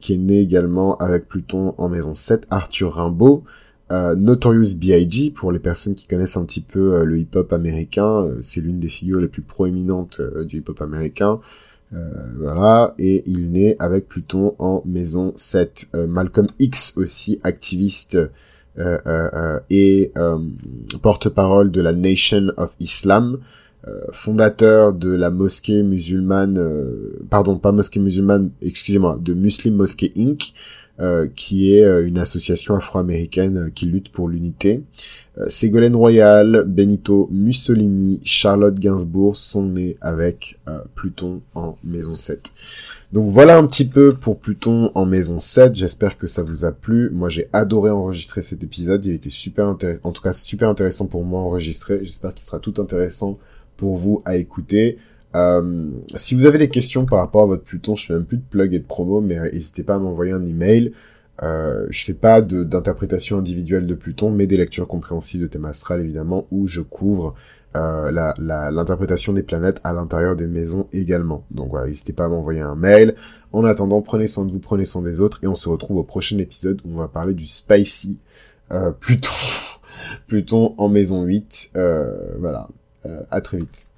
qui 0.00 0.14
est 0.14 0.16
né 0.16 0.40
également 0.40 0.96
avec 0.96 1.28
Pluton 1.28 1.74
en 1.76 1.90
maison 1.90 2.14
7, 2.14 2.46
Arthur 2.48 2.94
Rimbaud, 2.94 3.44
euh, 3.92 4.14
Notorious 4.14 4.76
B.I.G. 4.76 5.32
pour 5.32 5.52
les 5.52 5.58
personnes 5.58 5.94
qui 5.94 6.06
connaissent 6.06 6.38
un 6.38 6.46
petit 6.46 6.62
peu 6.62 6.94
euh, 6.94 7.04
le 7.04 7.18
hip-hop 7.18 7.52
américain, 7.52 8.22
euh, 8.22 8.38
c'est 8.40 8.62
l'une 8.62 8.80
des 8.80 8.88
figures 8.88 9.20
les 9.20 9.28
plus 9.28 9.42
proéminentes 9.42 10.20
du 10.46 10.58
hip-hop 10.58 10.80
américain. 10.80 11.40
voilà, 12.38 12.94
et 12.98 13.22
il 13.26 13.50
naît 13.50 13.76
avec 13.78 14.08
Pluton 14.08 14.54
en 14.58 14.82
maison 14.86 15.34
7. 15.36 15.90
Malcolm 16.08 16.46
X 16.58 16.94
aussi, 16.96 17.38
activiste 17.42 18.18
et 19.68 20.12
porte-parole 21.02 21.70
de 21.70 21.82
la 21.82 21.92
Nation 21.92 22.50
of 22.56 22.74
Islam, 22.80 23.40
fondateur 24.12 24.94
de 24.94 25.10
la 25.10 25.28
mosquée 25.28 25.82
musulmane, 25.82 26.58
pardon, 27.28 27.58
pas 27.58 27.72
mosquée 27.72 28.00
musulmane, 28.00 28.52
excusez-moi, 28.62 29.18
de 29.20 29.34
Muslim 29.34 29.74
Mosque 29.74 30.10
Inc., 30.16 30.54
euh, 31.00 31.26
qui 31.34 31.74
est 31.74 31.84
euh, 31.84 32.06
une 32.06 32.18
association 32.18 32.76
afro-américaine 32.76 33.56
euh, 33.56 33.70
qui 33.74 33.86
lutte 33.86 34.12
pour 34.12 34.28
l'unité. 34.28 34.82
Ségolène 35.48 35.96
Royal, 35.96 36.64
Benito 36.66 37.30
Mussolini, 37.32 38.20
Charlotte 38.22 38.78
Gainsbourg 38.78 39.34
sont 39.34 39.62
nés 39.62 39.96
avec 40.02 40.58
Pluton 40.94 41.40
en 41.54 41.78
maison 41.82 42.14
7. 42.14 42.52
Donc 43.14 43.30
voilà 43.30 43.56
un 43.56 43.66
petit 43.66 43.86
peu 43.86 44.12
pour 44.12 44.38
Pluton 44.38 44.92
en 44.94 45.06
maison 45.06 45.38
7. 45.38 45.74
J'espère 45.74 46.18
que 46.18 46.26
ça 46.26 46.42
vous 46.42 46.66
a 46.66 46.72
plu. 46.72 47.08
Moi 47.08 47.30
j'ai 47.30 47.48
adoré 47.54 47.90
enregistrer 47.90 48.42
cet 48.42 48.62
épisode. 48.62 49.06
Il 49.06 49.14
était 49.14 49.30
super 49.30 49.68
intéressant, 49.68 50.00
en 50.04 50.12
tout 50.12 50.20
cas 50.20 50.34
super 50.34 50.68
intéressant 50.68 51.06
pour 51.06 51.24
moi 51.24 51.40
enregistrer. 51.40 52.00
J'espère 52.02 52.34
qu'il 52.34 52.44
sera 52.44 52.58
tout 52.58 52.74
intéressant 52.76 53.38
pour 53.78 53.96
vous 53.96 54.20
à 54.26 54.36
écouter. 54.36 54.98
Euh, 55.34 55.90
si 56.14 56.34
vous 56.34 56.46
avez 56.46 56.58
des 56.58 56.68
questions 56.68 57.06
par 57.06 57.18
rapport 57.18 57.42
à 57.42 57.46
votre 57.46 57.64
Pluton, 57.64 57.96
je 57.96 58.06
fais 58.06 58.14
même 58.14 58.24
plus 58.24 58.36
de 58.36 58.42
plug 58.42 58.74
et 58.74 58.78
de 58.78 58.84
promo, 58.84 59.20
mais 59.20 59.38
euh, 59.38 59.50
n'hésitez 59.50 59.82
pas 59.82 59.94
à 59.94 59.98
m'envoyer 59.98 60.32
un 60.32 60.44
email. 60.46 60.92
Euh, 61.42 61.86
je 61.90 62.04
fais 62.04 62.14
pas 62.14 62.40
d'interprétation 62.42 63.38
individuelle 63.38 63.86
de 63.86 63.94
Pluton, 63.94 64.30
mais 64.30 64.46
des 64.46 64.56
lectures 64.56 64.86
compréhensibles 64.86 65.44
de 65.44 65.48
thème 65.48 65.64
astral 65.64 66.00
évidemment, 66.00 66.46
où 66.50 66.66
je 66.66 66.82
couvre 66.82 67.34
euh, 67.74 68.10
l'interprétation 68.70 69.32
des 69.32 69.42
planètes 69.42 69.80
à 69.82 69.92
l'intérieur 69.92 70.36
des 70.36 70.46
maisons 70.46 70.88
également. 70.92 71.44
Donc 71.50 71.70
voilà, 71.70 71.86
n'hésitez 71.86 72.12
pas 72.12 72.26
à 72.26 72.28
m'envoyer 72.28 72.60
un 72.60 72.74
mail. 72.74 73.14
En 73.52 73.64
attendant, 73.64 74.02
prenez 74.02 74.26
soin 74.26 74.44
de 74.44 74.52
vous, 74.52 74.60
prenez 74.60 74.84
soin 74.84 75.02
des 75.02 75.20
autres, 75.20 75.40
et 75.42 75.46
on 75.46 75.54
se 75.54 75.68
retrouve 75.68 75.96
au 75.96 76.04
prochain 76.04 76.38
épisode 76.38 76.80
où 76.84 76.92
on 76.94 76.98
va 76.98 77.08
parler 77.08 77.34
du 77.34 77.46
spicy 77.46 78.18
euh, 78.70 78.92
Pluton, 78.92 79.30
Pluton 80.26 80.74
en 80.76 80.88
maison 80.88 81.22
8. 81.22 81.72
Euh, 81.76 82.34
voilà, 82.38 82.68
à 83.30 83.40
très 83.40 83.56
vite. 83.58 83.91